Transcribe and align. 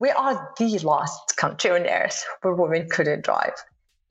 we 0.00 0.10
are 0.10 0.52
the 0.58 0.78
last 0.80 1.36
country 1.36 1.70
on 1.70 1.86
earth 1.86 2.24
where 2.42 2.54
women 2.54 2.88
couldn't 2.88 3.24
drive. 3.24 3.54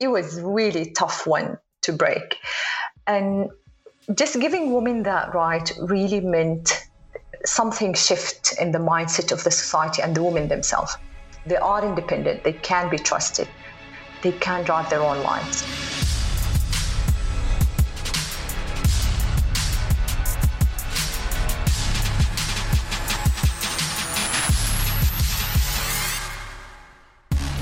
It 0.00 0.08
was 0.08 0.40
really 0.40 0.90
tough 0.92 1.26
one 1.26 1.58
to 1.82 1.92
break. 1.92 2.36
And 3.06 3.50
just 4.14 4.40
giving 4.40 4.72
women 4.72 5.02
that 5.04 5.34
right 5.34 5.70
really 5.80 6.20
meant 6.20 6.82
something 7.44 7.94
shift 7.94 8.54
in 8.60 8.72
the 8.72 8.78
mindset 8.78 9.32
of 9.32 9.44
the 9.44 9.50
society 9.50 10.02
and 10.02 10.14
the 10.14 10.22
women 10.22 10.48
themselves. 10.48 10.96
They 11.46 11.56
are 11.56 11.84
independent, 11.84 12.44
they 12.44 12.52
can 12.52 12.88
be 12.88 12.98
trusted, 12.98 13.48
they 14.22 14.32
can 14.32 14.64
drive 14.64 14.90
their 14.90 15.02
own 15.02 15.22
lives. 15.22 15.64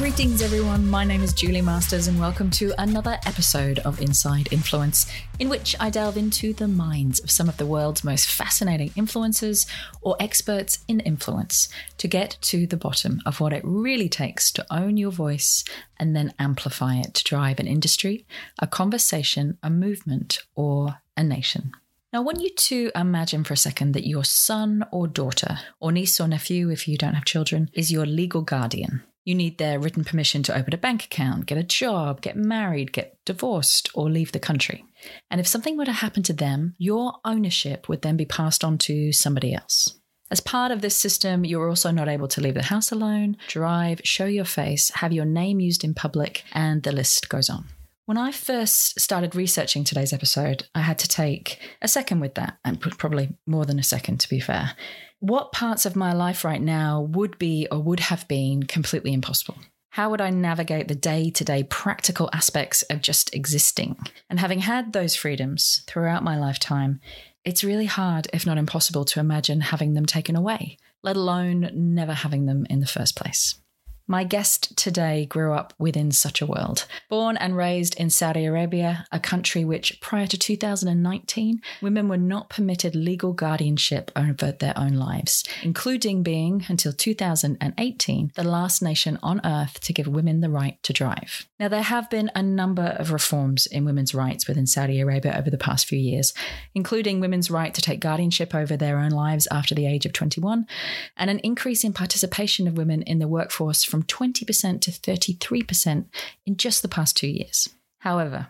Greetings, 0.00 0.40
everyone. 0.40 0.88
My 0.88 1.04
name 1.04 1.22
is 1.22 1.34
Julie 1.34 1.60
Masters, 1.60 2.08
and 2.08 2.18
welcome 2.18 2.50
to 2.52 2.72
another 2.78 3.18
episode 3.26 3.80
of 3.80 4.00
Inside 4.00 4.48
Influence, 4.50 5.04
in 5.38 5.50
which 5.50 5.76
I 5.78 5.90
delve 5.90 6.16
into 6.16 6.54
the 6.54 6.68
minds 6.68 7.20
of 7.20 7.30
some 7.30 7.50
of 7.50 7.58
the 7.58 7.66
world's 7.66 8.02
most 8.02 8.32
fascinating 8.32 8.88
influencers 8.92 9.68
or 10.00 10.16
experts 10.18 10.78
in 10.88 11.00
influence 11.00 11.68
to 11.98 12.08
get 12.08 12.38
to 12.40 12.66
the 12.66 12.78
bottom 12.78 13.20
of 13.26 13.40
what 13.40 13.52
it 13.52 13.60
really 13.62 14.08
takes 14.08 14.50
to 14.52 14.66
own 14.70 14.96
your 14.96 15.12
voice 15.12 15.64
and 15.98 16.16
then 16.16 16.32
amplify 16.38 16.96
it 16.96 17.12
to 17.12 17.24
drive 17.24 17.60
an 17.60 17.66
industry, 17.66 18.24
a 18.58 18.66
conversation, 18.66 19.58
a 19.62 19.68
movement, 19.68 20.38
or 20.54 21.02
a 21.14 21.22
nation. 21.22 21.72
Now, 22.10 22.20
I 22.20 22.24
want 22.24 22.40
you 22.40 22.54
to 22.54 22.90
imagine 22.94 23.44
for 23.44 23.52
a 23.52 23.58
second 23.58 23.92
that 23.92 24.08
your 24.08 24.24
son 24.24 24.82
or 24.90 25.06
daughter, 25.06 25.58
or 25.78 25.92
niece 25.92 26.18
or 26.18 26.26
nephew, 26.26 26.70
if 26.70 26.88
you 26.88 26.96
don't 26.96 27.14
have 27.14 27.26
children, 27.26 27.68
is 27.74 27.92
your 27.92 28.06
legal 28.06 28.40
guardian. 28.40 29.02
You 29.24 29.34
need 29.34 29.58
their 29.58 29.78
written 29.78 30.04
permission 30.04 30.42
to 30.44 30.56
open 30.56 30.72
a 30.72 30.78
bank 30.78 31.04
account, 31.04 31.46
get 31.46 31.58
a 31.58 31.62
job, 31.62 32.22
get 32.22 32.36
married, 32.36 32.92
get 32.92 33.18
divorced, 33.26 33.90
or 33.94 34.08
leave 34.08 34.32
the 34.32 34.38
country. 34.38 34.84
And 35.30 35.40
if 35.40 35.46
something 35.46 35.76
were 35.76 35.84
to 35.84 35.92
happen 35.92 36.22
to 36.24 36.32
them, 36.32 36.74
your 36.78 37.14
ownership 37.24 37.88
would 37.88 38.02
then 38.02 38.16
be 38.16 38.24
passed 38.24 38.64
on 38.64 38.78
to 38.78 39.12
somebody 39.12 39.54
else. 39.54 39.98
As 40.30 40.40
part 40.40 40.70
of 40.70 40.80
this 40.80 40.96
system, 40.96 41.44
you're 41.44 41.68
also 41.68 41.90
not 41.90 42.08
able 42.08 42.28
to 42.28 42.40
leave 42.40 42.54
the 42.54 42.62
house 42.62 42.92
alone, 42.92 43.36
drive, 43.48 44.00
show 44.04 44.26
your 44.26 44.44
face, 44.44 44.90
have 44.90 45.12
your 45.12 45.24
name 45.24 45.60
used 45.60 45.82
in 45.82 45.92
public, 45.92 46.44
and 46.52 46.82
the 46.82 46.92
list 46.92 47.28
goes 47.28 47.50
on. 47.50 47.66
When 48.06 48.16
I 48.16 48.32
first 48.32 48.98
started 48.98 49.34
researching 49.34 49.84
today's 49.84 50.12
episode, 50.12 50.66
I 50.74 50.80
had 50.80 50.98
to 51.00 51.08
take 51.08 51.58
a 51.82 51.88
second 51.88 52.20
with 52.20 52.34
that, 52.36 52.58
and 52.64 52.80
probably 52.80 53.36
more 53.46 53.66
than 53.66 53.78
a 53.78 53.84
second 53.84 54.18
to 54.20 54.28
be 54.28 54.40
fair 54.40 54.72
what 55.20 55.52
parts 55.52 55.86
of 55.86 55.96
my 55.96 56.12
life 56.12 56.44
right 56.44 56.60
now 56.60 57.02
would 57.02 57.38
be 57.38 57.68
or 57.70 57.78
would 57.78 58.00
have 58.00 58.26
been 58.26 58.62
completely 58.62 59.12
impossible? 59.12 59.56
How 59.90 60.10
would 60.10 60.20
I 60.20 60.30
navigate 60.30 60.88
the 60.88 60.94
day 60.94 61.30
to 61.30 61.44
day 61.44 61.62
practical 61.64 62.30
aspects 62.32 62.82
of 62.84 63.02
just 63.02 63.34
existing? 63.34 63.96
And 64.30 64.40
having 64.40 64.60
had 64.60 64.92
those 64.92 65.16
freedoms 65.16 65.82
throughout 65.86 66.24
my 66.24 66.38
lifetime, 66.38 67.00
it's 67.44 67.64
really 67.64 67.86
hard, 67.86 68.28
if 68.32 68.46
not 68.46 68.58
impossible, 68.58 69.04
to 69.06 69.20
imagine 69.20 69.60
having 69.60 69.94
them 69.94 70.06
taken 70.06 70.36
away, 70.36 70.78
let 71.02 71.16
alone 71.16 71.70
never 71.74 72.12
having 72.12 72.46
them 72.46 72.66
in 72.70 72.80
the 72.80 72.86
first 72.86 73.16
place. 73.16 73.56
My 74.10 74.24
guest 74.24 74.76
today 74.76 75.24
grew 75.24 75.52
up 75.52 75.72
within 75.78 76.10
such 76.10 76.42
a 76.42 76.46
world. 76.46 76.84
Born 77.08 77.36
and 77.36 77.56
raised 77.56 77.94
in 77.94 78.10
Saudi 78.10 78.44
Arabia, 78.44 79.06
a 79.12 79.20
country 79.20 79.64
which, 79.64 80.00
prior 80.00 80.26
to 80.26 80.36
2019, 80.36 81.60
women 81.80 82.08
were 82.08 82.16
not 82.16 82.50
permitted 82.50 82.96
legal 82.96 83.32
guardianship 83.32 84.10
over 84.16 84.50
their 84.50 84.76
own 84.76 84.94
lives, 84.94 85.44
including 85.62 86.24
being, 86.24 86.64
until 86.66 86.92
2018, 86.92 88.32
the 88.34 88.42
last 88.42 88.82
nation 88.82 89.16
on 89.22 89.40
earth 89.44 89.78
to 89.78 89.92
give 89.92 90.08
women 90.08 90.40
the 90.40 90.50
right 90.50 90.82
to 90.82 90.92
drive. 90.92 91.46
Now, 91.60 91.68
there 91.68 91.80
have 91.80 92.10
been 92.10 92.32
a 92.34 92.42
number 92.42 92.96
of 92.98 93.12
reforms 93.12 93.66
in 93.66 93.84
women's 93.84 94.12
rights 94.12 94.48
within 94.48 94.66
Saudi 94.66 94.98
Arabia 94.98 95.36
over 95.38 95.50
the 95.50 95.56
past 95.56 95.86
few 95.86 96.00
years, 96.00 96.34
including 96.74 97.20
women's 97.20 97.48
right 97.48 97.72
to 97.72 97.80
take 97.80 98.00
guardianship 98.00 98.56
over 98.56 98.76
their 98.76 98.98
own 98.98 99.12
lives 99.12 99.46
after 99.52 99.76
the 99.76 99.86
age 99.86 100.04
of 100.04 100.12
21, 100.12 100.66
and 101.16 101.30
an 101.30 101.38
increase 101.44 101.84
in 101.84 101.92
participation 101.92 102.66
of 102.66 102.76
women 102.76 103.02
in 103.02 103.20
the 103.20 103.28
workforce 103.28 103.84
from 103.84 103.99
from 104.00 104.28
20% 104.28 104.80
to 104.80 104.90
33% 104.90 106.06
in 106.46 106.56
just 106.56 106.82
the 106.82 106.88
past 106.88 107.16
two 107.16 107.28
years. 107.28 107.68
However, 107.98 108.48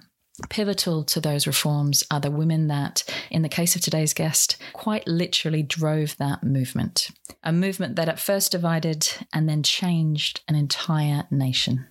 Pivotal 0.49 1.05
to 1.05 1.21
those 1.21 1.47
reforms 1.47 2.03
are 2.11 2.21
the 2.21 2.31
women 2.31 2.69
that, 2.69 3.05
in 3.31 3.43
the 3.43 3.49
case 3.49 3.77
of 3.77 3.83
today's 3.83 4.15
guest, 4.15 4.57
quite 4.73 5.07
literally 5.07 5.63
drove 5.63 6.17
that 6.17 6.43
movement. 6.43 7.11
A 7.45 7.53
movement 7.53 7.97
that 7.97 8.09
at 8.09 8.19
first 8.19 8.53
divided 8.53 9.07
and 9.35 9.47
then 9.47 9.63
changed 9.63 10.41
an 10.49 10.55
entire 10.55 11.25
nation. 11.31 11.87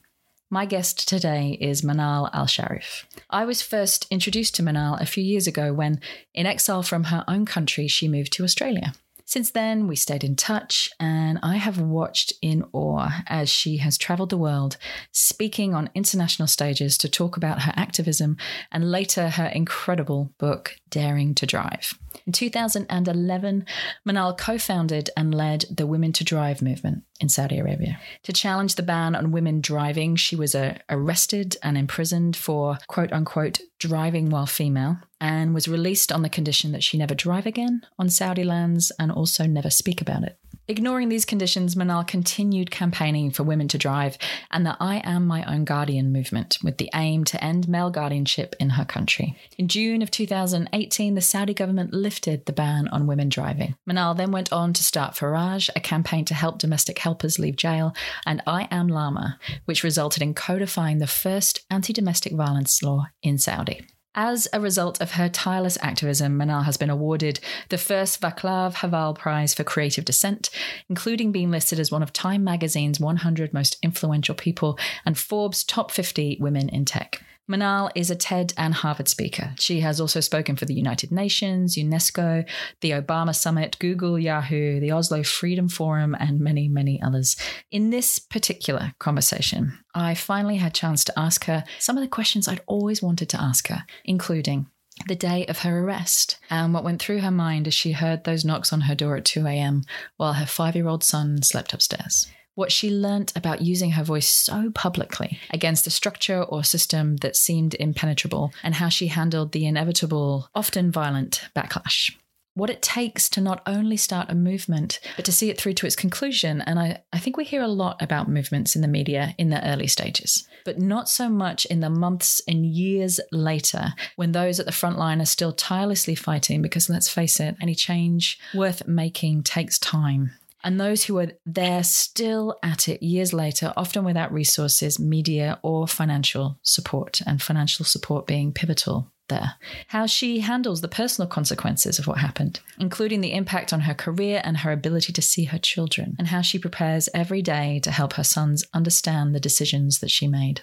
My 0.49 0.65
guest 0.65 1.07
today 1.07 1.59
is 1.61 1.83
Manal 1.83 2.31
Al 2.33 2.47
Sharif. 2.47 3.05
I 3.29 3.45
was 3.45 3.61
first 3.61 4.07
introduced 4.09 4.55
to 4.55 4.63
Manal 4.63 4.99
a 4.99 5.05
few 5.05 5.23
years 5.23 5.45
ago 5.45 5.71
when, 5.71 6.01
in 6.33 6.47
exile 6.47 6.81
from 6.81 7.05
her 7.05 7.23
own 7.27 7.45
country, 7.45 7.87
she 7.87 8.07
moved 8.07 8.33
to 8.33 8.43
Australia. 8.43 8.93
Since 9.29 9.51
then, 9.51 9.85
we 9.85 9.95
stayed 9.95 10.23
in 10.23 10.35
touch, 10.35 10.89
and 10.99 11.37
I 11.43 11.57
have 11.57 11.79
watched 11.79 12.33
in 12.41 12.65
awe 12.73 13.21
as 13.27 13.47
she 13.47 13.77
has 13.77 13.95
traveled 13.95 14.31
the 14.31 14.39
world, 14.39 14.77
speaking 15.11 15.75
on 15.75 15.91
international 15.93 16.47
stages 16.47 16.97
to 16.97 17.07
talk 17.07 17.37
about 17.37 17.61
her 17.61 17.73
activism 17.75 18.37
and 18.71 18.89
later 18.89 19.29
her 19.29 19.45
incredible 19.45 20.33
book, 20.39 20.77
Daring 20.89 21.35
to 21.35 21.45
Drive. 21.45 21.93
In 22.25 22.33
2011, 22.33 23.67
Manal 24.03 24.35
co 24.35 24.57
founded 24.57 25.11
and 25.15 25.35
led 25.35 25.65
the 25.69 25.85
Women 25.85 26.11
to 26.13 26.23
Drive 26.23 26.63
movement 26.63 27.03
in 27.19 27.29
Saudi 27.29 27.59
Arabia. 27.59 27.99
To 28.23 28.33
challenge 28.33 28.73
the 28.73 28.81
ban 28.81 29.13
on 29.13 29.31
women 29.31 29.61
driving, 29.61 30.15
she 30.15 30.35
was 30.35 30.55
uh, 30.55 30.79
arrested 30.89 31.55
and 31.61 31.77
imprisoned 31.77 32.35
for 32.35 32.79
quote 32.87 33.13
unquote 33.13 33.59
driving 33.77 34.31
while 34.31 34.47
female 34.47 34.97
and 35.21 35.53
was 35.53 35.67
released 35.67 36.11
on 36.11 36.21
the 36.21 36.29
condition 36.29 36.71
that 36.71 36.83
she 36.83 36.97
never 36.97 37.15
drive 37.15 37.45
again 37.45 37.81
on 37.97 38.09
Saudi 38.09 38.43
lands 38.43 38.91
and 38.99 39.11
also 39.11 39.45
never 39.45 39.69
speak 39.69 40.01
about 40.01 40.23
it. 40.23 40.37
Ignoring 40.69 41.09
these 41.09 41.25
conditions, 41.25 41.73
Manal 41.73 42.05
continued 42.05 42.69
campaigning 42.69 43.31
for 43.31 43.41
women 43.41 43.67
to 43.69 43.79
drive 43.79 44.19
and 44.51 44.63
the 44.63 44.77
I 44.79 44.97
Am 45.03 45.25
My 45.25 45.43
Own 45.51 45.65
Guardian 45.65 46.13
movement 46.13 46.59
with 46.63 46.77
the 46.77 46.91
aim 46.93 47.23
to 47.23 47.43
end 47.43 47.67
male 47.67 47.89
guardianship 47.89 48.55
in 48.59 48.69
her 48.69 48.85
country. 48.85 49.35
In 49.57 49.67
June 49.67 50.03
of 50.03 50.11
2018, 50.11 51.15
the 51.15 51.21
Saudi 51.21 51.55
government 51.55 51.91
lifted 51.91 52.45
the 52.45 52.53
ban 52.53 52.87
on 52.89 53.07
women 53.07 53.29
driving. 53.29 53.77
Manal 53.89 54.15
then 54.15 54.31
went 54.31 54.53
on 54.53 54.73
to 54.73 54.83
start 54.83 55.15
Faraj, 55.15 55.71
a 55.75 55.79
campaign 55.79 56.23
to 56.25 56.35
help 56.35 56.59
domestic 56.59 56.99
helpers 56.99 57.39
leave 57.39 57.55
jail, 57.55 57.95
and 58.27 58.43
I 58.45 58.67
Am 58.69 58.89
Lama, 58.89 59.39
which 59.65 59.83
resulted 59.83 60.21
in 60.21 60.35
codifying 60.35 60.99
the 60.99 61.07
first 61.07 61.65
anti 61.71 61.93
domestic 61.93 62.33
violence 62.33 62.83
law 62.83 63.07
in 63.23 63.39
Saudi. 63.39 63.87
As 64.15 64.47
a 64.51 64.59
result 64.59 64.99
of 65.01 65.11
her 65.11 65.29
tireless 65.29 65.77
activism, 65.81 66.37
Manal 66.37 66.65
has 66.65 66.77
been 66.77 66.89
awarded 66.89 67.39
the 67.69 67.77
first 67.77 68.19
Vaclav 68.19 68.73
Havel 68.75 69.13
Prize 69.13 69.53
for 69.53 69.63
Creative 69.63 70.03
Dissent, 70.03 70.49
including 70.89 71.31
being 71.31 71.51
listed 71.51 71.79
as 71.79 71.91
one 71.91 72.01
of 72.01 72.11
Time 72.11 72.43
magazine's 72.43 72.99
100 72.99 73.53
most 73.53 73.77
influential 73.83 74.33
people 74.33 74.79
and 75.05 75.17
Forbes' 75.17 75.63
top 75.63 75.91
50 75.91 76.37
women 76.39 76.69
in 76.69 76.85
tech. 76.85 77.21
Manal 77.49 77.89
is 77.95 78.11
a 78.11 78.15
TED 78.15 78.53
and 78.57 78.75
Harvard 78.75 79.07
speaker. 79.07 79.53
She 79.59 79.79
has 79.79 79.99
also 79.99 80.19
spoken 80.19 80.55
for 80.55 80.65
the 80.65 80.75
United 80.75 81.11
Nations, 81.11 81.75
UNESCO, 81.75 82.47
the 82.81 82.91
Obama 82.91 83.35
Summit, 83.35 83.75
Google, 83.79 84.19
Yahoo, 84.19 84.79
the 84.79 84.91
Oslo 84.91 85.23
Freedom 85.23 85.67
Forum, 85.67 86.15
and 86.19 86.39
many, 86.39 86.67
many 86.67 87.01
others. 87.01 87.35
In 87.71 87.89
this 87.89 88.19
particular 88.19 88.93
conversation, 88.99 89.79
I 89.95 90.13
finally 90.13 90.57
had 90.57 90.71
a 90.71 90.75
chance 90.75 91.03
to 91.05 91.19
ask 91.19 91.45
her 91.45 91.63
some 91.79 91.97
of 91.97 92.03
the 92.03 92.07
questions 92.07 92.47
I'd 92.47 92.61
always 92.67 93.01
wanted 93.01 93.29
to 93.29 93.41
ask 93.41 93.67
her, 93.69 93.83
including 94.05 94.67
the 95.07 95.15
day 95.15 95.45
of 95.47 95.59
her 95.59 95.79
arrest 95.79 96.37
and 96.49 96.73
what 96.73 96.83
went 96.83 97.01
through 97.01 97.21
her 97.21 97.31
mind 97.31 97.67
as 97.67 97.73
she 97.73 97.93
heard 97.93 98.25
those 98.25 98.45
knocks 98.45 98.71
on 98.71 98.81
her 98.81 98.95
door 98.95 99.15
at 99.15 99.25
2 99.25 99.47
a.m. 99.47 99.83
while 100.17 100.33
her 100.33 100.45
five 100.45 100.75
year 100.75 100.87
old 100.87 101.03
son 101.03 101.41
slept 101.41 101.73
upstairs 101.73 102.27
what 102.59 102.73
she 102.73 102.91
learnt 102.91 103.31
about 103.37 103.61
using 103.61 103.91
her 103.91 104.03
voice 104.03 104.27
so 104.27 104.69
publicly 104.71 105.39
against 105.49 105.87
a 105.87 105.89
structure 105.89 106.43
or 106.43 106.61
system 106.61 107.15
that 107.17 107.37
seemed 107.37 107.73
impenetrable, 107.75 108.51
and 108.61 108.75
how 108.75 108.89
she 108.89 109.07
handled 109.07 109.53
the 109.53 109.65
inevitable, 109.65 110.49
often 110.53 110.91
violent 110.91 111.47
backlash 111.55 112.11
what 112.55 112.69
it 112.69 112.81
takes 112.81 113.29
to 113.29 113.39
not 113.39 113.61
only 113.65 113.95
start 113.95 114.29
a 114.29 114.35
movement, 114.35 114.99
but 115.15 115.23
to 115.23 115.31
see 115.31 115.49
it 115.49 115.57
through 115.57 115.71
to 115.71 115.85
its 115.85 115.95
conclusion. 115.95 116.59
And 116.61 116.77
I, 116.77 117.01
I 117.13 117.19
think 117.19 117.37
we 117.37 117.45
hear 117.45 117.61
a 117.61 117.69
lot 117.69 118.01
about 118.01 118.27
movements 118.27 118.75
in 118.75 118.81
the 118.81 118.87
media 118.87 119.33
in 119.37 119.49
the 119.49 119.65
early 119.65 119.87
stages, 119.87 120.45
but 120.65 120.77
not 120.77 121.07
so 121.07 121.29
much 121.29 121.63
in 121.65 121.79
the 121.79 121.89
months 121.89 122.41
and 122.49 122.65
years 122.65 123.19
later 123.31 123.93
when 124.17 124.33
those 124.33 124.59
at 124.59 124.65
the 124.65 124.73
front 124.73 124.97
line 124.97 125.21
are 125.21 125.25
still 125.25 125.53
tirelessly 125.53 126.15
fighting. 126.15 126.61
Because 126.61 126.89
let's 126.89 127.07
face 127.07 127.39
it, 127.39 127.55
any 127.61 127.75
change 127.75 128.37
worth 128.53 128.85
making 128.85 129.43
takes 129.43 129.79
time. 129.79 130.31
And 130.63 130.79
those 130.79 131.05
who 131.05 131.17
are 131.19 131.31
there 131.45 131.83
still 131.83 132.57
at 132.63 132.87
it 132.87 133.03
years 133.03 133.33
later, 133.33 133.73
often 133.77 134.03
without 134.03 134.33
resources, 134.33 134.99
media, 134.99 135.59
or 135.63 135.87
financial 135.87 136.59
support, 136.63 137.21
and 137.25 137.41
financial 137.41 137.85
support 137.85 138.27
being 138.27 138.51
pivotal 138.51 139.11
there, 139.29 139.53
how 139.87 140.05
she 140.05 140.39
handles 140.39 140.81
the 140.81 140.87
personal 140.87 141.27
consequences 141.27 141.99
of 141.99 142.07
what 142.07 142.17
happened, 142.17 142.59
including 142.79 143.21
the 143.21 143.33
impact 143.33 143.71
on 143.71 143.81
her 143.81 143.93
career 143.93 144.41
and 144.43 144.57
her 144.57 144.71
ability 144.71 145.13
to 145.13 145.21
see 145.21 145.45
her 145.45 145.59
children, 145.59 146.15
and 146.17 146.27
how 146.27 146.41
she 146.41 146.59
prepares 146.59 147.07
every 147.13 147.41
day 147.41 147.79
to 147.83 147.91
help 147.91 148.13
her 148.13 148.23
sons 148.23 148.65
understand 148.73 149.33
the 149.33 149.39
decisions 149.39 149.99
that 149.99 150.11
she 150.11 150.27
made 150.27 150.61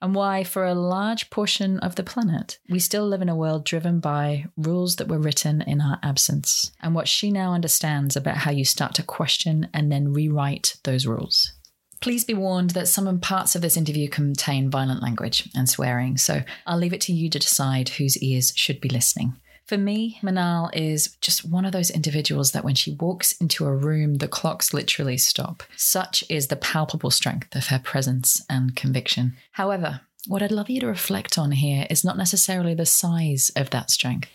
and 0.00 0.14
why, 0.14 0.44
for 0.44 0.64
a 0.64 0.74
large 0.74 1.28
portion 1.30 1.78
of 1.80 1.96
the 1.96 2.02
planet, 2.02 2.58
we 2.68 2.78
still 2.78 3.06
live 3.06 3.22
in 3.22 3.28
a 3.28 3.36
world 3.36 3.64
driven 3.64 3.98
by 3.98 4.44
rules 4.56 4.96
that 4.96 5.08
were 5.08 5.18
written 5.18 5.60
in 5.62 5.80
our 5.80 5.98
absence, 6.02 6.70
and 6.80 6.94
what 6.94 7.08
she 7.08 7.30
now 7.30 7.52
understands 7.52 8.16
about 8.16 8.36
how 8.36 8.50
you 8.50 8.64
start 8.64 8.94
to 8.94 9.02
question 9.02 9.68
and 9.74 9.90
then 9.90 10.12
rewrite 10.12 10.76
those 10.84 11.06
rules. 11.06 11.52
Please 12.00 12.24
be 12.24 12.34
warned 12.34 12.70
that 12.70 12.86
some 12.86 13.18
parts 13.18 13.56
of 13.56 13.62
this 13.62 13.76
interview 13.76 14.08
contain 14.08 14.70
violent 14.70 15.02
language 15.02 15.48
and 15.56 15.68
swearing, 15.68 16.16
so 16.16 16.42
I'll 16.64 16.78
leave 16.78 16.92
it 16.92 17.00
to 17.02 17.12
you 17.12 17.28
to 17.30 17.38
decide 17.40 17.88
whose 17.88 18.22
ears 18.22 18.52
should 18.54 18.80
be 18.80 18.88
listening. 18.88 19.36
For 19.68 19.76
me, 19.76 20.18
Manal 20.22 20.70
is 20.72 21.14
just 21.20 21.44
one 21.44 21.66
of 21.66 21.72
those 21.72 21.90
individuals 21.90 22.52
that 22.52 22.64
when 22.64 22.74
she 22.74 22.96
walks 22.98 23.32
into 23.32 23.66
a 23.66 23.76
room, 23.76 24.14
the 24.14 24.26
clocks 24.26 24.72
literally 24.72 25.18
stop. 25.18 25.62
Such 25.76 26.24
is 26.30 26.46
the 26.46 26.56
palpable 26.56 27.10
strength 27.10 27.54
of 27.54 27.66
her 27.66 27.78
presence 27.78 28.42
and 28.48 28.74
conviction. 28.74 29.36
However, 29.52 30.00
what 30.26 30.42
I'd 30.42 30.52
love 30.52 30.70
you 30.70 30.80
to 30.80 30.86
reflect 30.86 31.36
on 31.36 31.52
here 31.52 31.86
is 31.90 32.02
not 32.02 32.16
necessarily 32.16 32.72
the 32.72 32.86
size 32.86 33.50
of 33.56 33.68
that 33.68 33.90
strength. 33.90 34.30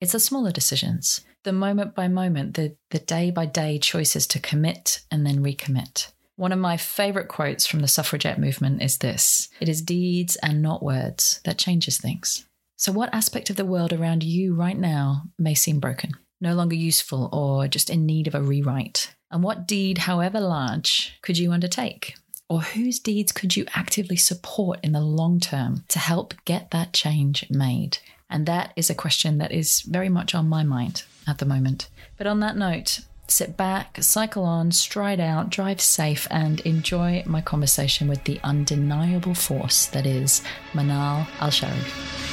It's 0.00 0.12
the 0.12 0.20
smaller 0.20 0.52
decisions, 0.52 1.20
the 1.44 1.52
moment 1.52 1.94
by 1.94 2.08
moment, 2.08 2.54
the, 2.54 2.74
the 2.88 2.98
day 2.98 3.30
by 3.30 3.44
day 3.44 3.78
choices 3.78 4.26
to 4.28 4.40
commit 4.40 5.02
and 5.10 5.26
then 5.26 5.44
recommit. 5.44 6.12
One 6.36 6.52
of 6.52 6.58
my 6.58 6.78
favorite 6.78 7.28
quotes 7.28 7.66
from 7.66 7.80
the 7.80 7.88
suffragette 7.88 8.38
movement 8.38 8.80
is 8.80 8.98
this 8.98 9.50
It 9.60 9.68
is 9.68 9.82
deeds 9.82 10.36
and 10.36 10.62
not 10.62 10.82
words 10.82 11.42
that 11.44 11.58
changes 11.58 11.98
things. 11.98 12.46
So, 12.78 12.92
what 12.92 13.12
aspect 13.12 13.50
of 13.50 13.56
the 13.56 13.64
world 13.64 13.92
around 13.92 14.22
you 14.22 14.54
right 14.54 14.78
now 14.78 15.24
may 15.36 15.54
seem 15.54 15.80
broken, 15.80 16.12
no 16.40 16.54
longer 16.54 16.76
useful, 16.76 17.28
or 17.32 17.66
just 17.66 17.90
in 17.90 18.06
need 18.06 18.28
of 18.28 18.36
a 18.36 18.40
rewrite? 18.40 19.16
And 19.32 19.42
what 19.42 19.66
deed, 19.66 19.98
however 19.98 20.38
large, 20.38 21.18
could 21.20 21.38
you 21.38 21.50
undertake? 21.50 22.14
Or 22.48 22.60
whose 22.60 23.00
deeds 23.00 23.32
could 23.32 23.56
you 23.56 23.66
actively 23.74 24.14
support 24.14 24.78
in 24.84 24.92
the 24.92 25.00
long 25.00 25.40
term 25.40 25.82
to 25.88 25.98
help 25.98 26.34
get 26.44 26.70
that 26.70 26.92
change 26.92 27.44
made? 27.50 27.98
And 28.30 28.46
that 28.46 28.74
is 28.76 28.88
a 28.88 28.94
question 28.94 29.38
that 29.38 29.50
is 29.50 29.80
very 29.80 30.08
much 30.08 30.32
on 30.32 30.48
my 30.48 30.62
mind 30.62 31.02
at 31.26 31.38
the 31.38 31.46
moment. 31.46 31.88
But 32.16 32.28
on 32.28 32.38
that 32.40 32.56
note, 32.56 33.00
sit 33.26 33.56
back, 33.56 33.98
cycle 34.00 34.44
on, 34.44 34.70
stride 34.70 35.18
out, 35.18 35.50
drive 35.50 35.80
safe, 35.80 36.28
and 36.30 36.60
enjoy 36.60 37.24
my 37.26 37.40
conversation 37.40 38.06
with 38.06 38.22
the 38.22 38.38
undeniable 38.44 39.34
force 39.34 39.86
that 39.86 40.06
is 40.06 40.42
Manal 40.74 41.26
Al 41.40 41.50
Sharif. 41.50 42.27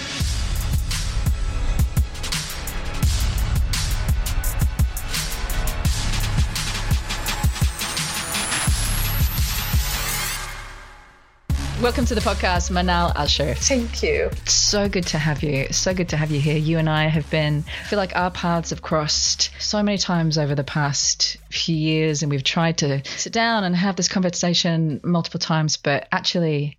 Welcome 11.82 12.06
to 12.06 12.16
the 12.16 12.22
podcast, 12.22 12.72
Manal 12.72 13.14
Al 13.16 13.28
Sharif. 13.28 13.58
Thank 13.58 14.02
you. 14.02 14.32
So 14.46 14.88
good 14.88 15.06
to 15.08 15.20
have 15.20 15.44
you. 15.44 15.68
So 15.74 15.94
good 15.94 16.08
to 16.10 16.18
have 16.18 16.32
you 16.32 16.40
here. 16.40 16.58
You 16.58 16.78
and 16.78 16.90
I 16.90 17.08
have 17.08 17.30
been, 17.30 17.66
I 17.68 17.84
feel 17.84 17.98
like 17.98 18.16
our 18.16 18.32
paths 18.32 18.70
have 18.70 18.82
crossed 18.82 19.52
so 19.60 19.84
many 19.84 19.98
times 19.98 20.38
over 20.38 20.56
the 20.56 20.64
past 20.64 21.36
few 21.52 21.76
years, 21.76 22.24
and 22.24 22.32
we've 22.32 22.44
tried 22.44 22.78
to 22.78 23.04
sit 23.18 23.34
down 23.34 23.66
and 23.66 23.76
have 23.76 23.98
this 23.98 24.08
conversation 24.08 25.02
multiple 25.04 25.40
times, 25.40 25.76
but 25.76 26.08
actually, 26.14 26.78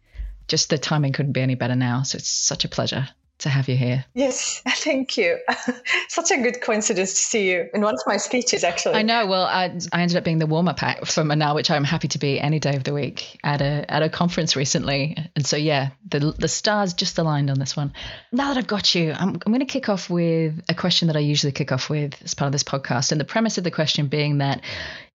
just 0.48 0.70
the 0.70 0.78
timing 0.78 1.12
couldn't 1.12 1.32
be 1.32 1.42
any 1.42 1.56
better 1.56 1.76
now. 1.76 2.02
So 2.02 2.16
it's 2.16 2.30
such 2.30 2.64
a 2.64 2.68
pleasure 2.68 3.06
to 3.38 3.48
have 3.48 3.68
you 3.68 3.76
here. 3.76 4.04
Yes, 4.14 4.62
thank 4.68 5.16
you. 5.16 5.38
Such 6.08 6.30
a 6.30 6.38
good 6.38 6.60
coincidence 6.60 7.12
to 7.12 7.18
see 7.18 7.50
you 7.50 7.68
in 7.74 7.82
one 7.82 7.94
of 7.94 8.00
my 8.06 8.16
speeches, 8.16 8.64
actually. 8.64 8.94
I 8.94 9.02
know. 9.02 9.26
Well, 9.26 9.42
I, 9.42 9.78
I 9.92 10.02
ended 10.02 10.16
up 10.16 10.24
being 10.24 10.38
the 10.38 10.46
warm 10.46 10.68
up 10.68 10.82
act 10.82 11.06
for 11.06 11.22
Manal, 11.22 11.54
which 11.54 11.70
I'm 11.70 11.84
happy 11.84 12.08
to 12.08 12.18
be 12.18 12.40
any 12.40 12.58
day 12.58 12.76
of 12.76 12.84
the 12.84 12.94
week 12.94 13.38
at 13.44 13.60
a 13.60 13.84
at 13.90 14.02
a 14.02 14.08
conference 14.08 14.56
recently. 14.56 15.16
And 15.34 15.46
so, 15.46 15.56
yeah, 15.56 15.90
the 16.08 16.34
the 16.38 16.48
stars 16.48 16.94
just 16.94 17.18
aligned 17.18 17.50
on 17.50 17.58
this 17.58 17.76
one. 17.76 17.92
Now 18.32 18.48
that 18.48 18.58
I've 18.58 18.66
got 18.66 18.94
you, 18.94 19.12
I'm, 19.12 19.30
I'm 19.30 19.52
going 19.52 19.60
to 19.60 19.66
kick 19.66 19.88
off 19.88 20.08
with 20.08 20.62
a 20.68 20.74
question 20.74 21.08
that 21.08 21.16
I 21.16 21.20
usually 21.20 21.52
kick 21.52 21.72
off 21.72 21.90
with 21.90 22.14
as 22.24 22.34
part 22.34 22.46
of 22.46 22.52
this 22.52 22.64
podcast. 22.64 23.12
And 23.12 23.20
the 23.20 23.24
premise 23.24 23.58
of 23.58 23.64
the 23.64 23.70
question 23.70 24.06
being 24.06 24.38
that 24.38 24.62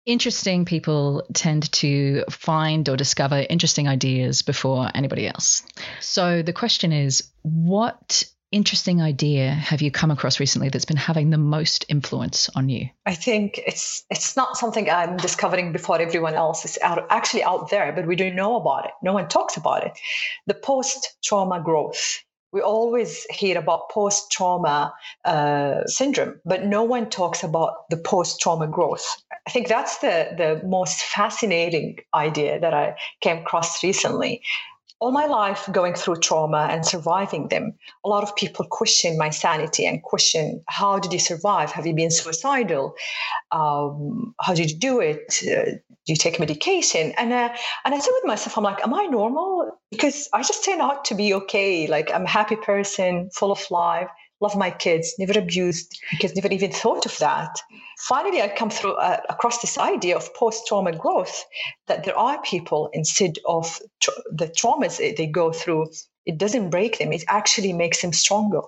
interesting 0.06 0.64
people 0.64 1.24
tend 1.32 1.70
to 1.72 2.24
find 2.30 2.88
or 2.88 2.96
discover 2.96 3.44
interesting 3.48 3.88
ideas 3.88 4.42
before 4.42 4.90
anybody 4.94 5.26
else. 5.26 5.62
So 6.00 6.42
the 6.42 6.52
question 6.52 6.92
is 6.92 7.30
what 7.42 8.24
interesting 8.50 9.00
idea 9.00 9.50
have 9.50 9.80
you 9.80 9.90
come 9.90 10.10
across 10.10 10.38
recently 10.38 10.68
that's 10.68 10.84
been 10.84 10.96
having 10.96 11.30
the 11.30 11.38
most 11.38 11.86
influence 11.88 12.50
on 12.54 12.68
you? 12.68 12.88
I 13.06 13.14
think 13.14 13.58
it's 13.66 14.04
it's 14.10 14.36
not 14.36 14.56
something 14.56 14.90
I'm 14.90 15.16
discovering 15.16 15.72
before 15.72 16.00
everyone 16.00 16.34
else. 16.34 16.64
It's 16.64 16.78
out, 16.82 17.06
actually 17.10 17.44
out 17.44 17.70
there, 17.70 17.92
but 17.92 18.06
we 18.06 18.14
don't 18.14 18.36
know 18.36 18.56
about 18.56 18.84
it. 18.84 18.92
No 19.02 19.14
one 19.14 19.28
talks 19.28 19.56
about 19.56 19.86
it. 19.86 19.98
The 20.46 20.54
post 20.54 21.16
trauma 21.22 21.60
growth 21.62 22.22
we 22.52 22.60
always 22.60 23.24
hear 23.30 23.58
about 23.58 23.88
post 23.90 24.30
trauma 24.30 24.92
uh, 25.24 25.86
syndrome, 25.86 26.40
but 26.44 26.64
no 26.64 26.82
one 26.82 27.08
talks 27.08 27.42
about 27.42 27.88
the 27.88 27.96
post 27.96 28.40
trauma 28.40 28.66
growth. 28.66 29.06
I 29.46 29.50
think 29.50 29.68
that's 29.68 29.98
the, 29.98 30.34
the 30.36 30.66
most 30.66 31.02
fascinating 31.02 31.98
idea 32.14 32.60
that 32.60 32.72
I 32.72 32.96
came 33.20 33.38
across 33.38 33.82
recently 33.82 34.42
all 35.02 35.10
my 35.10 35.26
life 35.26 35.68
going 35.72 35.94
through 35.94 36.14
trauma 36.14 36.68
and 36.70 36.86
surviving 36.86 37.48
them, 37.48 37.74
a 38.04 38.08
lot 38.08 38.22
of 38.22 38.36
people 38.36 38.64
question 38.64 39.18
my 39.18 39.30
sanity 39.30 39.84
and 39.84 40.00
question 40.00 40.62
how 40.68 41.00
did 41.00 41.12
you 41.12 41.18
survive? 41.18 41.72
Have 41.72 41.86
you 41.88 41.92
been 41.92 42.12
suicidal? 42.12 42.94
Um, 43.50 44.32
how 44.40 44.54
did 44.54 44.70
you 44.70 44.78
do 44.78 45.00
it? 45.00 45.42
Uh, 45.42 45.72
do 46.04 46.12
you 46.12 46.14
take 46.14 46.38
medication? 46.38 47.12
And 47.18 47.32
uh, 47.32 47.48
and 47.84 47.94
I 47.96 47.98
said 47.98 48.12
with 48.14 48.26
myself, 48.26 48.56
I'm 48.56 48.62
like, 48.62 48.80
am 48.84 48.94
I 48.94 49.06
normal? 49.06 49.76
Because 49.90 50.28
I 50.32 50.44
just 50.44 50.64
turn 50.64 50.80
out 50.80 51.04
to 51.06 51.16
be 51.16 51.34
okay. 51.34 51.88
Like 51.88 52.12
I'm 52.14 52.26
a 52.26 52.34
happy 52.38 52.56
person, 52.56 53.30
full 53.34 53.50
of 53.50 53.68
life 53.72 54.08
love 54.42 54.56
my 54.56 54.70
kids, 54.70 55.14
never 55.18 55.38
abused 55.38 55.98
kids, 56.18 56.34
never 56.34 56.52
even 56.52 56.72
thought 56.72 57.06
of 57.06 57.16
that. 57.18 57.56
Finally, 58.00 58.42
I 58.42 58.48
come 58.48 58.70
through 58.70 58.94
uh, 58.94 59.20
across 59.28 59.60
this 59.60 59.78
idea 59.78 60.16
of 60.16 60.34
post-trauma 60.34 60.96
growth 60.96 61.44
that 61.86 62.04
there 62.04 62.18
are 62.18 62.42
people 62.42 62.90
instead 62.92 63.38
of 63.46 63.80
tra- 64.00 64.22
the 64.32 64.48
traumas 64.48 64.98
they 64.98 65.26
go 65.26 65.52
through, 65.52 65.86
it 66.26 66.38
doesn't 66.38 66.70
break 66.70 66.98
them. 66.98 67.12
It 67.12 67.24
actually 67.28 67.72
makes 67.72 68.02
them 68.02 68.12
stronger. 68.12 68.60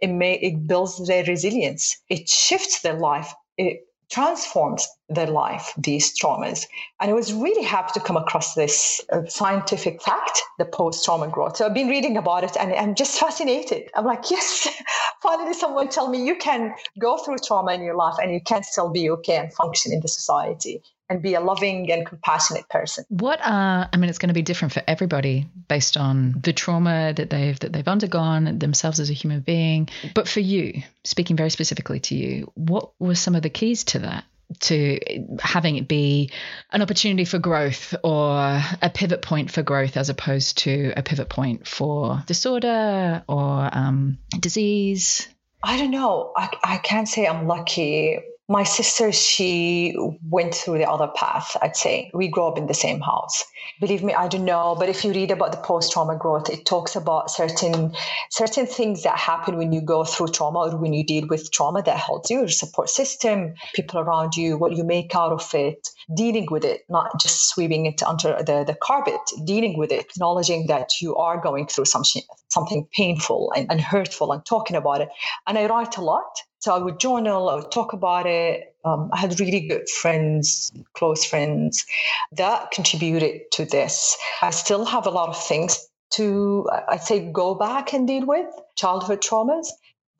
It 0.00 0.08
may 0.08 0.34
it 0.34 0.66
builds 0.66 1.06
their 1.06 1.24
resilience. 1.24 1.96
It 2.08 2.28
shifts 2.28 2.82
their 2.82 2.98
life. 2.98 3.32
It 3.56 3.80
transforms 4.12 4.86
their 5.08 5.26
life, 5.26 5.72
these 5.78 6.12
traumas. 6.18 6.66
And 7.00 7.10
I 7.10 7.14
was 7.14 7.32
really 7.32 7.64
happy 7.64 7.92
to 7.94 8.00
come 8.00 8.16
across 8.16 8.54
this 8.54 9.00
uh, 9.10 9.24
scientific 9.26 10.02
fact, 10.02 10.42
the 10.58 10.66
post 10.66 11.04
trauma 11.04 11.28
growth. 11.28 11.56
So 11.56 11.66
I've 11.66 11.74
been 11.74 11.88
reading 11.88 12.18
about 12.18 12.44
it 12.44 12.56
and 12.60 12.74
I'm 12.74 12.94
just 12.94 13.18
fascinated. 13.18 13.90
I'm 13.94 14.04
like, 14.04 14.30
yes, 14.30 14.68
finally 15.22 15.54
someone 15.54 15.88
tell 15.88 16.08
me 16.10 16.24
you 16.24 16.36
can 16.36 16.74
go 16.98 17.16
through 17.16 17.38
trauma 17.38 17.72
in 17.72 17.82
your 17.82 17.96
life 17.96 18.16
and 18.22 18.32
you 18.32 18.40
can 18.40 18.62
still 18.62 18.90
be 18.90 19.08
okay 19.10 19.36
and 19.36 19.52
function 19.54 19.92
in 19.92 20.00
the 20.00 20.08
society 20.08 20.82
and 21.08 21.22
be 21.22 21.34
a 21.34 21.40
loving 21.40 21.90
and 21.92 22.06
compassionate 22.06 22.68
person. 22.68 23.04
What 23.08 23.40
are 23.42 23.88
I 23.92 23.96
mean 23.96 24.08
it's 24.08 24.18
going 24.18 24.28
to 24.28 24.34
be 24.34 24.42
different 24.42 24.72
for 24.72 24.82
everybody 24.86 25.46
based 25.68 25.96
on 25.96 26.40
the 26.42 26.52
trauma 26.52 27.12
that 27.14 27.30
they've 27.30 27.58
that 27.60 27.72
they've 27.72 27.88
undergone 27.88 28.58
themselves 28.58 29.00
as 29.00 29.10
a 29.10 29.14
human 29.14 29.40
being. 29.40 29.88
But 30.14 30.28
for 30.28 30.40
you, 30.40 30.82
speaking 31.04 31.36
very 31.36 31.50
specifically 31.50 32.00
to 32.00 32.14
you, 32.14 32.50
what 32.54 32.90
were 32.98 33.14
some 33.14 33.34
of 33.34 33.42
the 33.42 33.50
keys 33.50 33.84
to 33.84 34.00
that? 34.00 34.24
to 34.60 35.00
having 35.40 35.76
it 35.76 35.88
be 35.88 36.30
an 36.70 36.82
opportunity 36.82 37.24
for 37.24 37.38
growth 37.38 37.94
or 38.04 38.60
a 38.82 38.90
pivot 38.92 39.22
point 39.22 39.50
for 39.50 39.62
growth 39.62 39.96
as 39.96 40.10
opposed 40.10 40.58
to 40.58 40.92
a 40.96 41.02
pivot 41.02 41.28
point 41.28 41.66
for 41.66 42.22
disorder 42.26 43.22
or 43.26 43.70
um, 43.72 44.18
disease? 44.38 45.26
I 45.62 45.78
don't 45.78 45.90
know. 45.90 46.32
I, 46.36 46.50
I 46.62 46.76
can't 46.78 47.08
say 47.08 47.26
I'm 47.26 47.46
lucky 47.46 48.18
my 48.48 48.64
sister, 48.64 49.12
she 49.12 49.94
went 50.28 50.54
through 50.54 50.78
the 50.78 50.90
other 50.90 51.06
path, 51.14 51.56
I'd 51.62 51.76
say. 51.76 52.10
We 52.12 52.28
grew 52.28 52.46
up 52.46 52.58
in 52.58 52.66
the 52.66 52.74
same 52.74 53.00
house. 53.00 53.44
Believe 53.80 54.02
me, 54.02 54.12
I 54.14 54.26
don't 54.26 54.44
know, 54.44 54.74
but 54.78 54.88
if 54.88 55.04
you 55.04 55.12
read 55.12 55.30
about 55.30 55.52
the 55.52 55.58
post-trauma 55.58 56.16
growth, 56.16 56.50
it 56.50 56.66
talks 56.66 56.96
about 56.96 57.30
certain 57.30 57.94
certain 58.30 58.66
things 58.66 59.04
that 59.04 59.16
happen 59.16 59.56
when 59.56 59.72
you 59.72 59.80
go 59.80 60.04
through 60.04 60.28
trauma 60.28 60.58
or 60.58 60.76
when 60.76 60.92
you 60.92 61.04
deal 61.04 61.26
with 61.28 61.52
trauma 61.52 61.82
that 61.82 61.96
helps 61.96 62.30
you, 62.30 62.40
your 62.40 62.48
support 62.48 62.90
system, 62.90 63.54
people 63.74 64.00
around 64.00 64.34
you, 64.34 64.58
what 64.58 64.72
you 64.72 64.82
make 64.82 65.14
out 65.14 65.32
of 65.32 65.54
it, 65.54 65.88
dealing 66.14 66.48
with 66.50 66.64
it, 66.64 66.82
not 66.88 67.20
just 67.20 67.48
sweeping 67.48 67.86
it 67.86 68.02
under 68.02 68.42
the, 68.42 68.64
the 68.66 68.76
carpet, 68.82 69.20
dealing 69.44 69.78
with 69.78 69.92
it, 69.92 70.00
acknowledging 70.00 70.66
that 70.66 70.88
you 71.00 71.14
are 71.14 71.40
going 71.40 71.66
through 71.68 71.84
something 71.84 72.22
something 72.48 72.86
painful 72.92 73.52
and, 73.56 73.70
and 73.70 73.80
hurtful 73.80 74.32
and 74.32 74.44
talking 74.44 74.76
about 74.76 75.00
it. 75.00 75.08
And 75.46 75.56
I 75.56 75.66
write 75.66 75.96
a 75.96 76.02
lot 76.02 76.42
so 76.62 76.72
I 76.72 76.78
would 76.78 77.00
journal, 77.00 77.48
I 77.48 77.56
would 77.56 77.72
talk 77.72 77.92
about 77.92 78.24
it. 78.24 78.76
Um, 78.84 79.10
I 79.12 79.18
had 79.18 79.40
really 79.40 79.66
good 79.66 79.88
friends, 79.88 80.70
close 80.94 81.24
friends 81.24 81.84
that 82.30 82.70
contributed 82.70 83.50
to 83.52 83.64
this. 83.64 84.16
I 84.40 84.50
still 84.50 84.84
have 84.84 85.06
a 85.06 85.10
lot 85.10 85.28
of 85.28 85.44
things 85.44 85.88
to, 86.10 86.68
I'd 86.88 87.02
say, 87.02 87.32
go 87.32 87.56
back 87.56 87.92
and 87.92 88.06
deal 88.06 88.26
with 88.26 88.46
childhood 88.76 89.20
traumas. 89.20 89.66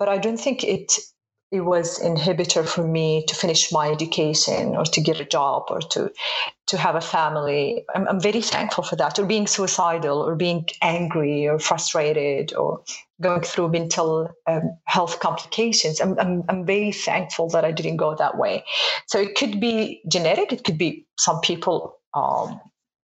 but 0.01 0.09
I 0.09 0.19
don't 0.19 0.37
think 0.37 0.65
it 0.65 0.99
it 1.53 1.61
was 1.61 2.01
inhibitor 2.01 2.67
for 2.67 2.83
me 2.83 3.25
to 3.29 3.35
finish 3.35 3.71
my 3.71 3.91
education 3.91 4.75
or 4.75 4.85
to 4.85 5.03
get 5.03 5.21
a 5.21 5.25
job 5.25 5.65
or 5.69 5.81
to 5.81 6.11
to 6.69 6.79
have 6.79 6.95
a 6.95 7.01
family. 7.03 7.85
I'm, 7.95 8.09
I'm 8.09 8.21
very 8.21 8.41
thankful 8.41 8.85
for 8.85 8.97
that. 8.97 9.19
Or 9.19 9.27
being 9.27 9.47
suicidal 9.47 10.19
or 10.21 10.35
being 10.35 10.65
angry 10.81 11.47
or 11.47 11.59
frustrated 11.59 12.55
or 12.55 12.83
going 13.21 13.43
through 13.43 13.69
mental 13.69 14.31
um, 14.47 14.79
health 14.85 15.21
complications. 15.21 16.01
I'm, 16.01 16.19
I'm, 16.19 16.43
I'm 16.49 16.65
very 16.65 16.93
thankful 16.93 17.51
that 17.51 17.67
I 17.67 17.71
didn't 17.71 17.99
go 17.99 18.17
that 18.17 18.39
way. 18.39 18.65
So 19.07 19.21
it 19.21 19.35
could 19.35 19.61
be 19.61 20.01
genetic. 20.09 20.55
It 20.55 20.65
could 20.65 20.79
be 20.79 21.07
some 21.19 21.41
people 21.43 21.99
um, 22.15 22.61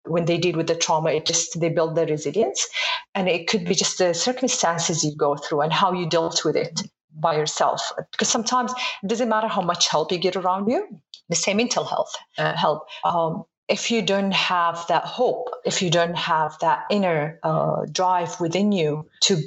when 0.05 0.27
they 0.27 0.39
deal 0.39 0.57
with 0.57 0.69
the 0.69 0.77
trauma, 0.77 1.11
it 1.11 1.27
just 1.27 1.59
they 1.59 1.69
build 1.69 1.97
their 1.97 2.07
resilience, 2.07 2.69
and 3.17 3.29
it 3.29 3.49
could 3.49 3.65
be 3.65 3.75
just 3.75 3.99
the 3.99 4.15
circumstances 4.15 5.03
you 5.03 5.17
go 5.17 5.35
through 5.35 5.63
and 5.63 5.73
how 5.73 5.93
you 5.93 6.09
dealt 6.09 6.45
with 6.45 6.55
it 6.55 6.81
by 7.17 7.37
yourself. 7.37 7.93
Because 8.13 8.29
sometimes 8.29 8.73
it 9.03 9.09
doesn't 9.09 9.29
matter 9.29 9.49
how 9.49 9.63
much 9.63 9.89
help 9.89 10.13
you 10.13 10.19
get 10.19 10.37
around 10.37 10.69
you. 10.69 10.87
The 11.29 11.37
same 11.37 11.57
mental 11.57 11.85
health 11.85 12.15
uh, 12.39 12.55
help. 12.57 12.87
Um, 13.05 13.45
if 13.69 13.91
you 13.91 14.01
don't 14.01 14.33
have 14.33 14.85
that 14.89 15.05
hope, 15.05 15.49
if 15.65 15.83
you 15.83 15.91
don't 15.91 16.17
have 16.17 16.57
that 16.61 16.85
inner 16.89 17.41
uh, 17.43 17.85
drive 17.91 18.39
within 18.41 18.71
you 18.71 19.09
to 19.23 19.41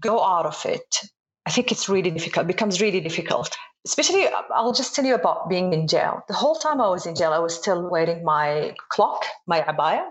go 0.00 0.22
out 0.22 0.46
of 0.46 0.64
it, 0.64 1.02
I 1.44 1.50
think 1.50 1.70
it's 1.70 1.88
really 1.88 2.10
difficult. 2.10 2.44
It 2.44 2.48
becomes 2.48 2.80
really 2.80 3.00
difficult 3.00 3.56
especially 3.86 4.26
i'll 4.50 4.72
just 4.72 4.94
tell 4.94 5.04
you 5.04 5.14
about 5.14 5.48
being 5.48 5.72
in 5.72 5.86
jail 5.86 6.22
the 6.28 6.34
whole 6.34 6.56
time 6.56 6.80
i 6.80 6.88
was 6.88 7.06
in 7.06 7.14
jail 7.14 7.32
i 7.32 7.38
was 7.38 7.54
still 7.54 7.88
wearing 7.88 8.24
my 8.24 8.74
cloak 8.88 9.22
my 9.46 9.60
abaya 9.62 10.04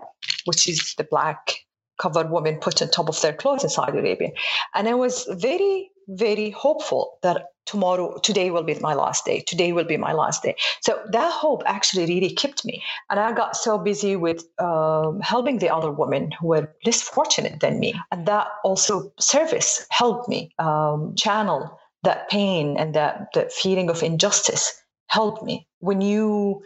which 0.46 0.68
is 0.68 0.94
the 0.96 1.04
black 1.04 1.54
covered 2.00 2.30
women 2.30 2.56
put 2.56 2.80
on 2.80 2.88
top 2.88 3.08
of 3.08 3.20
their 3.20 3.34
clothes 3.34 3.64
in 3.64 3.70
saudi 3.70 3.98
arabia 3.98 4.30
and 4.74 4.88
i 4.88 4.94
was 4.94 5.28
very 5.46 5.90
very 6.08 6.50
hopeful 6.50 7.18
that 7.22 7.48
tomorrow 7.66 8.18
today 8.18 8.50
will 8.50 8.62
be 8.62 8.78
my 8.80 8.94
last 8.94 9.24
day. 9.24 9.40
Today 9.40 9.72
will 9.72 9.84
be 9.84 9.96
my 9.96 10.12
last 10.12 10.42
day. 10.42 10.54
So 10.80 11.00
that 11.10 11.32
hope 11.32 11.62
actually 11.66 12.06
really 12.06 12.30
kept 12.30 12.64
me. 12.64 12.82
And 13.10 13.18
i 13.18 13.32
got 13.32 13.56
so 13.56 13.76
busy 13.76 14.16
with 14.16 14.44
um, 14.60 15.20
helping 15.20 15.58
the 15.58 15.70
other 15.70 15.90
women 15.90 16.30
who 16.32 16.48
were 16.48 16.74
less 16.84 17.02
fortunate 17.02 17.60
than 17.60 17.80
me. 17.80 17.94
And 18.12 18.26
that 18.26 18.48
also 18.64 19.12
service 19.18 19.86
helped 19.90 20.28
me 20.28 20.52
um, 20.58 21.14
channel 21.16 21.78
that 22.04 22.30
pain 22.30 22.76
and 22.76 22.94
that, 22.94 23.28
that 23.34 23.52
feeling 23.52 23.90
of 23.90 24.02
injustice 24.02 24.80
helped 25.08 25.42
me. 25.42 25.66
When 25.80 26.00
you 26.00 26.62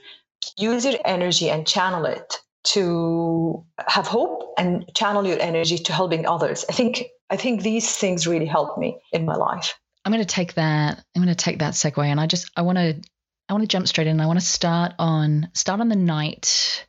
use 0.59 0.85
your 0.85 0.99
energy 1.05 1.51
and 1.51 1.67
channel 1.67 2.05
it 2.05 2.39
to 2.63 3.65
have 3.87 4.07
hope 4.07 4.55
and 4.59 4.85
channel 4.95 5.27
your 5.27 5.41
energy 5.41 5.79
to 5.79 5.93
helping 5.93 6.27
others, 6.27 6.65
I 6.69 6.73
think 6.73 7.05
I 7.29 7.37
think 7.37 7.63
these 7.63 7.97
things 7.97 8.27
really 8.27 8.47
helped 8.47 8.79
me 8.79 8.99
in 9.13 9.25
my 9.25 9.37
life. 9.37 9.79
I'm 10.05 10.13
going 10.13 10.25
to 10.25 10.35
take 10.35 10.55
that. 10.55 11.03
I'm 11.15 11.23
going 11.23 11.35
to 11.35 11.45
take 11.45 11.61
that 11.61 11.75
segue, 11.75 12.05
and 12.05 12.21
I 12.21 12.27
just 12.27 12.51
I 12.57 12.63
want 12.63 12.79
to 12.79 13.01
I 13.49 13.53
want 13.53 13.63
to 13.63 13.69
jump 13.69 13.89
straight 13.89 14.07
in. 14.07 14.21
I 14.21 14.27
want 14.27 14.39
to 14.41 14.47
start 14.47 14.93
on 14.99 15.49
start 15.55 15.81
on 15.81 15.89
the 15.89 15.97
night 15.97 16.87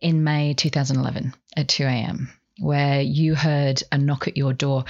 in 0.00 0.24
May 0.24 0.54
2011 0.54 1.34
at 1.56 1.68
2 1.68 1.84
a.m. 1.84 2.30
where 2.58 3.00
you 3.00 3.34
heard 3.34 3.82
a 3.90 3.98
knock 3.98 4.28
at 4.28 4.36
your 4.36 4.52
door. 4.52 4.84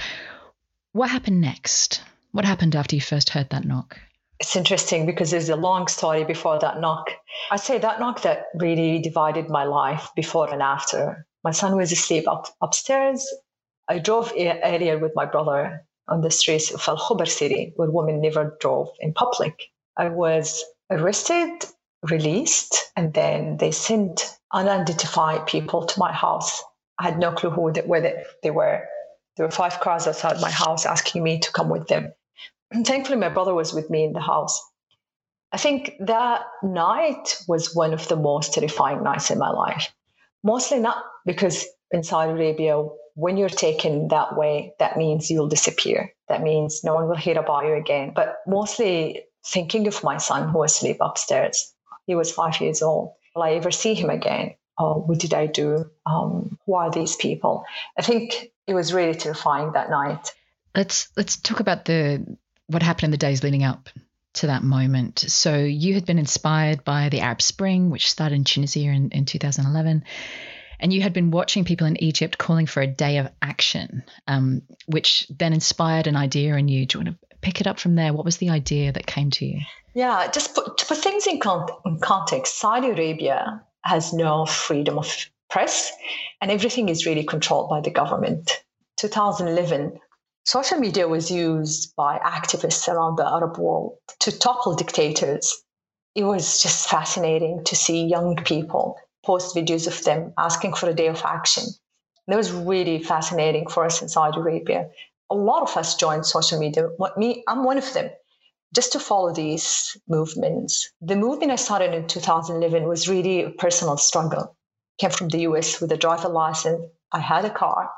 What 0.91 1.09
happened 1.09 1.41
next? 1.41 2.01
What 2.31 2.45
happened 2.45 2.75
after 2.75 2.95
you 2.95 3.01
first 3.01 3.29
heard 3.29 3.49
that 3.51 3.65
knock? 3.65 3.99
It's 4.43 4.57
interesting 4.57 5.05
because 5.05 5.31
there's 5.31 5.47
a 5.47 5.55
long 5.55 5.87
story 5.87 6.25
before 6.25 6.59
that 6.59 6.81
knock. 6.81 7.11
I'd 7.49 7.61
say 7.61 7.77
that 7.77 8.01
knock 8.01 8.23
that 8.23 8.47
really 8.55 8.99
divided 8.99 9.49
my 9.49 9.63
life 9.63 10.09
before 10.17 10.51
and 10.51 10.61
after. 10.61 11.25
My 11.45 11.51
son 11.51 11.77
was 11.77 11.93
asleep 11.93 12.27
up, 12.27 12.47
upstairs. 12.61 13.25
I 13.87 13.99
drove 13.99 14.33
earlier 14.37 14.97
with 14.99 15.13
my 15.15 15.25
brother 15.25 15.87
on 16.09 16.19
the 16.19 16.29
streets 16.29 16.73
of 16.73 16.83
Al 16.89 16.97
Khobar 16.97 17.25
city, 17.25 17.71
where 17.77 17.89
women 17.89 18.19
never 18.19 18.57
drove 18.59 18.89
in 18.99 19.13
public. 19.13 19.57
I 19.95 20.09
was 20.09 20.61
arrested, 20.91 21.63
released, 22.11 22.75
and 22.97 23.13
then 23.13 23.55
they 23.55 23.71
sent 23.71 24.37
unidentified 24.51 25.47
people 25.47 25.85
to 25.85 25.99
my 25.99 26.11
house. 26.11 26.61
I 26.99 27.03
had 27.03 27.17
no 27.17 27.31
clue 27.31 27.49
who 27.49 27.71
they, 27.71 28.23
they 28.43 28.51
were. 28.51 28.83
There 29.37 29.45
were 29.45 29.51
five 29.51 29.79
cars 29.79 30.05
outside 30.05 30.41
my 30.41 30.51
house 30.51 30.85
asking 30.85 31.23
me 31.23 31.39
to 31.39 31.51
come 31.53 31.69
with 31.69 31.87
them. 31.87 32.11
Thankfully, 32.85 33.17
my 33.17 33.29
brother 33.29 33.53
was 33.53 33.73
with 33.73 33.89
me 33.89 34.03
in 34.03 34.13
the 34.13 34.21
house. 34.21 34.61
I 35.51 35.57
think 35.57 35.93
that 35.99 36.41
night 36.63 37.37
was 37.47 37.75
one 37.75 37.93
of 37.93 38.07
the 38.07 38.15
most 38.15 38.53
terrifying 38.53 39.03
nights 39.03 39.29
in 39.29 39.37
my 39.37 39.51
life. 39.51 39.93
Mostly 40.43 40.79
not 40.79 41.03
because 41.25 41.65
in 41.91 42.03
Saudi 42.03 42.31
Arabia, 42.31 42.83
when 43.15 43.37
you're 43.37 43.49
taken 43.49 44.07
that 44.07 44.35
way, 44.35 44.73
that 44.79 44.97
means 44.97 45.29
you'll 45.29 45.47
disappear. 45.47 46.11
That 46.27 46.41
means 46.41 46.83
no 46.83 46.95
one 46.95 47.07
will 47.07 47.15
hear 47.15 47.37
about 47.37 47.65
you 47.65 47.73
again. 47.73 48.13
But 48.15 48.37
mostly 48.47 49.23
thinking 49.45 49.87
of 49.87 50.03
my 50.03 50.17
son 50.17 50.49
who 50.49 50.57
was 50.57 50.75
asleep 50.75 50.97
upstairs. 51.01 51.73
He 52.07 52.15
was 52.15 52.31
five 52.31 52.59
years 52.59 52.81
old. 52.81 53.13
Will 53.35 53.43
I 53.43 53.51
ever 53.51 53.71
see 53.71 53.93
him 53.93 54.09
again? 54.09 54.55
Oh, 54.79 55.03
what 55.05 55.19
did 55.19 55.35
I 55.35 55.45
do? 55.45 55.85
Um, 56.07 56.57
who 56.65 56.73
are 56.73 56.89
these 56.89 57.15
people? 57.15 57.63
I 57.97 58.01
think 58.01 58.51
it 58.65 58.73
was 58.73 58.93
really 58.93 59.13
terrifying 59.13 59.73
that 59.73 59.91
night. 59.91 60.33
Let's 60.75 61.09
let's 61.15 61.37
talk 61.37 61.59
about 61.59 61.85
the 61.85 62.25
what 62.67 62.83
happened 62.83 63.05
in 63.05 63.11
the 63.11 63.17
days 63.17 63.43
leading 63.43 63.63
up 63.63 63.89
to 64.33 64.47
that 64.47 64.63
moment. 64.63 65.19
So 65.19 65.57
you 65.57 65.93
had 65.93 66.05
been 66.05 66.17
inspired 66.17 66.83
by 66.83 67.09
the 67.09 67.21
Arab 67.21 67.41
Spring, 67.41 67.89
which 67.89 68.09
started 68.09 68.35
in 68.35 68.43
Tunisia 68.43 68.89
in, 68.89 69.11
in 69.11 69.25
2011. 69.25 70.03
And 70.79 70.91
you 70.91 71.01
had 71.01 71.13
been 71.13 71.31
watching 71.31 71.65
people 71.65 71.87
in 71.87 72.01
Egypt 72.03 72.37
calling 72.37 72.65
for 72.65 72.81
a 72.81 72.87
day 72.87 73.17
of 73.17 73.29
action, 73.41 74.03
um, 74.27 74.63
which 74.85 75.27
then 75.29 75.53
inspired 75.53 76.07
an 76.07 76.15
idea 76.15 76.55
in 76.55 76.67
you. 76.67 76.85
Do 76.85 76.97
you 76.97 77.05
want 77.05 77.19
to 77.19 77.27
pick 77.41 77.61
it 77.61 77.67
up 77.67 77.79
from 77.79 77.95
there? 77.95 78.11
What 78.11 78.25
was 78.25 78.37
the 78.37 78.49
idea 78.49 78.91
that 78.91 79.05
came 79.05 79.29
to 79.31 79.45
you? 79.45 79.61
Yeah, 79.93 80.29
just 80.31 80.55
put, 80.55 80.77
to 80.79 80.85
put 80.85 80.97
things 80.97 81.27
in, 81.27 81.39
con- 81.39 81.69
in 81.85 81.99
context, 81.99 82.59
Saudi 82.59 82.89
Arabia 82.89 83.61
has 83.81 84.13
no 84.13 84.45
freedom 84.45 84.97
of 84.97 85.29
press, 85.49 85.91
and 86.41 86.49
everything 86.49 86.89
is 86.89 87.05
really 87.05 87.23
controlled 87.23 87.69
by 87.69 87.79
the 87.81 87.91
government. 87.91 88.63
2011 88.97 89.99
Social 90.45 90.77
media 90.77 91.07
was 91.07 91.31
used 91.31 91.95
by 91.95 92.19
activists 92.19 92.89
around 92.89 93.15
the 93.15 93.25
Arab 93.25 93.57
world 93.57 93.97
to 94.19 94.37
topple 94.37 94.75
dictators. 94.75 95.63
It 96.15 96.25
was 96.25 96.61
just 96.61 96.89
fascinating 96.89 97.63
to 97.63 97.77
see 97.77 98.05
young 98.05 98.35
people 98.35 98.97
post 99.25 99.55
videos 99.55 99.87
of 99.87 100.03
them 100.03 100.33
asking 100.37 100.73
for 100.73 100.89
a 100.89 100.93
day 100.93 101.07
of 101.07 101.23
action. 101.23 101.63
That 102.27 102.35
was 102.35 102.51
really 102.51 103.01
fascinating 103.01 103.69
for 103.69 103.85
us 103.85 104.01
in 104.01 104.09
Saudi 104.09 104.37
Arabia. 104.37 104.89
A 105.29 105.35
lot 105.35 105.63
of 105.63 105.77
us 105.77 105.95
joined 105.95 106.25
social 106.25 106.59
media. 106.59 106.89
Me, 107.15 107.43
I'm 107.47 107.63
one 107.63 107.77
of 107.77 107.93
them, 107.93 108.09
just 108.75 108.91
to 108.91 108.99
follow 108.99 109.33
these 109.33 109.95
movements. 110.09 110.91
The 110.99 111.15
movement 111.15 111.53
I 111.53 111.55
started 111.55 111.93
in 111.93 112.07
2011 112.07 112.85
was 112.85 113.07
really 113.07 113.43
a 113.43 113.49
personal 113.49 113.95
struggle. 113.95 114.57
Came 114.99 115.11
from 115.11 115.29
the 115.29 115.43
US 115.43 115.79
with 115.79 115.93
a 115.93 115.97
driver 115.97 116.27
license. 116.27 116.85
I 117.13 117.19
had 117.19 117.45
a 117.45 117.49
car 117.49 117.89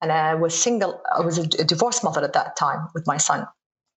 and 0.00 0.12
I 0.12 0.34
was 0.34 0.54
single. 0.54 1.00
I 1.14 1.20
was 1.20 1.38
a 1.38 1.64
divorced 1.64 2.04
mother 2.04 2.22
at 2.22 2.34
that 2.34 2.56
time 2.56 2.88
with 2.94 3.06
my 3.06 3.16
son, 3.16 3.46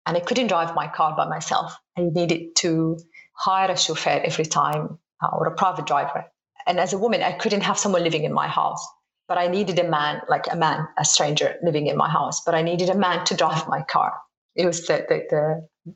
and 0.05 0.17
I 0.17 0.21
couldn't 0.21 0.49
drive 0.49 0.75
my 0.75 0.89
car 0.89 1.17
by 1.17 1.27
myself. 1.29 1.77
I 1.97 2.03
needed 2.03 2.57
to 2.57 2.99
hire 3.35 3.71
a 3.71 3.77
chauffeur 3.77 4.21
every 4.25 4.47
time 4.47 4.99
uh, 5.23 5.29
or 5.33 5.47
a 5.47 5.55
private 5.55 5.87
driver. 5.87 6.25
And 6.67 6.81
as 6.81 6.93
a 6.93 6.99
woman, 6.99 7.23
I 7.23 7.33
couldn't 7.33 7.63
have 7.63 7.79
someone 7.79 8.03
living 8.03 8.25
in 8.25 8.33
my 8.33 8.49
house. 8.49 8.87
But 9.29 9.39
I 9.39 9.49
needed 9.49 9.79
a 9.79 9.89
man, 9.89 10.23
like 10.29 10.47
a 10.51 10.57
man, 10.57 10.87
a 10.99 11.05
stranger 11.05 11.57
living 11.63 11.89
in 11.89 11.97
my 11.97 12.09
house. 12.09 12.43
But 12.45 12.55
I 12.55 12.63
needed 12.63 12.91
a 12.91 12.97
man 12.97 13.25
to 13.27 13.35
drive 13.35 13.67
my 13.69 13.83
car. 13.83 14.15
It 14.55 14.67
was 14.67 14.87
the 14.87 15.05
the 15.09 15.27
the, 15.31 15.95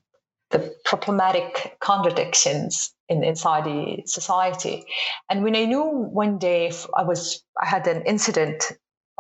the 0.51 0.75
problematic 0.85 1.77
contradictions 1.81 2.93
in, 3.09 3.23
inside 3.23 3.65
the 3.65 4.03
society. 4.07 4.85
And 5.29 5.45
when 5.45 5.55
I 5.55 5.65
knew 5.65 5.85
one 5.85 6.39
day 6.39 6.73
I 6.97 7.05
was 7.05 7.45
I 7.61 7.67
had 7.67 7.87
an 7.87 8.03
incident 8.03 8.65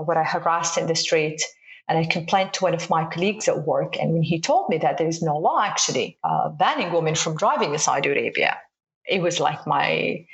where 0.02 0.18
I 0.18 0.24
harassed 0.24 0.78
in 0.78 0.86
the 0.86 0.94
street. 0.94 1.42
And 1.88 1.98
I 1.98 2.04
complained 2.04 2.52
to 2.54 2.64
one 2.64 2.74
of 2.74 2.88
my 2.88 3.04
colleagues 3.04 3.48
at 3.48 3.66
work. 3.66 3.98
And 3.98 4.12
when 4.12 4.22
he 4.22 4.40
told 4.40 4.68
me 4.68 4.78
that 4.78 4.98
there 4.98 5.08
is 5.08 5.22
no 5.22 5.36
law 5.36 5.60
actually 5.60 6.18
uh, 6.22 6.50
banning 6.50 6.92
women 6.92 7.16
from 7.16 7.36
driving 7.36 7.72
in 7.72 7.78
Saudi 7.78 8.10
Arabia, 8.10 8.58
it 9.06 9.20
was 9.20 9.40
like 9.40 9.66
my 9.66 10.24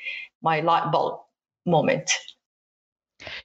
my 0.43 0.61
light 0.61 0.93
bulb 0.93 1.21
moment. 1.65 2.11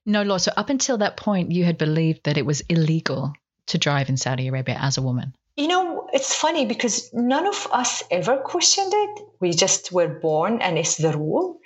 No 0.06 0.24
law. 0.24 0.38
So 0.38 0.52
up 0.58 0.70
until 0.70 0.98
that 0.98 1.16
point, 1.16 1.52
you 1.52 1.64
had 1.64 1.78
believed 1.78 2.26
that 2.26 2.38
it 2.38 2.46
was 2.46 2.62
illegal 2.62 3.34
to 3.68 3.78
drive 3.78 4.10
in 4.10 4.18
Saudi 4.18 4.50
Arabia 4.50 4.78
as 4.80 4.98
a 4.98 5.02
woman. 5.02 5.34
You 5.56 5.68
know, 5.68 6.10
it's 6.14 6.34
funny 6.34 6.66
because 6.66 7.10
none 7.14 7.48
of 7.48 7.68
us 7.72 8.04
ever 8.12 8.38
questioned 8.38 8.92
it. 8.94 9.24
We 9.40 9.52
just 9.52 9.92
were 9.92 10.20
born 10.20 10.62
and 10.62 10.78
it's 10.78 10.98
the 10.98 11.18
rule 11.18 11.60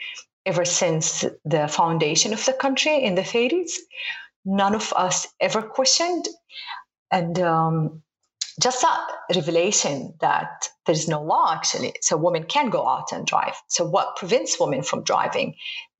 ever 0.46 0.66
since 0.66 1.26
the 1.44 1.68
foundation 1.68 2.34
of 2.34 2.46
the 2.46 2.54
country 2.54 3.04
in 3.04 3.16
the 3.16 3.22
30s 3.22 3.72
none 4.46 4.76
of 4.76 4.94
us 4.96 5.28
ever 5.42 5.62
questioned. 5.62 6.28
And 7.12 7.40
um, 7.40 8.04
just 8.62 8.82
that 8.82 9.08
revelation 9.36 10.16
that 10.22 10.70
there's 10.86 11.08
no 11.08 11.22
law 11.24 11.54
actually, 11.54 11.94
so 12.02 12.18
women 12.18 12.44
can 12.46 12.70
go 12.70 12.88
out 12.88 13.12
and 13.12 13.26
drive. 13.28 13.56
So, 13.70 13.86
what 13.86 14.16
prevents 14.18 14.60
women 14.60 14.84
from 14.84 15.04
driving? 15.04 15.56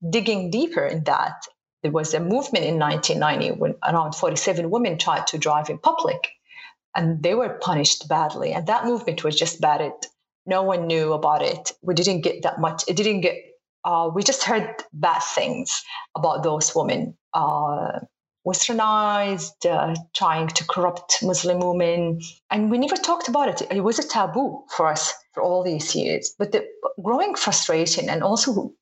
Digging 0.08 0.50
deeper 0.50 0.84
in 0.86 1.04
that, 1.04 1.34
there 1.82 1.92
was 1.92 2.14
a 2.14 2.20
movement 2.20 2.64
in 2.64 2.78
1990 2.78 3.60
when 3.60 3.74
around 3.84 4.14
47 4.14 4.70
women 4.70 4.98
tried 4.98 5.26
to 5.28 5.38
drive 5.38 5.70
in 5.70 5.78
public. 5.78 6.28
and 6.94 7.22
they 7.22 7.34
were 7.34 7.58
punished 7.60 8.08
badly. 8.08 8.52
And 8.52 8.66
that 8.68 8.86
movement 8.86 9.24
was 9.24 9.36
just 9.36 9.60
bad. 9.60 9.92
No 10.46 10.62
one 10.62 10.86
knew 10.86 11.12
about 11.12 11.42
it. 11.42 11.72
We 11.82 11.94
didn't 11.94 12.22
get 12.22 12.42
that 12.42 12.60
much. 12.60 12.84
It 12.88 12.96
didn't 12.96 13.22
get. 13.22 13.36
Uh, 13.84 14.10
we 14.14 14.22
just 14.22 14.44
heard 14.44 14.68
bad 14.92 15.20
things 15.22 15.82
about 16.16 16.42
those 16.42 16.74
women. 16.74 17.16
Uh, 17.34 18.00
westernized, 18.46 19.66
uh, 19.68 19.94
trying 20.14 20.46
to 20.48 20.64
corrupt 20.64 21.18
Muslim 21.22 21.58
women. 21.58 22.20
And 22.50 22.70
we 22.70 22.78
never 22.78 22.96
talked 22.96 23.28
about 23.28 23.48
it. 23.48 23.68
It 23.70 23.80
was 23.80 23.98
a 23.98 24.06
taboo 24.06 24.64
for 24.76 24.86
us 24.86 25.12
for 25.34 25.42
all 25.42 25.64
these 25.64 25.94
years. 25.94 26.34
But 26.38 26.52
the 26.52 26.64
growing 27.02 27.34
frustration, 27.34 28.08
and 28.08 28.22
also 28.22 28.72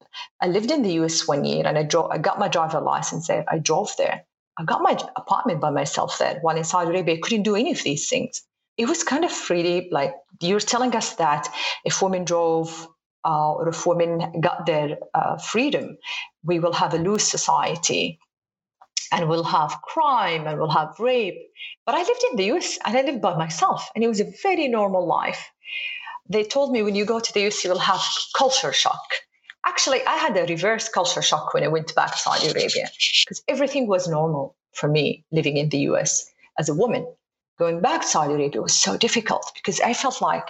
I 0.40 0.48
lived 0.48 0.70
in 0.70 0.82
the 0.82 0.92
US 1.00 1.26
one 1.26 1.44
year 1.44 1.66
and 1.66 1.78
I, 1.78 1.88
I 2.10 2.18
got 2.18 2.38
my 2.38 2.48
driver 2.48 2.80
license 2.80 3.26
there. 3.28 3.44
I 3.48 3.58
drove 3.58 3.96
there. 3.96 4.24
I 4.58 4.64
got 4.64 4.82
my 4.82 4.96
apartment 5.16 5.60
by 5.60 5.70
myself 5.70 6.18
there 6.18 6.38
while 6.42 6.56
in 6.56 6.64
Saudi 6.64 6.90
Arabia. 6.90 7.16
I 7.16 7.20
couldn't 7.20 7.42
do 7.42 7.56
any 7.56 7.72
of 7.72 7.82
these 7.82 8.08
things. 8.08 8.42
It 8.76 8.88
was 8.88 9.02
kind 9.02 9.24
of 9.24 9.32
really 9.50 9.88
like 9.90 10.14
you're 10.40 10.60
telling 10.60 10.94
us 10.94 11.14
that 11.14 11.48
if 11.84 12.02
women 12.02 12.24
drove 12.24 12.86
uh, 13.24 13.52
or 13.54 13.68
if 13.68 13.86
women 13.86 14.40
got 14.40 14.66
their 14.66 14.98
uh, 15.14 15.38
freedom, 15.38 15.96
we 16.44 16.60
will 16.60 16.72
have 16.74 16.92
a 16.92 16.98
loose 16.98 17.26
society 17.26 18.18
and 19.12 19.28
we'll 19.28 19.44
have 19.44 19.82
crime 19.82 20.46
and 20.46 20.58
we'll 20.58 20.70
have 20.70 20.98
rape. 20.98 21.38
But 21.86 21.94
I 21.94 22.02
lived 22.02 22.24
in 22.30 22.36
the 22.36 22.52
US 22.52 22.78
and 22.84 22.96
I 22.96 23.02
lived 23.02 23.20
by 23.20 23.36
myself, 23.36 23.88
and 23.94 24.02
it 24.02 24.08
was 24.08 24.20
a 24.20 24.32
very 24.42 24.68
normal 24.68 25.06
life. 25.06 25.50
They 26.28 26.44
told 26.44 26.72
me 26.72 26.82
when 26.82 26.94
you 26.94 27.04
go 27.04 27.20
to 27.20 27.32
the 27.32 27.46
US, 27.46 27.64
you 27.64 27.70
will 27.70 27.78
have 27.78 28.02
culture 28.36 28.72
shock. 28.72 29.04
Actually, 29.66 30.04
I 30.06 30.16
had 30.16 30.36
a 30.36 30.46
reverse 30.46 30.88
culture 30.88 31.22
shock 31.22 31.54
when 31.54 31.64
I 31.64 31.68
went 31.68 31.94
back 31.94 32.12
to 32.12 32.18
Saudi 32.18 32.48
Arabia 32.48 32.88
because 33.24 33.42
everything 33.48 33.86
was 33.86 34.08
normal 34.08 34.56
for 34.72 34.88
me 34.88 35.24
living 35.32 35.56
in 35.56 35.68
the 35.68 35.78
US 35.90 36.30
as 36.58 36.68
a 36.68 36.74
woman. 36.74 37.06
Going 37.58 37.80
back 37.80 38.02
to 38.02 38.08
Saudi 38.08 38.34
Arabia 38.34 38.62
was 38.62 38.74
so 38.74 38.96
difficult 38.96 39.50
because 39.54 39.80
I 39.80 39.94
felt 39.94 40.20
like 40.20 40.48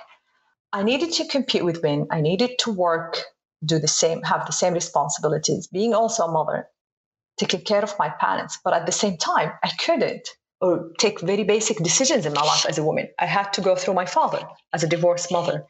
I 0.72 0.82
needed 0.82 1.12
to 1.14 1.26
compete 1.28 1.64
with 1.64 1.82
men. 1.82 2.06
I 2.10 2.20
needed 2.20 2.58
to 2.60 2.72
work, 2.72 3.22
do 3.64 3.78
the 3.78 3.88
same, 3.88 4.22
have 4.22 4.46
the 4.46 4.52
same 4.52 4.74
responsibilities, 4.74 5.66
being 5.68 5.94
also 5.94 6.24
a 6.24 6.32
mother 6.32 6.68
taking 7.38 7.60
care 7.60 7.82
of 7.82 7.98
my 7.98 8.08
parents. 8.08 8.58
But 8.64 8.74
at 8.74 8.86
the 8.86 8.92
same 8.92 9.16
time, 9.16 9.52
I 9.62 9.70
couldn't 9.78 10.28
or 10.60 10.90
take 10.98 11.20
very 11.20 11.44
basic 11.44 11.78
decisions 11.78 12.26
in 12.26 12.32
my 12.32 12.42
life 12.42 12.64
as 12.66 12.78
a 12.78 12.84
woman. 12.84 13.08
I 13.18 13.26
had 13.26 13.52
to 13.54 13.60
go 13.60 13.76
through 13.76 13.94
my 13.94 14.06
father 14.06 14.40
as 14.72 14.82
a 14.82 14.88
divorced 14.88 15.30
mother. 15.30 15.66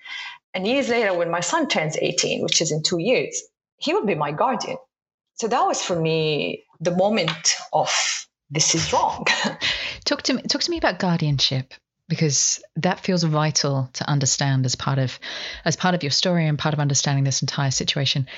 And 0.52 0.66
years 0.66 0.88
later, 0.88 1.14
when 1.14 1.30
my 1.30 1.40
son 1.40 1.68
turns 1.68 1.96
18, 1.96 2.42
which 2.42 2.60
is 2.60 2.70
in 2.70 2.82
two 2.82 2.98
years, 2.98 3.42
he 3.78 3.92
will 3.92 4.06
be 4.06 4.14
my 4.14 4.30
guardian. 4.30 4.76
So 5.34 5.48
that 5.48 5.66
was 5.66 5.82
for 5.82 5.98
me 5.98 6.64
the 6.80 6.94
moment 6.94 7.56
of 7.72 7.90
this 8.50 8.74
is 8.74 8.92
wrong. 8.92 9.26
talk 10.04 10.22
to 10.22 10.34
me 10.34 10.42
talk 10.42 10.62
to 10.62 10.70
me 10.70 10.78
about 10.78 10.98
guardianship 11.00 11.74
because 12.08 12.62
that 12.76 13.00
feels 13.00 13.24
vital 13.24 13.90
to 13.94 14.08
understand 14.08 14.64
as 14.64 14.76
part 14.76 14.98
of 14.98 15.18
as 15.64 15.76
part 15.76 15.94
of 15.94 16.02
your 16.02 16.12
story 16.12 16.46
and 16.46 16.58
part 16.58 16.74
of 16.74 16.80
understanding 16.80 17.24
this 17.24 17.42
entire 17.42 17.72
situation. 17.72 18.28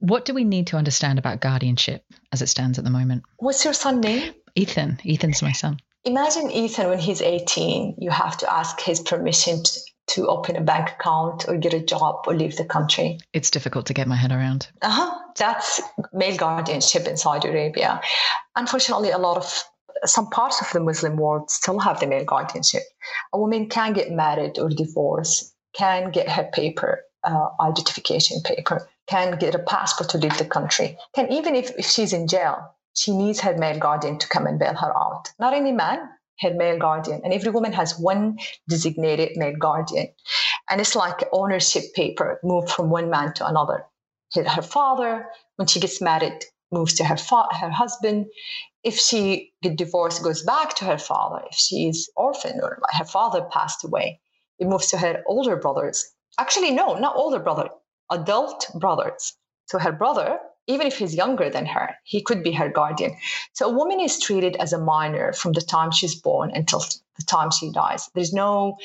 What 0.00 0.24
do 0.24 0.34
we 0.34 0.44
need 0.44 0.68
to 0.68 0.76
understand 0.76 1.18
about 1.18 1.40
guardianship 1.40 2.04
as 2.32 2.42
it 2.42 2.48
stands 2.48 2.78
at 2.78 2.84
the 2.84 2.90
moment? 2.90 3.24
What's 3.38 3.64
your 3.64 3.74
son 3.74 4.00
name? 4.00 4.32
Ethan. 4.54 5.00
Ethan's 5.04 5.42
my 5.42 5.52
son. 5.52 5.80
Imagine 6.04 6.50
Ethan 6.50 6.88
when 6.88 6.98
he's 6.98 7.20
18, 7.20 7.96
you 7.98 8.10
have 8.10 8.38
to 8.38 8.52
ask 8.52 8.80
his 8.80 9.00
permission 9.00 9.62
to, 9.62 9.80
to 10.08 10.26
open 10.28 10.56
a 10.56 10.60
bank 10.60 10.90
account 10.90 11.46
or 11.48 11.56
get 11.56 11.74
a 11.74 11.80
job 11.80 12.24
or 12.26 12.34
leave 12.34 12.56
the 12.56 12.64
country. 12.64 13.18
It's 13.32 13.50
difficult 13.50 13.86
to 13.86 13.94
get 13.94 14.08
my 14.08 14.16
head 14.16 14.32
around. 14.32 14.68
Uh-huh. 14.80 15.18
That's 15.36 15.80
male 16.12 16.36
guardianship 16.36 17.06
in 17.06 17.16
Saudi 17.16 17.48
Arabia. 17.48 18.00
Unfortunately, 18.56 19.10
a 19.10 19.18
lot 19.18 19.36
of 19.36 19.64
some 20.04 20.30
parts 20.30 20.60
of 20.60 20.70
the 20.72 20.80
Muslim 20.80 21.16
world 21.16 21.50
still 21.50 21.80
have 21.80 21.98
the 21.98 22.06
male 22.06 22.24
guardianship. 22.24 22.82
A 23.32 23.38
woman 23.38 23.68
can 23.68 23.92
get 23.92 24.12
married 24.12 24.58
or 24.58 24.68
divorced, 24.68 25.54
can 25.74 26.12
get 26.12 26.28
her 26.28 26.48
paper, 26.52 27.04
uh, 27.24 27.48
identification 27.60 28.40
paper, 28.42 28.88
can 29.08 29.38
get 29.38 29.54
a 29.54 29.58
passport 29.58 30.10
to 30.10 30.18
leave 30.18 30.36
the 30.38 30.44
country, 30.44 30.98
can 31.14 31.32
even 31.32 31.54
if, 31.54 31.70
if 31.78 31.86
she's 31.86 32.12
in 32.12 32.28
jail, 32.28 32.74
she 32.94 33.16
needs 33.16 33.40
her 33.40 33.56
male 33.56 33.78
guardian 33.78 34.18
to 34.18 34.28
come 34.28 34.46
and 34.46 34.58
bail 34.58 34.74
her 34.74 34.96
out. 34.96 35.30
Not 35.38 35.54
any 35.54 35.72
man, 35.72 36.08
her 36.40 36.52
male 36.54 36.78
guardian. 36.78 37.20
And 37.24 37.32
every 37.32 37.50
woman 37.50 37.72
has 37.72 37.98
one 37.98 38.38
designated 38.68 39.36
male 39.36 39.56
guardian. 39.58 40.08
And 40.68 40.80
it's 40.80 40.96
like 40.96 41.28
ownership 41.32 41.84
paper 41.94 42.38
moved 42.42 42.70
from 42.70 42.90
one 42.90 43.10
man 43.10 43.32
to 43.34 43.46
another. 43.46 43.84
Her 44.34 44.62
father, 44.62 45.26
when 45.56 45.68
she 45.68 45.80
gets 45.80 46.00
married, 46.00 46.44
moves 46.70 46.94
to 46.94 47.04
her 47.04 47.16
fa- 47.16 47.48
her 47.52 47.70
husband. 47.70 48.26
If 48.84 48.98
she 48.98 49.52
get 49.62 49.76
divorced, 49.76 50.22
goes 50.22 50.42
back 50.42 50.74
to 50.76 50.84
her 50.84 50.98
father. 50.98 51.42
If 51.50 51.56
she 51.56 51.88
is 51.88 52.10
orphaned 52.16 52.60
or 52.62 52.78
her 52.90 53.04
father 53.04 53.48
passed 53.50 53.84
away, 53.84 54.20
it 54.58 54.66
moves 54.66 54.88
to 54.88 54.98
her 54.98 55.22
older 55.26 55.56
brothers. 55.56 56.04
Actually, 56.38 56.72
no, 56.72 56.98
not 56.98 57.16
older 57.16 57.38
brother, 57.38 57.70
adult 58.10 58.66
brothers. 58.74 59.34
So 59.66 59.78
her 59.78 59.92
brother, 59.92 60.38
even 60.66 60.86
if 60.86 60.98
he's 60.98 61.14
younger 61.14 61.50
than 61.50 61.66
her, 61.66 61.94
he 62.04 62.22
could 62.22 62.42
be 62.42 62.52
her 62.52 62.68
guardian. 62.68 63.16
So 63.52 63.68
a 63.68 63.72
woman 63.72 64.00
is 64.00 64.18
treated 64.18 64.56
as 64.56 64.72
a 64.72 64.78
minor 64.78 65.32
from 65.32 65.52
the 65.52 65.60
time 65.60 65.90
she's 65.90 66.14
born 66.14 66.50
until 66.54 66.80
the 66.80 67.24
time 67.26 67.50
she 67.50 67.70
dies. 67.72 68.08
There's 68.14 68.32
no 68.32 68.76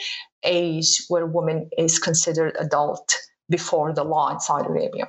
age 0.43 1.03
where 1.07 1.23
a 1.23 1.27
woman 1.27 1.69
is 1.77 1.99
considered 1.99 2.55
adult 2.59 3.17
before 3.49 3.93
the 3.93 4.03
law 4.03 4.31
in 4.33 4.39
Saudi 4.39 4.67
Arabia. 4.67 5.07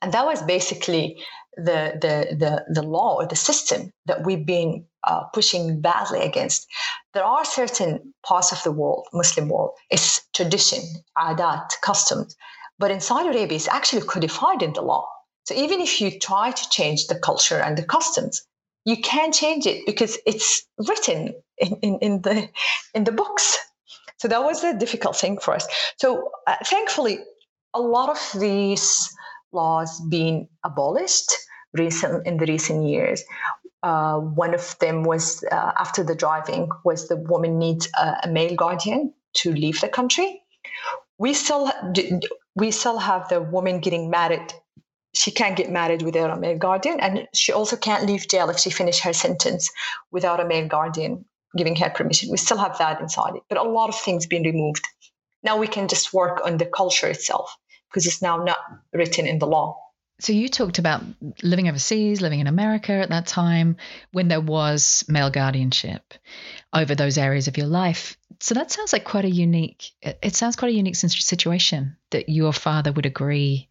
And 0.00 0.12
that 0.12 0.26
was 0.26 0.42
basically 0.42 1.22
the, 1.56 1.98
the, 2.00 2.36
the, 2.36 2.64
the 2.68 2.82
law 2.82 3.16
or 3.16 3.26
the 3.26 3.36
system 3.36 3.92
that 4.06 4.24
we've 4.24 4.46
been 4.46 4.84
uh, 5.04 5.24
pushing 5.34 5.80
badly 5.80 6.20
against. 6.20 6.66
There 7.14 7.24
are 7.24 7.44
certain 7.44 8.14
parts 8.24 8.52
of 8.52 8.62
the 8.62 8.72
world, 8.72 9.06
Muslim 9.12 9.48
world, 9.48 9.72
it's 9.90 10.26
tradition, 10.32 10.80
adat, 11.18 11.68
customs 11.82 12.36
but 12.82 12.90
in 12.90 13.00
Saudi 13.00 13.28
Arabia, 13.28 13.54
it's 13.54 13.68
actually 13.68 14.02
codified 14.02 14.60
in 14.60 14.72
the 14.72 14.82
law. 14.82 15.08
So 15.44 15.54
even 15.54 15.80
if 15.80 16.00
you 16.00 16.18
try 16.18 16.50
to 16.50 16.68
change 16.68 17.06
the 17.06 17.14
culture 17.14 17.60
and 17.60 17.78
the 17.78 17.84
customs, 17.84 18.42
you 18.84 18.96
can't 18.96 19.32
change 19.32 19.66
it 19.66 19.86
because 19.86 20.18
it's 20.26 20.66
written 20.88 21.32
in, 21.58 21.76
in, 21.80 21.98
in 22.00 22.22
the 22.22 22.48
in 22.92 23.04
the 23.04 23.12
books. 23.12 23.56
So 24.16 24.26
that 24.26 24.42
was 24.42 24.64
a 24.64 24.76
difficult 24.76 25.16
thing 25.16 25.38
for 25.38 25.54
us. 25.54 25.64
So 25.98 26.30
uh, 26.48 26.56
thankfully, 26.64 27.20
a 27.72 27.80
lot 27.80 28.08
of 28.08 28.40
these 28.40 29.08
laws 29.52 30.00
being 30.10 30.48
abolished 30.64 31.30
recent 31.74 32.26
in 32.26 32.38
the 32.38 32.46
recent 32.46 32.88
years. 32.88 33.22
Uh, 33.84 34.18
one 34.18 34.54
of 34.54 34.76
them 34.80 35.04
was 35.04 35.44
uh, 35.52 35.70
after 35.78 36.02
the 36.02 36.16
driving 36.16 36.68
was 36.84 37.06
the 37.06 37.16
woman 37.16 37.60
needs 37.60 37.88
a, 37.96 38.22
a 38.24 38.28
male 38.28 38.56
guardian 38.56 39.14
to 39.34 39.52
leave 39.52 39.80
the 39.80 39.88
country. 39.88 40.42
We 41.18 41.34
still 41.34 41.70
we 42.54 42.70
still 42.70 42.98
have 42.98 43.28
the 43.28 43.40
woman 43.40 43.80
getting 43.80 44.10
married. 44.10 44.52
She 45.14 45.30
can't 45.30 45.56
get 45.56 45.70
married 45.70 46.02
without 46.02 46.30
a 46.30 46.36
male 46.36 46.58
guardian, 46.58 47.00
and 47.00 47.28
she 47.34 47.52
also 47.52 47.76
can't 47.76 48.06
leave 48.06 48.28
jail 48.28 48.48
if 48.50 48.58
she 48.58 48.70
finishes 48.70 49.02
her 49.02 49.12
sentence 49.12 49.70
without 50.10 50.40
a 50.40 50.46
male 50.46 50.68
guardian 50.68 51.24
giving 51.56 51.76
her 51.76 51.90
permission. 51.90 52.30
We 52.30 52.38
still 52.38 52.58
have 52.58 52.78
that 52.78 53.00
inside 53.00 53.36
it, 53.36 53.42
but 53.48 53.58
a 53.58 53.62
lot 53.62 53.88
of 53.88 53.98
things 53.98 54.26
being 54.26 54.44
removed. 54.44 54.86
Now 55.42 55.58
we 55.58 55.66
can 55.66 55.88
just 55.88 56.12
work 56.12 56.40
on 56.44 56.56
the 56.56 56.66
culture 56.66 57.08
itself 57.08 57.54
because 57.90 58.06
it's 58.06 58.22
now 58.22 58.38
not 58.38 58.58
written 58.92 59.26
in 59.26 59.38
the 59.38 59.46
law. 59.46 59.78
So 60.20 60.32
you 60.32 60.48
talked 60.48 60.78
about 60.78 61.02
living 61.42 61.68
overseas, 61.68 62.20
living 62.20 62.38
in 62.40 62.46
America 62.46 62.92
at 62.92 63.08
that 63.08 63.26
time 63.26 63.76
when 64.12 64.28
there 64.28 64.40
was 64.40 65.04
male 65.08 65.30
guardianship 65.30 66.14
over 66.72 66.94
those 66.94 67.18
areas 67.18 67.48
of 67.48 67.56
your 67.58 67.66
life. 67.66 68.16
So 68.42 68.54
that 68.54 68.72
sounds 68.72 68.92
like 68.92 69.04
quite 69.04 69.24
a 69.24 69.30
unique 69.30 69.92
it 70.02 70.34
sounds 70.34 70.56
quite 70.56 70.72
a 70.72 70.76
unique 70.76 70.96
situation 70.96 71.96
that 72.10 72.28
your 72.28 72.52
father 72.52 72.90
would 72.90 73.06
agree 73.06 73.68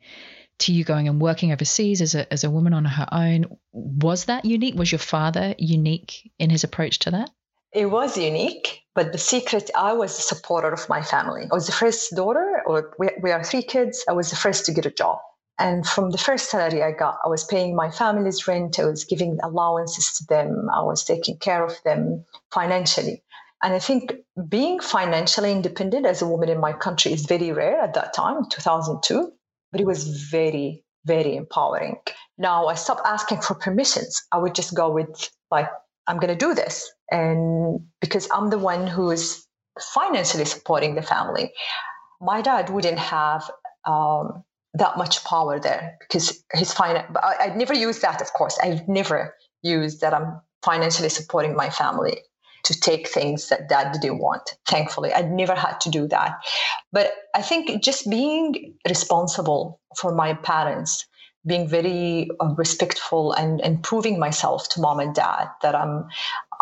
to 0.59 0.71
you 0.71 0.85
going 0.85 1.09
and 1.09 1.21
working 1.21 1.51
overseas 1.51 2.01
as 2.01 2.15
a 2.15 2.31
as 2.31 2.45
a 2.45 2.49
woman 2.49 2.73
on 2.73 2.85
her 2.85 3.07
own. 3.11 3.57
Was 3.73 4.25
that 4.25 4.45
unique? 4.45 4.75
Was 4.75 4.89
your 4.89 4.99
father 4.99 5.55
unique 5.57 6.31
in 6.39 6.49
his 6.49 6.63
approach 6.63 6.99
to 6.99 7.11
that? 7.11 7.29
It 7.73 7.87
was 7.87 8.17
unique, 8.17 8.83
but 8.95 9.11
the 9.11 9.17
secret, 9.17 9.69
I 9.75 9.91
was 9.91 10.17
a 10.17 10.21
supporter 10.21 10.71
of 10.71 10.87
my 10.87 11.01
family. 11.01 11.43
I 11.51 11.53
was 11.53 11.67
the 11.67 11.73
first 11.73 12.15
daughter, 12.15 12.61
or 12.65 12.93
we, 12.97 13.09
we 13.21 13.31
are 13.31 13.43
three 13.43 13.63
kids. 13.63 14.05
I 14.07 14.13
was 14.13 14.29
the 14.29 14.35
first 14.37 14.65
to 14.65 14.73
get 14.73 14.85
a 14.85 14.91
job. 14.91 15.19
And 15.59 15.85
from 15.85 16.11
the 16.11 16.17
first 16.17 16.49
salary 16.49 16.81
I 16.81 16.91
got, 16.91 17.17
I 17.25 17.29
was 17.29 17.43
paying 17.43 17.75
my 17.75 17.91
family's 17.91 18.47
rent, 18.47 18.79
I 18.79 18.85
was 18.85 19.05
giving 19.05 19.37
allowances 19.43 20.13
to 20.15 20.25
them, 20.25 20.69
I 20.73 20.81
was 20.81 21.03
taking 21.03 21.37
care 21.37 21.63
of 21.63 21.75
them 21.83 22.25
financially. 22.51 23.21
And 23.63 23.73
I 23.73 23.79
think 23.79 24.13
being 24.47 24.79
financially 24.79 25.51
independent 25.51 26.05
as 26.05 26.21
a 26.21 26.27
woman 26.27 26.49
in 26.49 26.59
my 26.59 26.73
country 26.73 27.13
is 27.13 27.25
very 27.25 27.51
rare 27.51 27.79
at 27.79 27.93
that 27.93 28.13
time, 28.13 28.45
2002, 28.49 29.31
but 29.71 29.81
it 29.81 29.85
was 29.85 30.07
very, 30.29 30.83
very 31.05 31.35
empowering. 31.35 31.97
Now 32.37 32.67
I 32.67 32.75
stopped 32.75 33.01
asking 33.05 33.41
for 33.41 33.53
permissions. 33.53 34.21
I 34.31 34.37
would 34.37 34.55
just 34.55 34.75
go 34.75 34.89
with, 34.91 35.29
like, 35.51 35.69
I'm 36.07 36.17
going 36.17 36.35
to 36.35 36.45
do 36.45 36.53
this. 36.55 36.91
And 37.11 37.81
because 37.99 38.27
I'm 38.33 38.49
the 38.49 38.57
one 38.57 38.87
who 38.87 39.11
is 39.11 39.45
financially 39.79 40.45
supporting 40.45 40.95
the 40.95 41.01
family, 41.01 41.51
my 42.19 42.41
dad 42.41 42.69
wouldn't 42.69 42.99
have 42.99 43.49
um, 43.85 44.43
that 44.73 44.97
much 44.97 45.23
power 45.23 45.59
there 45.59 45.97
because 45.99 46.43
his 46.53 46.73
finance. 46.73 47.15
I, 47.21 47.35
I'd 47.41 47.57
never 47.57 47.73
used 47.73 48.01
that, 48.01 48.21
of 48.21 48.33
course. 48.33 48.57
I've 48.61 48.87
never 48.87 49.35
used 49.61 50.01
that 50.01 50.13
I'm 50.13 50.41
financially 50.63 51.09
supporting 51.09 51.55
my 51.55 51.69
family. 51.69 52.21
To 52.63 52.79
take 52.79 53.07
things 53.07 53.49
that 53.49 53.69
dad 53.69 53.93
didn't 53.93 54.19
want. 54.19 54.57
Thankfully, 54.67 55.13
I'd 55.13 55.31
never 55.31 55.55
had 55.55 55.79
to 55.81 55.89
do 55.89 56.07
that. 56.09 56.39
But 56.91 57.13
I 57.35 57.41
think 57.41 57.83
just 57.83 58.09
being 58.09 58.75
responsible 58.87 59.79
for 59.97 60.13
my 60.13 60.33
parents, 60.33 61.05
being 61.45 61.67
very 61.67 62.29
uh, 62.39 62.53
respectful 62.55 63.33
and, 63.33 63.61
and 63.61 63.83
proving 63.83 64.19
myself 64.19 64.69
to 64.69 64.81
mom 64.81 64.99
and 64.99 65.15
dad 65.15 65.47
that 65.61 65.75
I'm 65.75 66.05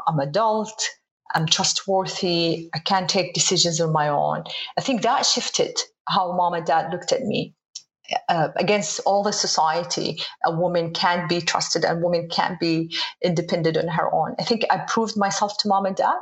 I'm 0.08 0.20
adult, 0.20 0.90
I'm 1.36 1.46
trustworthy, 1.46 2.70
I 2.74 2.80
can 2.80 3.08
take 3.08 3.34
decisions 3.34 3.80
on 3.82 3.92
my 3.92 4.08
own. 4.08 4.44
I 4.78 4.82
think 4.82 5.02
that 5.02 5.26
shifted 5.26 5.78
how 6.08 6.32
mom 6.36 6.54
and 6.54 6.66
dad 6.66 6.92
looked 6.92 7.12
at 7.12 7.22
me 7.24 7.54
uh, 8.28 8.50
against 8.56 9.00
all 9.06 9.24
the 9.24 9.32
society, 9.32 10.22
a 10.46 10.56
woman 10.56 10.94
can't 10.94 11.30
be 11.30 11.42
trusted 11.42 11.84
and 11.86 12.02
woman 12.02 12.28
can't 12.30 12.60
be 12.60 12.96
independent 13.22 13.78
on 13.78 13.88
her 13.88 14.14
own. 14.14 14.36
I 14.40 14.44
think 14.44 14.66
I 14.70 14.78
proved 14.78 15.18
myself 15.18 15.58
to 15.60 15.68
mom 15.68 15.86
and 15.86 15.96
dad. 15.96 16.20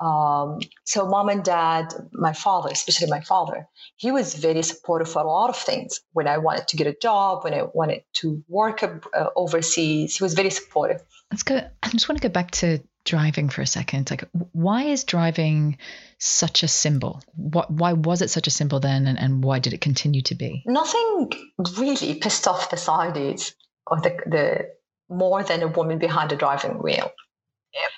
Um, 0.00 0.60
so, 0.84 1.06
mom 1.06 1.28
and 1.28 1.44
dad, 1.44 1.92
my 2.12 2.32
father, 2.32 2.70
especially 2.70 3.08
my 3.08 3.20
father, 3.20 3.68
he 3.96 4.10
was 4.10 4.34
very 4.34 4.62
supportive 4.62 5.10
for 5.10 5.22
a 5.22 5.26
lot 5.26 5.50
of 5.50 5.56
things. 5.56 6.00
When 6.12 6.26
I 6.26 6.38
wanted 6.38 6.68
to 6.68 6.76
get 6.76 6.86
a 6.86 6.94
job, 6.94 7.44
when 7.44 7.54
I 7.54 7.64
wanted 7.72 8.02
to 8.14 8.42
work 8.48 8.82
uh, 8.82 9.26
overseas, 9.36 10.16
he 10.16 10.24
was 10.24 10.34
very 10.34 10.50
supportive. 10.50 11.02
Let's 11.30 11.42
go. 11.42 11.60
I 11.82 11.88
just 11.90 12.08
want 12.08 12.20
to 12.20 12.28
go 12.28 12.32
back 12.32 12.50
to 12.52 12.80
driving 13.04 13.48
for 13.48 13.62
a 13.62 13.66
second. 13.66 14.10
Like, 14.10 14.24
why 14.52 14.84
is 14.84 15.04
driving 15.04 15.78
such 16.18 16.62
a 16.62 16.68
symbol? 16.68 17.22
What, 17.34 17.70
why 17.70 17.94
was 17.94 18.22
it 18.22 18.30
such 18.30 18.46
a 18.46 18.50
symbol 18.50 18.80
then, 18.80 19.06
and, 19.06 19.18
and 19.18 19.42
why 19.42 19.58
did 19.58 19.72
it 19.72 19.80
continue 19.80 20.22
to 20.22 20.34
be? 20.34 20.62
Nothing 20.66 21.32
really 21.78 22.14
pissed 22.14 22.46
off 22.46 22.70
the 22.70 22.76
Saudis 22.76 23.54
or 23.86 24.00
the, 24.00 24.16
the 24.26 24.70
more 25.08 25.42
than 25.42 25.62
a 25.62 25.68
woman 25.68 25.98
behind 25.98 26.32
a 26.32 26.36
driving 26.36 26.78
wheel. 26.78 27.10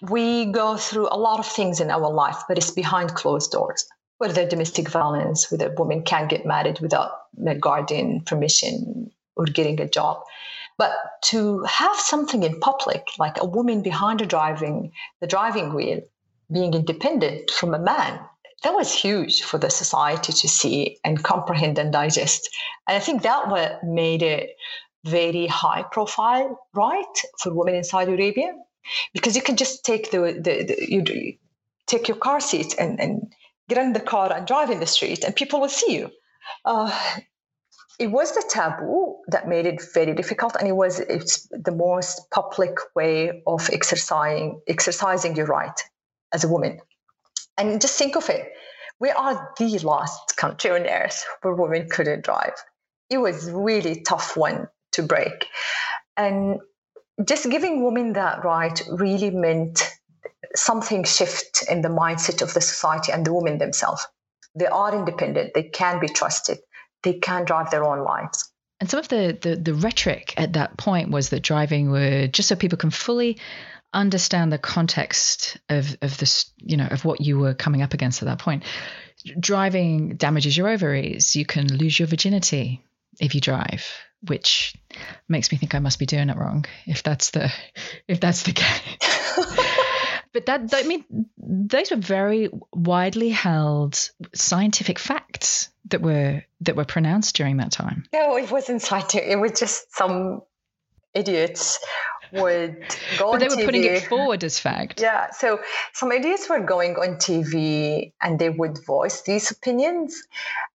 We 0.03 0.47
go 0.47 0.77
through 0.77 1.09
a 1.11 1.17
lot 1.17 1.38
of 1.38 1.47
things 1.47 1.81
in 1.81 1.91
our 1.91 2.12
life, 2.12 2.43
but 2.49 2.59
it's 2.59 2.71
behind 2.71 3.15
closed 3.15 3.53
doors. 3.53 3.87
Whether 4.19 4.47
domestic 4.47 4.88
violence, 4.88 5.51
whether 5.51 5.73
a 5.73 5.75
woman 5.75 6.03
can't 6.03 6.31
get 6.31 6.47
married 6.47 6.79
without 6.81 7.11
a 7.47 7.55
guardian 7.55 8.21
permission 8.21 9.11
or 9.37 9.47
getting 9.47 9.81
a 9.81 9.88
job. 9.88 10.23
But 10.79 10.93
to 11.27 11.63
have 11.65 11.97
something 11.97 12.43
in 12.43 12.61
public, 12.61 13.07
like 13.19 13.41
a 13.41 13.47
woman 13.47 13.83
behind 13.83 14.21
the 14.21 14.27
driving 14.27 14.93
the 15.21 15.27
driving 15.27 15.75
wheel, 15.75 16.01
being 16.51 16.75
independent 16.75 17.51
from 17.51 17.75
a 17.75 17.79
man, 17.79 18.21
that 18.63 18.75
was 18.75 18.93
huge 18.93 19.43
for 19.43 19.59
the 19.59 19.71
society 19.71 20.33
to 20.33 20.49
see 20.49 20.99
and 21.05 21.23
comprehend 21.23 21.79
and 21.79 21.93
digest. 21.93 22.49
And 22.87 22.97
I 22.97 23.01
think 23.01 23.23
that 23.23 23.49
what 23.49 23.83
made 23.85 24.23
it 24.23 24.51
very 25.05 25.47
high 25.47 25.85
profile, 25.91 26.59
right, 26.75 27.17
for 27.39 27.53
women 27.53 27.75
in 27.75 27.85
Saudi 27.85 28.13
Arabia, 28.13 28.55
because 29.13 29.35
you 29.35 29.43
can 29.43 29.57
just 29.57 29.85
take 29.85 30.11
the, 30.11 30.19
the, 30.19 30.65
the 30.65 30.87
you 30.89 31.37
take 31.87 32.09
your 32.09 32.17
car 32.17 32.41
seat 32.41 32.75
and, 32.79 33.01
and 33.01 33.33
get 33.69 33.79
in 33.79 33.93
the 33.93 34.01
car 34.01 34.33
and 34.33 34.47
drive 34.47 34.71
in 34.71 34.81
the 34.81 34.87
street, 34.87 35.25
and 35.25 35.35
people 35.35 35.61
will 35.61 35.69
see 35.69 35.95
you. 35.95 36.11
Uh, 36.65 36.97
it 37.98 38.11
was 38.11 38.33
the 38.33 38.44
taboo 38.48 39.16
that 39.28 39.48
made 39.48 39.66
it 39.66 39.83
very 39.94 40.14
difficult 40.14 40.57
and 40.59 40.66
it 40.68 40.72
was 40.72 40.98
the 41.50 41.72
most 41.72 42.31
public 42.31 42.76
way 42.94 43.42
of 43.46 43.68
exercising 43.72 44.61
exercising 44.66 45.37
your 45.37 45.46
right 45.46 45.81
as 46.33 46.44
a 46.44 46.48
woman. 46.48 46.81
And 47.59 47.81
just 47.81 47.98
think 47.98 48.16
of 48.16 48.28
it. 48.31 48.48
We 48.98 49.11
are 49.11 49.52
the 49.59 49.78
last 49.81 50.37
country 50.37 50.70
on 50.70 50.87
earth 50.87 51.24
where 51.42 51.55
women 51.55 51.88
couldn't 51.90 52.24
drive. 52.24 52.55
It 53.11 53.18
was 53.18 53.50
really 53.50 54.00
tough 54.00 54.37
one 54.37 54.68
to 54.92 55.02
break. 55.02 55.46
And 56.16 56.61
just 57.26 57.50
giving 57.50 57.85
women 57.85 58.14
that 58.14 58.44
right 58.44 58.81
really 58.90 59.31
meant 59.31 59.90
something 60.55 61.05
shift 61.05 61.64
in 61.68 61.83
the 61.83 61.88
mindset 61.88 62.42
of 62.42 62.55
the 62.55 62.61
society 62.61 63.12
and 63.12 63.24
the 63.24 63.35
women 63.35 63.59
themselves. 63.59 64.07
They 64.55 64.66
are 64.66 64.94
independent. 64.94 65.52
They 65.55 65.64
can 65.64 66.00
be 66.00 66.09
trusted 66.09 66.59
they 67.03 67.15
can 67.15 67.45
drive 67.45 67.71
their 67.71 67.85
own 67.85 68.05
lives. 68.05 68.51
And 68.81 68.91
some 68.91 69.01
of 69.01 69.09
the, 69.09 69.38
the, 69.41 69.57
the 69.57 69.75
rhetoric 69.75 70.35
at 70.37 70.55
that 70.55 70.77
point 70.77 71.11
was 71.11 71.31
that 71.31 71.43
driving 71.43 71.91
would 71.91 72.35
just 72.35 72.49
so 72.49 72.57
people 72.57 72.79
can 72.79 72.91
fully 72.91 73.38
understand 73.93 74.53
the 74.53 74.59
context 74.59 75.59
of 75.69 75.97
of 76.01 76.17
this, 76.19 76.51
you 76.57 76.77
know, 76.77 76.88
of 76.91 77.05
what 77.05 77.21
you 77.21 77.38
were 77.38 77.55
coming 77.55 77.83
up 77.83 77.95
against 77.95 78.23
at 78.23 78.27
that 78.27 78.38
point. 78.38 78.65
Driving 79.38 80.17
damages 80.17 80.57
your 80.57 80.69
ovaries. 80.69 81.37
You 81.37 81.45
can 81.45 81.69
lose 81.69 81.99
your 81.99 82.09
virginity 82.09 82.85
if 83.21 83.35
you 83.35 83.41
drive, 83.41 83.87
which 84.27 84.75
makes 85.29 85.53
me 85.53 85.59
think 85.59 85.75
I 85.75 85.79
must 85.79 85.99
be 85.99 86.07
doing 86.07 86.29
it 86.29 86.37
wrong. 86.37 86.65
If 86.87 87.03
that's 87.03 87.31
the 87.31 87.53
if 88.09 88.21
that's 88.21 88.43
the 88.43 88.53
case. 88.53 89.79
but 90.33 90.47
that, 90.47 90.73
I 90.73 90.83
mean 90.85 91.05
those 91.37 91.90
were 91.90 91.97
very 91.97 92.51
widely 92.73 93.31
held 93.31 94.11
scientific 94.35 94.99
facts 94.99 95.71
that 95.87 96.01
were 96.01 96.42
that 96.61 96.77
were 96.77 96.85
pronounced 96.85 97.37
during 97.37 97.59
that 97.59 97.73
time. 97.73 98.05
No, 98.12 98.37
it 98.37 98.51
wasn't 98.51 98.83
scientific. 98.83 99.29
It 99.29 99.37
was 99.37 99.59
just 99.59 99.95
some 99.95 100.42
idiots 101.14 101.79
would 102.33 102.77
go 103.18 103.33
but 103.33 103.40
they 103.40 103.48
were 103.48 103.57
TV. 103.57 103.64
putting 103.64 103.85
it 103.85 104.05
forward 104.05 104.42
as 104.42 104.59
fact. 104.59 105.01
Yeah. 105.01 105.31
So 105.31 105.61
some 105.92 106.12
idiots 106.12 106.48
were 106.48 106.61
going 106.61 106.96
on 106.96 107.16
TV 107.16 108.12
and 108.22 108.38
they 108.38 108.51
would 108.51 108.85
voice 108.85 109.22
these 109.22 109.51
opinions. 109.51 110.22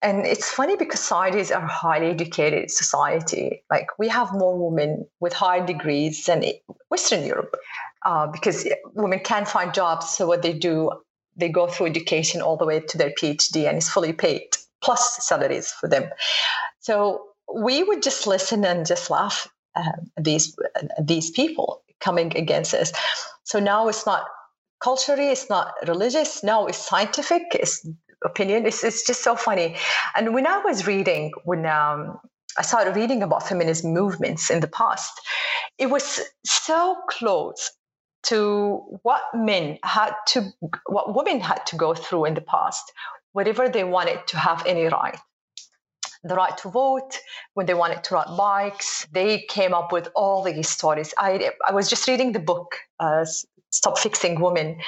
And 0.02 0.26
it's 0.26 0.50
funny 0.50 0.76
because 0.76 1.00
Saudis 1.00 1.56
are 1.56 1.66
highly 1.66 2.08
educated 2.08 2.72
society. 2.72 3.64
Like 3.70 3.88
we 3.98 4.08
have 4.10 4.34
more 4.34 4.70
women 4.70 5.08
with 5.20 5.34
high 5.34 5.66
degrees 5.66 6.26
than 6.26 6.44
Western 6.90 7.26
Europe 7.26 7.56
uh, 8.04 8.28
because 8.28 8.68
women 8.94 9.20
can't 9.20 9.48
find 9.48 9.74
jobs. 9.74 10.10
So 10.10 10.28
what 10.28 10.42
they 10.42 10.54
do, 10.54 10.92
they 11.36 11.50
go 11.50 11.68
through 11.68 11.88
education 11.88 12.42
all 12.42 12.58
the 12.58 12.66
way 12.66 12.82
to 12.82 12.98
their 12.98 13.12
PhD 13.12 13.68
and 13.68 13.78
it's 13.78 13.90
fully 13.90 14.14
paid 14.14 14.58
plus 14.84 15.26
salaries 15.26 15.72
for 15.72 15.88
them. 15.88 16.10
So 16.80 17.24
we 17.54 17.84
would 17.84 18.04
just 18.04 18.28
listen 18.28 18.66
and 18.66 18.86
just 18.86 19.10
laugh 19.10 19.48
these 20.18 20.56
these 21.02 21.32
people 21.32 21.82
coming 22.00 22.36
against 22.38 22.74
us. 22.74 22.92
So 23.44 23.60
now 23.60 23.88
it's 23.88 24.06
not 24.06 24.26
culturally, 24.82 25.30
it's 25.30 25.50
not 25.50 25.74
religious. 25.88 26.44
Now 26.44 26.68
it's 26.68 26.78
scientific. 26.78 27.44
It's 27.54 27.88
opinion. 28.24 28.66
It's, 28.66 28.84
it's 28.84 29.06
just 29.06 29.24
so 29.24 29.36
funny. 29.36 29.76
And 30.16 30.34
when 30.34 30.48
I 30.48 30.60
was 30.60 30.88
reading, 30.88 31.32
when 31.44 31.66
um, 31.66 32.20
I 32.58 32.62
started 32.62 32.96
reading 32.96 33.24
about 33.24 33.48
feminist 33.48 33.86
movements 33.86 34.50
in 34.50 34.60
the 34.60 34.68
past, 34.68 35.14
it 35.78 35.90
was 35.90 36.22
so 36.46 36.98
close 37.10 37.72
to 38.24 39.00
what 39.04 39.22
men 39.34 39.78
had 39.84 40.14
to, 40.30 40.52
what 40.88 41.16
women 41.16 41.40
had 41.40 41.66
to 41.68 41.76
go 41.76 41.94
through 41.94 42.26
in 42.26 42.34
the 42.34 42.42
past, 42.42 42.92
whatever 43.34 43.70
they 43.70 43.84
wanted 43.84 44.26
to 44.28 44.38
have 44.38 44.66
any 44.66 44.86
right. 44.86 45.20
The 46.26 46.36
right 46.36 46.58
to 46.60 46.70
vote, 46.70 47.20
when 47.56 47.68
they 47.68 47.76
wanted 47.76 48.04
to 48.06 48.16
ride 48.16 48.38
bikes, 48.38 49.08
they 49.14 49.46
came 49.50 49.74
up 49.74 49.92
with 49.94 50.10
all 50.16 50.44
these 50.44 50.70
stories. 50.70 51.14
I, 51.20 51.52
I 51.68 51.74
was 51.74 51.90
just 51.90 52.08
reading 52.08 52.34
the 52.34 52.40
book, 52.40 52.76
uh, 53.00 53.26
Stop 53.72 54.00
Fixing 54.00 54.42
Women, 54.42 54.80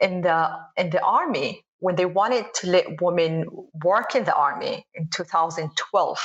in 0.00 0.22
the 0.22 0.50
in 0.76 0.90
the 0.90 1.02
army 1.02 1.64
when 1.80 1.96
they 1.96 2.06
wanted 2.06 2.46
to 2.54 2.68
let 2.68 3.02
women 3.02 3.46
work 3.84 4.16
in 4.16 4.24
the 4.24 4.34
army 4.34 4.86
in 4.94 5.08
2012 5.10 6.18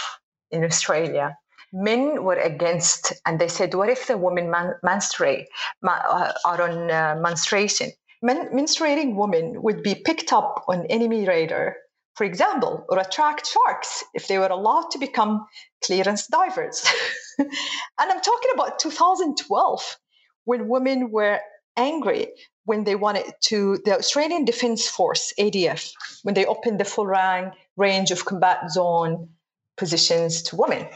in 0.52 0.64
Australia 0.66 1.38
men 1.74 2.24
were 2.24 2.36
against, 2.36 3.14
and 3.26 3.40
they 3.40 3.48
said, 3.50 3.74
what 3.74 3.90
if 3.90 4.08
the 4.08 4.18
women 4.18 4.52
man- 4.52 4.76
menstruate, 4.84 5.48
ma- 5.82 6.04
uh, 6.08 6.34
are 6.46 6.62
on 6.62 6.92
uh, 6.92 7.18
menstruation? 7.20 7.92
Men- 8.22 8.50
menstruating 8.54 9.16
women 9.16 9.62
would 9.64 9.84
be 9.84 9.96
picked 9.96 10.34
up 10.34 10.64
on 10.68 10.86
enemy 10.88 11.28
radar, 11.28 11.78
for 12.16 12.24
example, 12.26 12.86
or 12.90 13.00
attract 13.00 13.48
sharks 13.48 14.04
if 14.14 14.28
they 14.28 14.38
were 14.38 14.48
allowed 14.48 14.92
to 14.92 15.00
become 15.00 15.46
clearance 15.84 16.28
divers. 16.28 16.86
and 17.40 17.50
I'm 18.00 18.22
talking 18.22 18.52
about 18.54 18.80
2012, 18.80 19.98
when 20.46 20.68
women 20.68 21.12
were 21.12 21.40
angry 21.78 22.28
when 22.66 22.84
they 22.84 22.96
wanted 22.96 23.26
to 23.42 23.80
the 23.84 23.98
Australian 23.98 24.46
Defence 24.46 24.88
Force 24.88 25.34
ADF 25.40 25.92
when 26.22 26.36
they 26.36 26.46
opened 26.46 26.80
the 26.80 26.86
full 26.86 27.08
rank 27.08 27.54
range 27.78 28.12
of 28.12 28.26
combat 28.26 28.70
zone 28.70 29.30
positions 29.76 30.44
to 30.44 30.56
women 30.56 30.88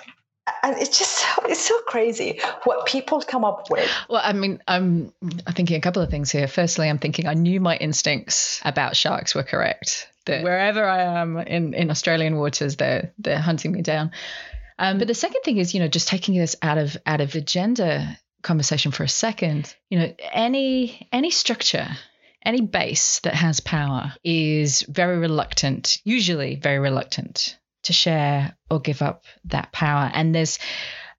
and 0.63 0.77
it's 0.77 0.97
just 0.97 1.17
so, 1.17 1.45
it's 1.45 1.65
so 1.67 1.77
crazy 1.82 2.39
what 2.63 2.86
people 2.86 3.21
come 3.21 3.43
up 3.43 3.69
with. 3.69 3.89
Well, 4.10 4.21
I 4.23 4.34
mean, 4.34 4.62
I'm 4.67 5.12
I'm 5.21 5.53
thinking 5.53 5.77
a 5.77 5.82
couple 5.82 6.01
of 6.01 6.10
things 6.10 6.32
here. 6.32 6.47
Firstly, 6.47 6.89
I'm 6.89 6.99
thinking 6.99 7.27
I 7.27 7.34
knew 7.34 7.60
my 7.60 7.75
instincts 7.75 8.62
about 8.63 8.95
sharks 8.95 9.36
were 9.36 9.43
correct. 9.43 10.08
That 10.28 10.44
wherever 10.44 10.86
I 10.86 11.02
am 11.20 11.38
in 11.38 11.74
in 11.74 11.90
Australian 11.90 12.38
waters, 12.38 12.78
they're 12.78 13.13
they're 13.18 13.40
hunting 13.40 13.72
me 13.72 13.82
down. 13.82 14.12
Um, 14.80 15.00
but 15.00 15.08
the 15.08 15.16
second 15.16 15.42
thing 15.44 15.58
is, 15.58 15.74
you 15.74 15.80
know, 15.80 15.88
just 15.88 16.08
taking 16.08 16.36
this 16.36 16.56
out 16.62 16.78
of 16.78 16.96
out 17.06 17.20
of 17.20 17.32
the 17.32 17.42
gender 17.42 18.16
conversation 18.44 18.92
for 18.92 19.04
a 19.04 19.10
second. 19.10 19.76
You 19.90 20.00
know, 20.00 20.16
any 20.32 21.08
any 21.12 21.32
structure 21.32 21.88
any 22.48 22.62
base 22.62 23.20
that 23.20 23.36
has 23.36 23.60
power 23.60 24.13
is 24.24 24.82
very 24.84 25.18
reluctant, 25.18 25.98
usually 26.06 26.56
very 26.56 26.80
reluctant 26.80 27.58
to 27.84 27.94
share 27.94 28.56
or 28.72 28.80
give 28.80 29.02
up 29.02 29.26
that 29.46 29.74
power. 29.74 30.10
And 30.13 30.34
there's 30.34 30.58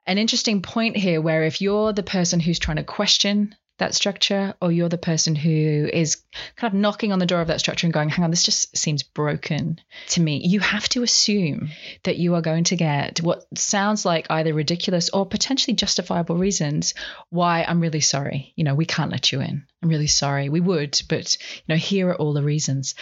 an 0.07 0.17
interesting 0.17 0.63
point 0.63 0.97
here 0.97 1.21
where 1.21 1.45
if 1.45 1.61
you're 1.61 1.93
the 1.93 2.03
person 2.03 2.41
who's 2.41 2.59
trying 2.59 2.79
to 2.79 2.83
question 2.83 3.55
that 3.79 3.95
structure, 3.95 4.55
or 4.61 4.71
you're 4.71 4.89
the 4.89 4.99
person 4.99 5.35
who 5.35 5.89
is 5.93 6.23
kind 6.57 6.73
of 6.73 6.79
knocking 6.79 7.13
on 7.13 7.19
the 7.19 7.27
door 7.27 7.41
of 7.41 7.49
that 7.49 7.61
structure 7.61 7.87
and 7.87 7.95
going, 7.95 8.09
hang 8.09 8.25
on, 8.25 8.31
this 8.31 8.43
just 8.43 8.77
seems 8.77 9.03
broken 9.03 9.81
to 10.09 10.21
me. 10.21 10.41
You 10.45 10.61
have 10.61 10.89
to 10.91 11.03
assume 11.03 11.71
that 12.03 12.17
you 12.17 12.35
are 12.35 12.43
going 12.43 12.65
to 12.65 12.77
get 12.77 13.23
what 13.23 13.45
sounds 13.57 14.05
like 14.05 14.27
either 14.31 14.53
ridiculous 14.53 15.11
or 15.11 15.27
potentially 15.27 15.75
justifiable 15.75 16.37
reasons 16.37 16.95
why 17.31 17.65
I'm 17.65 17.81
really 17.81 18.01
sorry. 18.01 18.53
You 18.57 18.65
know, 18.65 18.75
we 18.75 18.87
can't 18.87 19.13
let 19.13 19.33
you 19.33 19.41
in. 19.41 19.65
I'm 19.83 19.89
really 19.89 20.07
sorry. 20.09 20.49
We 20.49 20.61
would, 20.61 21.01
but, 21.09 21.37
you 21.41 21.63
know, 21.69 21.77
here 21.77 22.11
are 22.11 22.17
all 22.17 22.33
the 22.33 22.43
reasons 22.43 22.95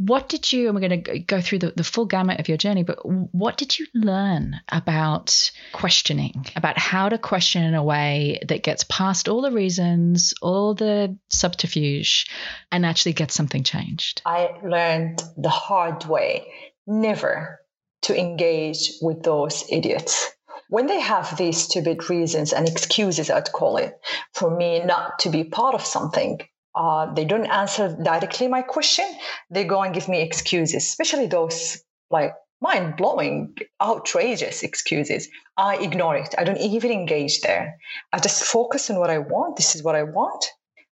what 0.00 0.30
did 0.30 0.50
you 0.50 0.66
and 0.66 0.74
we're 0.74 0.88
going 0.88 1.04
to 1.04 1.18
go 1.18 1.42
through 1.42 1.58
the, 1.58 1.74
the 1.76 1.84
full 1.84 2.06
gamut 2.06 2.40
of 2.40 2.48
your 2.48 2.56
journey 2.56 2.82
but 2.82 2.98
what 3.04 3.58
did 3.58 3.78
you 3.78 3.86
learn 3.92 4.58
about 4.70 5.50
questioning 5.72 6.46
about 6.56 6.78
how 6.78 7.10
to 7.10 7.18
question 7.18 7.62
in 7.62 7.74
a 7.74 7.84
way 7.84 8.40
that 8.48 8.62
gets 8.62 8.82
past 8.84 9.28
all 9.28 9.42
the 9.42 9.50
reasons 9.50 10.32
all 10.40 10.74
the 10.74 11.14
subterfuge 11.28 12.30
and 12.72 12.86
actually 12.86 13.12
get 13.12 13.30
something 13.30 13.62
changed? 13.62 14.22
I 14.24 14.54
learned 14.64 15.22
the 15.36 15.50
hard 15.50 16.06
way 16.06 16.46
never 16.86 17.60
to 18.02 18.18
engage 18.18 18.92
with 19.02 19.22
those 19.22 19.64
idiots. 19.70 20.30
When 20.70 20.86
they 20.86 21.00
have 21.00 21.36
these 21.36 21.62
stupid 21.62 22.08
reasons 22.08 22.54
and 22.54 22.66
excuses 22.66 23.28
i'd 23.28 23.52
call 23.52 23.76
it 23.76 24.00
for 24.32 24.56
me 24.56 24.82
not 24.82 25.18
to 25.18 25.28
be 25.28 25.44
part 25.44 25.74
of 25.74 25.84
something 25.84 26.40
uh, 26.74 27.12
they 27.14 27.24
don't 27.24 27.46
answer 27.46 27.96
directly 28.02 28.48
my 28.48 28.62
question. 28.62 29.06
They 29.50 29.64
go 29.64 29.82
and 29.82 29.94
give 29.94 30.08
me 30.08 30.20
excuses, 30.20 30.84
especially 30.84 31.26
those 31.26 31.82
like 32.10 32.32
mind 32.60 32.96
blowing, 32.96 33.56
outrageous 33.80 34.62
excuses. 34.62 35.28
I 35.56 35.76
ignore 35.76 36.16
it. 36.16 36.34
I 36.38 36.44
don't 36.44 36.58
even 36.58 36.90
engage 36.90 37.40
there. 37.40 37.78
I 38.12 38.18
just 38.18 38.44
focus 38.44 38.90
on 38.90 38.98
what 38.98 39.10
I 39.10 39.18
want. 39.18 39.56
This 39.56 39.74
is 39.74 39.82
what 39.82 39.94
I 39.94 40.04
want. 40.04 40.44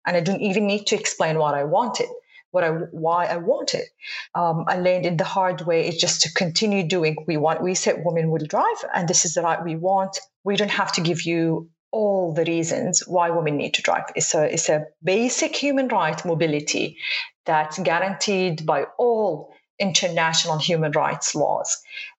And 0.07 0.17
I 0.17 0.21
don't 0.21 0.41
even 0.41 0.67
need 0.67 0.87
to 0.87 0.97
explain 0.97 1.39
what 1.39 1.55
I 1.55 1.65
wanted, 1.65 2.07
what 2.53 2.63
I, 2.63 2.71
why 2.71 3.27
I 3.27 3.39
want 3.39 3.75
it. 3.75 3.89
Um, 4.35 4.65
I 4.69 4.79
learned 4.79 5.05
in 5.05 5.17
the 5.17 5.25
hard 5.25 5.63
way 5.63 5.89
is 5.89 5.97
just 5.97 6.23
to 6.23 6.33
continue 6.33 6.87
doing 6.87 7.17
we 7.27 7.37
want. 7.37 7.63
We 7.63 7.75
said 7.75 8.03
women 8.05 8.31
will 8.31 8.47
drive, 8.47 8.85
and 8.95 9.09
this 9.09 9.25
is 9.25 9.35
the 9.35 9.43
right 9.43 9.63
we 9.63 9.75
want. 9.75 10.21
We 10.45 10.57
don't 10.57 10.71
have 10.71 10.93
to 10.93 11.01
give 11.01 11.23
you 11.23 11.69
all 11.97 12.35
the 12.35 12.45
reasons 12.45 13.03
why 13.07 13.31
women 13.31 13.57
need 13.57 13.73
to 13.75 13.83
drive. 13.83 14.05
It's 14.15 14.35
a, 14.35 14.53
it's 14.53 14.69
a 14.69 14.85
basic 15.03 15.57
human 15.57 15.89
right, 15.89 16.23
mobility, 16.27 16.99
that's 17.47 17.79
guaranteed 17.79 18.67
by 18.67 18.85
all 18.99 19.55
international 19.79 20.59
human 20.59 20.93
rights 20.93 21.35
laws. 21.35 21.71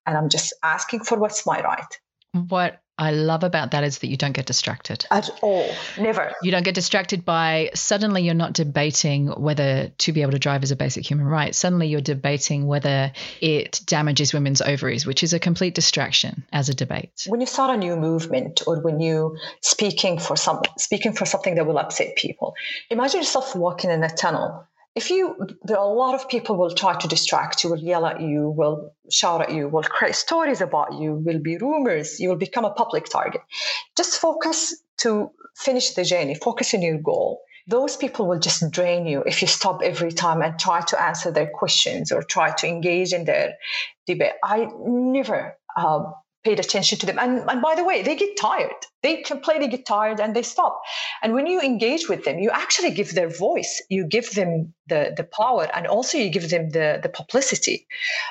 And 0.06 0.18
I'm 0.18 0.30
just 0.30 0.54
asking 0.64 1.02
for 1.04 1.20
what's 1.20 1.46
my 1.46 1.62
right. 1.62 1.94
What 2.50 2.82
I 2.98 3.12
love 3.12 3.44
about 3.44 3.72
that 3.72 3.84
is 3.84 4.00
that 4.00 4.08
you 4.08 4.18
don't 4.18 4.32
get 4.32 4.48
distracted 4.48 5.06
at 5.12 5.30
all. 5.42 5.70
Never. 6.00 6.34
You 6.42 6.52
don't 6.52 6.64
get 6.64 6.74
distracted 6.74 7.24
by 7.24 7.70
suddenly 7.76 8.24
you're 8.24 8.34
not 8.34 8.54
debating 8.54 9.28
whether 9.28 9.90
to 10.00 10.12
be 10.12 10.24
able 10.24 10.32
to 10.32 10.40
drive 10.40 10.64
is 10.64 10.72
a 10.72 10.76
basic 10.76 11.06
human 11.06 11.28
right. 11.28 11.54
Suddenly 11.54 11.88
you're 11.88 12.02
debating 12.02 12.66
whether 12.66 13.12
it 13.40 13.82
damages 13.86 14.34
women's 14.34 14.62
ovaries, 14.62 15.06
which 15.06 15.22
is 15.22 15.34
a 15.34 15.40
complete 15.40 15.76
distraction 15.76 16.44
as 16.52 16.70
a 16.70 16.74
debate. 16.74 17.26
When 17.28 17.40
you 17.40 17.48
start 17.48 17.76
a 17.76 17.78
new 17.78 17.96
movement 17.96 18.64
or 18.66 18.82
when 18.82 19.00
you 19.00 19.38
speaking 19.62 20.18
for 20.18 20.36
some 20.36 20.62
speaking 20.78 21.14
for 21.14 21.26
something 21.26 21.56
that 21.56 21.68
will 21.68 21.78
upset 21.78 22.16
people, 22.16 22.56
imagine 22.90 23.20
yourself 23.20 23.56
walking 23.56 23.92
in 23.92 24.04
a 24.04 24.10
tunnel 24.10 24.66
if 24.98 25.12
you 25.12 25.36
there 25.64 25.78
are 25.78 25.90
a 25.90 26.00
lot 26.04 26.16
of 26.16 26.28
people 26.28 26.58
will 26.58 26.74
try 26.74 26.94
to 26.98 27.08
distract 27.08 27.64
you 27.64 27.70
will 27.70 27.86
yell 27.92 28.06
at 28.12 28.20
you 28.20 28.50
will 28.50 28.78
shout 29.12 29.42
at 29.42 29.52
you 29.54 29.68
will 29.70 29.84
create 29.84 30.16
stories 30.16 30.60
about 30.60 30.94
you 31.02 31.14
will 31.14 31.42
be 31.50 31.58
rumors 31.58 32.20
you 32.20 32.30
will 32.30 32.44
become 32.48 32.66
a 32.66 32.72
public 32.82 33.06
target. 33.06 33.42
Just 33.96 34.20
focus 34.20 34.58
to 35.04 35.30
finish 35.56 35.92
the 35.92 36.04
journey 36.04 36.36
focus 36.36 36.74
on 36.74 36.82
your 36.82 36.98
goal. 36.98 37.42
Those 37.68 37.98
people 37.98 38.28
will 38.28 38.40
just 38.40 38.72
drain 38.72 39.06
you 39.06 39.24
if 39.32 39.42
you 39.42 39.48
stop 39.48 39.82
every 39.84 40.12
time 40.12 40.42
and 40.42 40.58
try 40.58 40.80
to 40.92 41.02
answer 41.10 41.32
their 41.32 41.52
questions 41.62 42.12
or 42.12 42.24
try 42.24 42.50
to 42.60 42.68
engage 42.68 43.14
in 43.14 43.26
their 43.26 43.56
debate. 44.08 44.34
I 44.44 44.68
never 44.80 45.58
um, 45.76 46.14
paid 46.48 46.60
attention 46.62 46.98
to 47.00 47.06
them. 47.06 47.20
And, 47.20 47.50
and 47.50 47.62
by 47.62 47.76
the 47.76 47.84
way, 47.84 48.02
they 48.02 48.16
get 48.16 48.38
tired. 48.38 48.82
They 49.04 49.18
completely 49.22 49.68
get 49.68 49.86
tired 49.86 50.20
and 50.22 50.34
they 50.34 50.44
stop. 50.44 50.82
And 51.22 51.34
when 51.34 51.46
you 51.46 51.60
engage 51.62 52.08
with 52.08 52.24
them, 52.24 52.40
you 52.40 52.50
actually 52.52 52.92
give 52.92 53.14
their 53.14 53.30
voice, 53.30 53.82
you 53.90 54.06
give 54.06 54.32
them 54.32 54.74
the, 54.88 55.14
the 55.18 55.26
power, 55.26 55.68
and 55.76 55.86
also 55.88 56.18
you 56.18 56.30
give 56.30 56.50
them 56.50 56.70
the, 56.70 57.00
the 57.04 57.10
publicity 57.10 57.86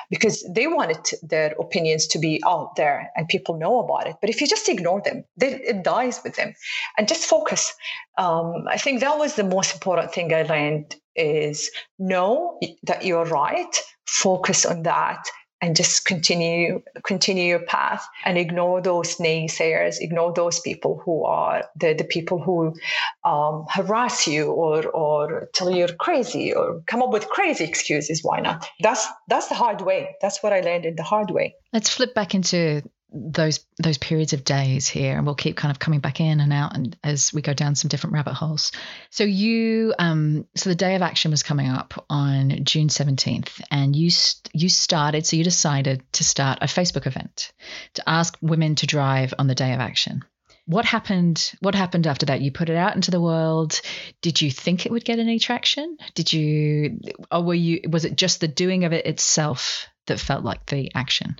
because 0.09 0.43
they 0.55 0.65
wanted 0.65 1.05
their 1.21 1.53
opinions 1.59 2.07
to 2.07 2.19
be 2.19 2.41
out 2.45 2.75
there 2.75 3.11
and 3.15 3.27
people 3.27 3.59
know 3.59 3.79
about 3.83 4.07
it. 4.07 4.15
But 4.19 4.31
if 4.31 4.41
you 4.41 4.47
just 4.47 4.67
ignore 4.67 5.01
them, 5.01 5.23
they, 5.37 5.53
it 5.71 5.83
dies 5.83 6.19
with 6.23 6.35
them. 6.35 6.53
And 6.97 7.07
just 7.07 7.25
focus. 7.25 7.73
Um, 8.17 8.65
I 8.67 8.77
think 8.77 9.01
that 9.01 9.19
was 9.19 9.35
the 9.35 9.43
most 9.43 9.73
important 9.75 10.11
thing 10.11 10.33
I 10.33 10.41
learned 10.41 10.95
is 11.15 11.69
know 11.99 12.59
that 12.83 13.05
you're 13.05 13.25
right, 13.25 13.75
focus 14.05 14.65
on 14.65 14.83
that 14.83 15.23
and 15.61 15.75
just 15.75 16.05
continue 16.05 16.81
continue 17.03 17.45
your 17.45 17.59
path 17.65 18.07
and 18.25 18.37
ignore 18.37 18.81
those 18.81 19.17
naysayers 19.17 19.97
ignore 19.99 20.33
those 20.33 20.59
people 20.59 21.01
who 21.03 21.23
are 21.23 21.63
the, 21.75 21.93
the 21.93 22.03
people 22.03 22.41
who 22.41 22.75
um, 23.23 23.65
harass 23.69 24.27
you 24.27 24.51
or 24.51 24.85
or 24.87 25.49
tell 25.53 25.71
you 25.71 25.77
you're 25.77 25.95
crazy 25.95 26.53
or 26.53 26.81
come 26.87 27.01
up 27.01 27.11
with 27.11 27.29
crazy 27.29 27.63
excuses 27.63 28.23
why 28.23 28.39
not? 28.39 28.67
That's 28.81 29.07
that's 29.27 29.47
the 29.47 29.55
hard 29.55 29.81
way. 29.81 30.15
That's 30.21 30.41
what 30.41 30.53
i 30.53 30.61
learned 30.61 30.85
in 30.85 30.95
the 30.95 31.03
hard 31.03 31.31
way. 31.31 31.55
Let's 31.71 31.89
flip 31.89 32.13
back 32.13 32.33
into 32.33 32.83
those 33.31 33.65
those 33.77 33.97
periods 33.97 34.33
of 34.33 34.43
days 34.43 34.87
here 34.87 35.17
and 35.17 35.25
we'll 35.25 35.35
keep 35.35 35.55
kind 35.55 35.71
of 35.71 35.79
coming 35.79 35.99
back 35.99 36.19
in 36.19 36.39
and 36.39 36.53
out 36.53 36.75
and 36.75 36.97
as 37.03 37.33
we 37.33 37.41
go 37.41 37.53
down 37.53 37.75
some 37.75 37.89
different 37.89 38.13
rabbit 38.13 38.33
holes. 38.33 38.71
So 39.09 39.23
you 39.23 39.93
um 39.97 40.45
so 40.55 40.69
the 40.69 40.75
day 40.75 40.95
of 40.95 41.01
action 41.01 41.31
was 41.31 41.43
coming 41.43 41.67
up 41.67 42.05
on 42.09 42.63
june 42.63 42.87
17th 42.87 43.61
and 43.71 43.95
you 43.95 44.09
st- 44.09 44.49
you 44.53 44.69
started 44.69 45.25
so 45.25 45.35
you 45.35 45.43
decided 45.43 46.01
to 46.13 46.23
start 46.23 46.59
a 46.61 46.65
facebook 46.65 47.07
event 47.07 47.51
to 47.95 48.09
ask 48.09 48.37
women 48.41 48.75
to 48.75 48.87
drive 48.87 49.33
on 49.37 49.47
the 49.47 49.55
day 49.55 49.73
of 49.73 49.79
action. 49.79 50.23
What 50.65 50.85
happened 50.85 51.53
what 51.61 51.75
happened 51.75 52.07
after 52.07 52.25
that? 52.27 52.41
You 52.41 52.51
put 52.51 52.69
it 52.69 52.75
out 52.75 52.95
into 52.95 53.11
the 53.11 53.21
world. 53.21 53.79
Did 54.21 54.41
you 54.41 54.51
think 54.51 54.85
it 54.85 54.91
would 54.91 55.05
get 55.05 55.19
any 55.19 55.39
traction? 55.39 55.97
Did 56.13 56.33
you 56.33 56.99
or 57.31 57.43
were 57.43 57.53
you 57.53 57.81
was 57.89 58.05
it 58.05 58.17
just 58.17 58.41
the 58.41 58.47
doing 58.47 58.83
of 58.83 58.91
it 58.91 59.05
itself 59.05 59.87
that 60.07 60.19
felt 60.19 60.43
like 60.43 60.65
the 60.65 60.91
action 60.93 61.37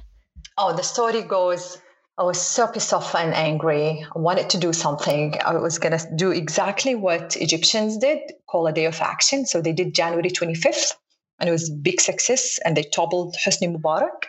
Oh, 0.57 0.75
the 0.75 0.83
story 0.83 1.21
goes 1.21 1.77
I 2.19 2.23
was 2.23 2.41
so 2.41 2.67
pissed 2.67 2.93
off 2.93 3.13
and 3.13 3.33
angry. 3.35 4.03
I 4.03 4.19
wanted 4.19 4.49
to 4.49 4.57
do 4.57 4.73
something. 4.73 5.35
I 5.45 5.55
was 5.57 5.77
going 5.77 5.95
to 5.97 6.09
do 6.15 6.31
exactly 6.31 6.95
what 6.95 7.37
Egyptians 7.37 7.97
did, 7.99 8.19
call 8.47 8.65
a 8.65 8.73
day 8.73 8.85
of 8.85 8.99
action. 9.01 9.45
So 9.45 9.61
they 9.61 9.71
did 9.71 9.93
January 9.93 10.31
25th, 10.31 10.93
and 11.39 11.47
it 11.47 11.51
was 11.51 11.69
a 11.69 11.73
big 11.73 12.01
success. 12.01 12.59
And 12.65 12.75
they 12.75 12.81
toppled 12.81 13.35
Hosni 13.45 13.71
Mubarak. 13.71 14.25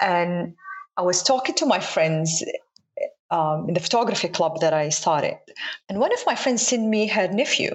And 0.00 0.56
I 0.96 1.02
was 1.02 1.22
talking 1.22 1.54
to 1.56 1.66
my 1.66 1.78
friends 1.78 2.42
um, 3.30 3.66
in 3.68 3.74
the 3.74 3.80
photography 3.80 4.28
club 4.28 4.58
that 4.60 4.74
I 4.74 4.88
started. 4.88 5.38
And 5.88 6.00
one 6.00 6.12
of 6.12 6.26
my 6.26 6.34
friends 6.34 6.66
sent 6.66 6.88
me 6.88 7.06
her 7.06 7.28
nephew. 7.28 7.70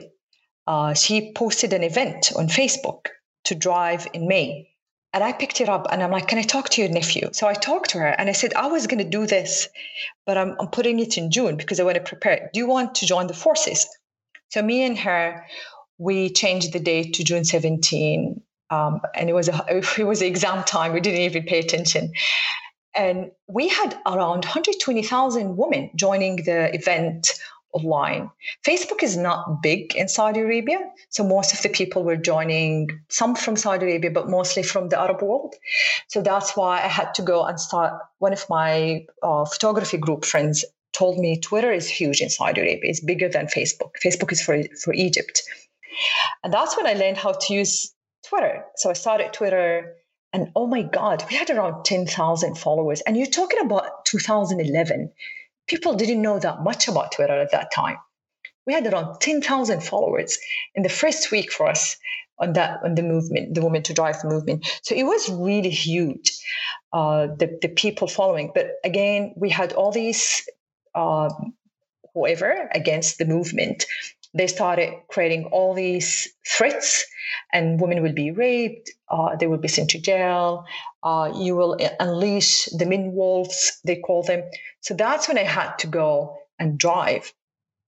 Uh, 0.67 0.93
she 0.93 1.31
posted 1.33 1.71
an 1.71 1.83
event 1.83 2.33
on 2.35 2.49
Facebook 2.49 3.05
to 3.45 3.55
drive 3.55 4.09
in 4.13 4.27
May 4.27 4.70
and 5.13 5.23
I 5.23 5.33
picked 5.33 5.59
it 5.59 5.69
up 5.69 5.87
and 5.91 6.01
I'm 6.01 6.11
like, 6.11 6.27
Can 6.27 6.37
I 6.37 6.43
talk 6.43 6.69
to 6.69 6.81
your 6.81 6.89
nephew? 6.89 7.29
So 7.33 7.47
I 7.47 7.53
talked 7.53 7.91
to 7.91 7.99
her 7.99 8.07
and 8.07 8.29
I 8.29 8.33
said, 8.33 8.53
I 8.53 8.67
was 8.67 8.87
going 8.87 9.03
to 9.03 9.09
do 9.09 9.25
this, 9.25 9.67
but 10.25 10.37
I'm, 10.37 10.55
I'm 10.59 10.67
putting 10.67 10.99
it 10.99 11.17
in 11.17 11.31
June 11.31 11.57
because 11.57 11.79
I 11.79 11.83
want 11.83 11.95
to 11.95 12.01
prepare. 12.01 12.49
Do 12.53 12.59
you 12.59 12.67
want 12.67 12.95
to 12.95 13.05
join 13.05 13.27
the 13.27 13.33
forces? 13.33 13.87
So 14.49 14.61
me 14.61 14.83
and 14.83 14.97
her, 14.99 15.45
we 15.97 16.29
changed 16.29 16.73
the 16.73 16.79
date 16.79 17.13
to 17.15 17.23
June 17.23 17.45
17. 17.45 18.41
Um, 18.69 19.01
and 19.13 19.29
it 19.29 19.33
was 19.33 19.49
a, 19.49 19.65
it 19.97 20.03
was 20.05 20.21
exam 20.21 20.63
time. 20.63 20.93
We 20.93 21.01
didn't 21.01 21.21
even 21.21 21.43
pay 21.43 21.59
attention. 21.59 22.13
And 22.95 23.31
we 23.47 23.69
had 23.69 23.97
around 24.05 24.43
120,000 24.43 25.55
women 25.55 25.91
joining 25.95 26.37
the 26.37 26.73
event 26.75 27.39
online. 27.73 28.29
Facebook 28.65 29.03
is 29.03 29.17
not 29.17 29.61
big 29.61 29.95
in 29.95 30.07
Saudi 30.07 30.41
Arabia. 30.41 30.79
So 31.09 31.23
most 31.23 31.53
of 31.53 31.61
the 31.61 31.69
people 31.69 32.03
were 32.03 32.17
joining, 32.17 32.89
some 33.09 33.35
from 33.35 33.55
Saudi 33.55 33.85
Arabia, 33.85 34.11
but 34.11 34.29
mostly 34.29 34.63
from 34.63 34.89
the 34.89 34.99
Arab 34.99 35.21
world. 35.21 35.55
So 36.07 36.21
that's 36.21 36.55
why 36.55 36.77
I 36.77 36.87
had 36.87 37.13
to 37.15 37.21
go 37.21 37.45
and 37.45 37.59
start. 37.59 37.93
One 38.19 38.33
of 38.33 38.45
my 38.49 39.05
uh, 39.23 39.45
photography 39.45 39.97
group 39.97 40.25
friends 40.25 40.65
told 40.93 41.17
me 41.17 41.39
Twitter 41.39 41.71
is 41.71 41.89
huge 41.89 42.21
in 42.21 42.29
Saudi 42.29 42.61
Arabia. 42.61 42.89
It's 42.89 42.99
bigger 42.99 43.29
than 43.29 43.47
Facebook. 43.47 43.91
Facebook 44.03 44.31
is 44.31 44.41
for, 44.41 44.61
for 44.83 44.93
Egypt. 44.93 45.41
And 46.43 46.53
that's 46.53 46.75
when 46.77 46.87
I 46.87 46.93
learned 46.93 47.17
how 47.17 47.33
to 47.33 47.53
use 47.53 47.93
Twitter. 48.27 48.63
So 48.75 48.89
I 48.89 48.93
started 48.93 49.33
Twitter. 49.33 49.95
And 50.33 50.49
oh 50.55 50.67
my 50.67 50.83
God, 50.83 51.25
we 51.29 51.35
had 51.35 51.49
around 51.49 51.83
10,000 51.83 52.57
followers. 52.57 53.01
And 53.01 53.17
you're 53.17 53.27
talking 53.27 53.59
about 53.59 54.05
2011 54.05 55.11
people 55.67 55.95
didn't 55.95 56.21
know 56.21 56.39
that 56.39 56.63
much 56.63 56.87
about 56.87 57.11
Twitter 57.11 57.39
at 57.39 57.51
that 57.51 57.71
time. 57.71 57.97
We 58.65 58.73
had 58.73 58.85
around 58.85 59.19
10,000 59.19 59.81
followers 59.81 60.37
in 60.75 60.83
the 60.83 60.89
first 60.89 61.31
week 61.31 61.51
for 61.51 61.67
us 61.67 61.97
on 62.41 62.53
that 62.53 62.79
on 62.83 62.95
the 62.95 63.03
movement, 63.03 63.53
the 63.53 63.63
Women 63.63 63.83
to 63.83 63.93
Drive 63.93 64.23
movement. 64.23 64.65
So 64.81 64.95
it 64.95 65.03
was 65.03 65.29
really 65.29 65.69
huge, 65.69 66.31
uh, 66.91 67.27
the 67.37 67.57
the 67.61 67.69
people 67.69 68.07
following. 68.07 68.51
But 68.53 68.71
again, 68.83 69.33
we 69.37 69.49
had 69.49 69.73
all 69.73 69.91
these 69.91 70.43
um, 70.95 71.53
whoever 72.13 72.69
against 72.73 73.17
the 73.19 73.25
movement, 73.25 73.85
they 74.33 74.47
started 74.47 74.93
creating 75.09 75.45
all 75.45 75.73
these 75.73 76.27
threats, 76.47 77.05
and 77.53 77.79
women 77.79 78.01
will 78.01 78.13
be 78.13 78.31
raped, 78.31 78.91
uh, 79.09 79.35
they 79.35 79.47
will 79.47 79.57
be 79.57 79.67
sent 79.67 79.91
to 79.91 79.99
jail, 79.99 80.65
uh, 81.03 81.31
you 81.35 81.55
will 81.55 81.77
unleash 81.99 82.65
the 82.65 82.85
min 82.85 83.13
wolves, 83.13 83.79
they 83.85 83.97
call 83.97 84.23
them. 84.23 84.43
So 84.81 84.93
that's 84.95 85.27
when 85.27 85.37
I 85.37 85.43
had 85.43 85.77
to 85.79 85.87
go 85.87 86.37
and 86.59 86.77
drive 86.77 87.33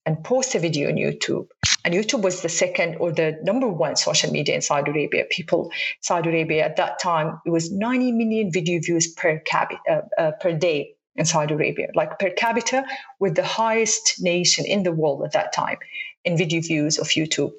and 0.06 0.24
post 0.24 0.56
a 0.56 0.60
video 0.60 0.90
on 0.90 0.96
YouTube. 0.96 1.48
And 1.86 1.94
YouTube 1.94 2.22
was 2.22 2.42
the 2.42 2.50
second 2.50 2.98
or 3.00 3.12
the 3.12 3.40
number 3.44 3.68
one 3.68 3.96
social 3.96 4.32
media 4.32 4.56
in 4.56 4.62
Saudi 4.62 4.92
Arabia. 4.92 5.26
People, 5.30 5.72
Saudi 6.02 6.30
Arabia 6.30 6.66
at 6.66 6.78
that 6.78 7.00
time, 7.00 7.40
it 7.46 7.50
was 7.50 7.72
90 7.72 8.12
million 8.12 8.52
video 8.52 8.80
views 8.80 9.14
per 9.14 9.40
capita 9.40 9.80
uh, 9.90 10.22
uh, 10.22 10.32
per 10.40 10.54
day 10.54 10.96
in 11.16 11.26
Saudi 11.26 11.54
Arabia, 11.54 11.88
like 11.96 12.20
per 12.20 12.30
capita, 12.32 12.86
with 13.20 13.36
the 13.36 13.46
highest 13.46 14.16
nation 14.20 14.66
in 14.66 14.84
the 14.84 14.92
world 14.92 15.24
at 15.24 15.34
that 15.34 15.54
time 15.54 15.78
in 16.26 16.38
video 16.38 16.62
views 16.62 16.98
of 16.98 17.08
YouTube. 17.08 17.52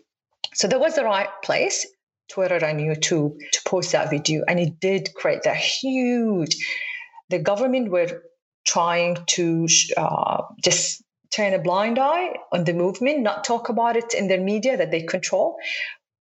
So 0.54 0.68
that 0.68 0.80
was 0.80 0.94
the 0.96 1.04
right 1.04 1.28
place, 1.42 1.86
Twitter 2.28 2.56
and 2.56 2.80
YouTube, 2.80 3.38
to 3.52 3.60
post 3.64 3.92
that 3.92 4.10
video. 4.10 4.44
And 4.46 4.58
it 4.58 4.80
did 4.80 5.14
create 5.14 5.42
that 5.44 5.56
huge, 5.56 6.56
the 7.30 7.38
government 7.38 7.90
were 7.90 8.22
trying 8.64 9.18
to 9.26 9.68
uh, 9.96 10.42
just 10.62 11.02
turn 11.30 11.52
a 11.52 11.58
blind 11.58 11.98
eye 11.98 12.34
on 12.52 12.64
the 12.64 12.72
movement, 12.72 13.20
not 13.20 13.44
talk 13.44 13.68
about 13.68 13.96
it 13.96 14.14
in 14.14 14.28
their 14.28 14.40
media 14.40 14.76
that 14.76 14.90
they 14.90 15.02
control. 15.02 15.56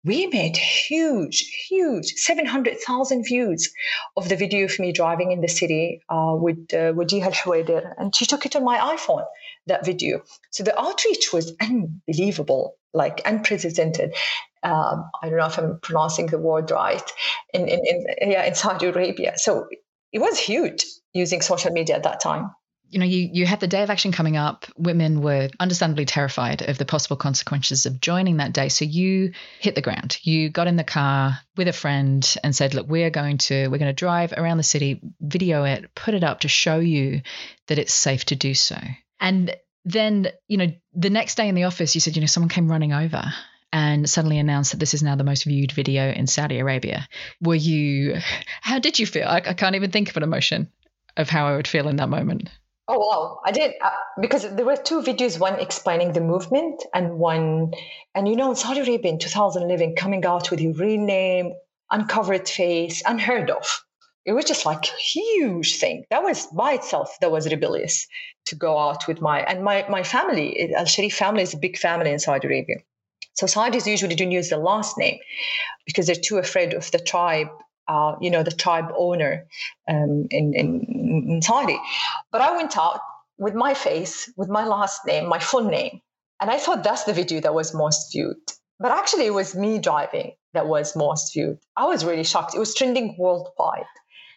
We 0.04 0.26
made 0.26 0.56
huge, 0.56 1.66
huge 1.68 2.12
700,000 2.16 3.24
views 3.24 3.72
of 4.18 4.28
the 4.28 4.36
video 4.36 4.66
of 4.66 4.78
me 4.78 4.92
driving 4.92 5.32
in 5.32 5.40
the 5.40 5.48
city 5.48 6.02
uh, 6.10 6.34
with 6.36 6.58
uh, 6.74 6.92
Wajiha 6.92 7.46
al 7.46 7.92
And 7.96 8.14
she 8.14 8.26
took 8.26 8.44
it 8.44 8.54
on 8.54 8.64
my 8.64 8.76
iPhone, 8.78 9.24
that 9.66 9.86
video. 9.86 10.20
So 10.50 10.62
the 10.62 10.78
outreach 10.78 11.32
was 11.32 11.54
unbelievable, 11.60 12.76
like 12.92 13.22
unprecedented. 13.24 14.14
Um, 14.62 15.10
I 15.22 15.30
don't 15.30 15.38
know 15.38 15.46
if 15.46 15.58
I'm 15.58 15.78
pronouncing 15.80 16.26
the 16.26 16.38
word 16.38 16.70
right 16.70 17.10
in, 17.54 17.66
in, 17.66 17.80
in, 18.20 18.30
yeah, 18.30 18.44
in 18.44 18.54
Saudi 18.54 18.86
Arabia. 18.86 19.34
So 19.36 19.68
it 20.12 20.18
was 20.18 20.38
huge 20.38 20.84
using 21.14 21.40
social 21.40 21.70
media 21.70 21.96
at 21.96 22.02
that 22.02 22.20
time 22.20 22.50
you 22.94 23.00
know, 23.00 23.06
you, 23.06 23.28
you 23.32 23.44
had 23.44 23.58
the 23.58 23.66
day 23.66 23.82
of 23.82 23.90
action 23.90 24.12
coming 24.12 24.36
up. 24.36 24.66
Women 24.76 25.20
were 25.20 25.50
understandably 25.58 26.04
terrified 26.04 26.62
of 26.62 26.78
the 26.78 26.84
possible 26.84 27.16
consequences 27.16 27.86
of 27.86 28.00
joining 28.00 28.36
that 28.36 28.52
day. 28.52 28.68
So 28.68 28.84
you 28.84 29.32
hit 29.58 29.74
the 29.74 29.82
ground. 29.82 30.18
You 30.22 30.48
got 30.48 30.68
in 30.68 30.76
the 30.76 30.84
car 30.84 31.40
with 31.56 31.66
a 31.66 31.72
friend 31.72 32.24
and 32.44 32.54
said, 32.54 32.72
look, 32.72 32.86
we're 32.86 33.10
going 33.10 33.38
to, 33.38 33.66
we're 33.66 33.78
going 33.78 33.90
to 33.90 33.92
drive 33.92 34.32
around 34.32 34.58
the 34.58 34.62
city, 34.62 35.00
video 35.20 35.64
it, 35.64 35.92
put 35.96 36.14
it 36.14 36.22
up 36.22 36.40
to 36.40 36.48
show 36.48 36.78
you 36.78 37.22
that 37.66 37.80
it's 37.80 37.92
safe 37.92 38.26
to 38.26 38.36
do 38.36 38.54
so. 38.54 38.78
And 39.18 39.56
then, 39.84 40.28
you 40.46 40.58
know, 40.58 40.72
the 40.94 41.10
next 41.10 41.36
day 41.36 41.48
in 41.48 41.56
the 41.56 41.64
office, 41.64 41.96
you 41.96 42.00
said, 42.00 42.14
you 42.14 42.20
know, 42.20 42.26
someone 42.26 42.48
came 42.48 42.70
running 42.70 42.92
over 42.92 43.24
and 43.72 44.08
suddenly 44.08 44.38
announced 44.38 44.70
that 44.70 44.78
this 44.78 44.94
is 44.94 45.02
now 45.02 45.16
the 45.16 45.24
most 45.24 45.44
viewed 45.44 45.72
video 45.72 46.12
in 46.12 46.28
Saudi 46.28 46.60
Arabia. 46.60 47.08
Were 47.40 47.56
you, 47.56 48.18
how 48.60 48.78
did 48.78 49.00
you 49.00 49.06
feel? 49.06 49.26
I, 49.26 49.38
I 49.38 49.54
can't 49.54 49.74
even 49.74 49.90
think 49.90 50.10
of 50.10 50.16
an 50.16 50.22
emotion 50.22 50.70
of 51.16 51.28
how 51.28 51.46
I 51.46 51.56
would 51.56 51.68
feel 51.68 51.88
in 51.88 51.96
that 51.96 52.08
moment. 52.08 52.50
Oh 52.86 52.98
wow, 52.98 53.40
I 53.46 53.50
did 53.50 53.74
uh, 53.80 53.90
because 54.20 54.42
there 54.54 54.64
were 54.64 54.76
two 54.76 55.00
videos, 55.00 55.38
one 55.38 55.58
explaining 55.58 56.12
the 56.12 56.20
movement 56.20 56.82
and 56.92 57.18
one, 57.18 57.72
and 58.14 58.28
you 58.28 58.36
know, 58.36 58.50
in 58.50 58.56
Saudi 58.56 58.80
Arabia 58.80 59.10
in 59.10 59.18
2011, 59.18 59.96
coming 59.96 60.24
out 60.26 60.50
with 60.50 60.60
your 60.60 60.74
real 60.74 61.00
name, 61.00 61.54
uncovered 61.90 62.46
face, 62.46 63.02
unheard 63.06 63.50
of. 63.50 63.84
It 64.26 64.32
was 64.32 64.44
just 64.44 64.66
like 64.66 64.84
a 64.86 64.96
huge 64.96 65.76
thing. 65.76 66.04
That 66.10 66.22
was 66.22 66.46
by 66.46 66.74
itself 66.74 67.16
that 67.20 67.30
was 67.30 67.50
rebellious 67.50 68.06
to 68.46 68.54
go 68.54 68.78
out 68.78 69.08
with 69.08 69.22
my 69.22 69.40
and 69.40 69.64
my 69.64 69.86
my 69.88 70.02
family. 70.02 70.74
Al 70.74 70.84
Sharif 70.84 71.14
family 71.14 71.42
is 71.42 71.54
a 71.54 71.58
big 71.58 71.78
family 71.78 72.10
in 72.10 72.18
Saudi 72.18 72.46
Arabia. 72.46 72.76
So 73.32 73.46
Saudis 73.46 73.86
usually 73.86 74.14
don't 74.14 74.30
use 74.30 74.50
the 74.50 74.58
last 74.58 74.98
name 74.98 75.18
because 75.86 76.06
they're 76.06 76.16
too 76.16 76.36
afraid 76.36 76.74
of 76.74 76.90
the 76.90 76.98
tribe 76.98 77.48
uh, 77.88 78.16
you 78.20 78.30
know, 78.30 78.42
the 78.42 78.50
tribe 78.50 78.92
owner 78.96 79.46
um, 79.88 80.26
in, 80.30 80.54
in, 80.54 81.24
in 81.28 81.42
Saudi. 81.42 81.78
But 82.32 82.40
I 82.40 82.56
went 82.56 82.76
out 82.76 83.00
with 83.38 83.54
my 83.54 83.74
face, 83.74 84.30
with 84.36 84.48
my 84.48 84.66
last 84.66 85.06
name, 85.06 85.28
my 85.28 85.38
full 85.38 85.64
name. 85.64 86.00
And 86.40 86.50
I 86.50 86.58
thought 86.58 86.84
that's 86.84 87.04
the 87.04 87.12
video 87.12 87.40
that 87.40 87.54
was 87.54 87.74
most 87.74 88.12
viewed. 88.12 88.36
But 88.80 88.92
actually, 88.92 89.26
it 89.26 89.34
was 89.34 89.54
me 89.54 89.78
driving 89.78 90.32
that 90.52 90.66
was 90.66 90.96
most 90.96 91.32
viewed. 91.32 91.58
I 91.76 91.86
was 91.86 92.04
really 92.04 92.24
shocked. 92.24 92.54
It 92.54 92.58
was 92.58 92.74
trending 92.74 93.16
worldwide. 93.18 93.84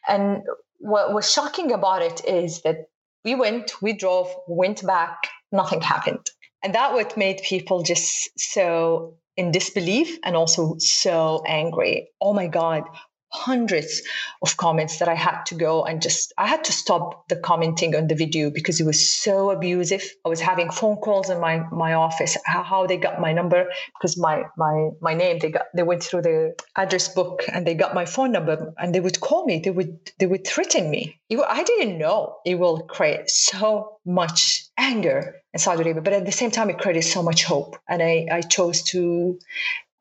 And 0.08 0.44
what 0.80 1.14
was 1.14 1.32
shocking 1.32 1.72
about 1.72 2.02
it 2.02 2.24
is 2.26 2.62
that 2.62 2.86
we 3.26 3.36
went, 3.36 3.82
we 3.82 3.94
drove, 3.94 4.34
went 4.48 4.86
back, 4.86 5.28
nothing 5.52 5.82
happened. 5.82 6.26
And 6.64 6.76
that 6.76 6.94
what 6.94 7.18
made 7.18 7.42
people 7.44 7.84
just 7.84 8.30
so 8.38 9.18
in 9.36 9.52
disbelief 9.52 10.18
and 10.24 10.36
also 10.36 10.76
so 10.80 11.44
angry. 11.48 12.10
Oh 12.20 12.34
my 12.34 12.48
God, 12.48 12.84
hundreds 13.32 14.02
of 14.42 14.56
comments 14.58 15.00
that 15.00 15.08
I 15.10 15.14
had 15.16 15.44
to 15.48 15.56
go 15.56 15.84
and 15.84 16.02
just 16.02 16.34
I 16.38 16.48
had 16.48 16.64
to 16.66 16.72
stop 16.72 17.28
the 17.28 17.36
commenting 17.36 17.96
on 17.96 18.08
the 18.08 18.16
video 18.16 18.50
because 18.50 18.80
it 18.80 18.86
was 18.86 19.10
so 19.10 19.52
abusive. 19.52 20.04
I 20.26 20.30
was 20.30 20.40
having 20.40 20.72
phone 20.72 20.98
calls 20.98 21.30
in 21.30 21.40
my 21.40 21.60
my 21.72 21.94
office 21.94 22.38
how, 22.46 22.88
they 22.88 22.98
got 22.98 23.20
my 23.20 23.34
number 23.34 23.66
because 23.96 24.18
my 24.18 24.44
my 24.58 24.90
my 25.02 25.14
name 25.14 25.40
they 25.40 25.52
got 25.52 25.66
they 25.76 25.84
went 25.84 26.04
through 26.04 26.22
the 26.22 26.56
address 26.76 27.10
book 27.10 27.44
and 27.52 27.66
they 27.68 27.74
got 27.74 27.94
my 27.94 28.06
phone 28.06 28.32
number 28.32 28.74
and 28.78 28.94
they 28.94 29.00
would 29.00 29.20
call 29.20 29.46
me 29.46 29.60
they 29.60 29.72
would 29.72 30.12
they 30.20 30.26
would 30.26 30.46
threaten 30.48 30.90
me. 30.90 31.20
It, 31.30 31.40
I 31.40 31.64
didn't 31.64 31.98
know 31.98 32.38
it 32.46 32.56
will 32.56 32.82
create 32.82 33.30
so 33.30 34.00
much 34.06 34.66
anger 34.78 35.36
in 35.54 35.60
Saudi 35.60 35.84
Arabia 35.84 36.02
but 36.02 36.14
at 36.14 36.26
the 36.26 36.32
same 36.32 36.52
time 36.52 36.70
it 36.70 36.78
created 36.78 37.04
so 37.04 37.22
much 37.24 37.44
hope 37.44 37.78
and 37.90 38.02
I 38.02 38.28
I 38.32 38.42
chose 38.42 38.84
to 38.92 39.40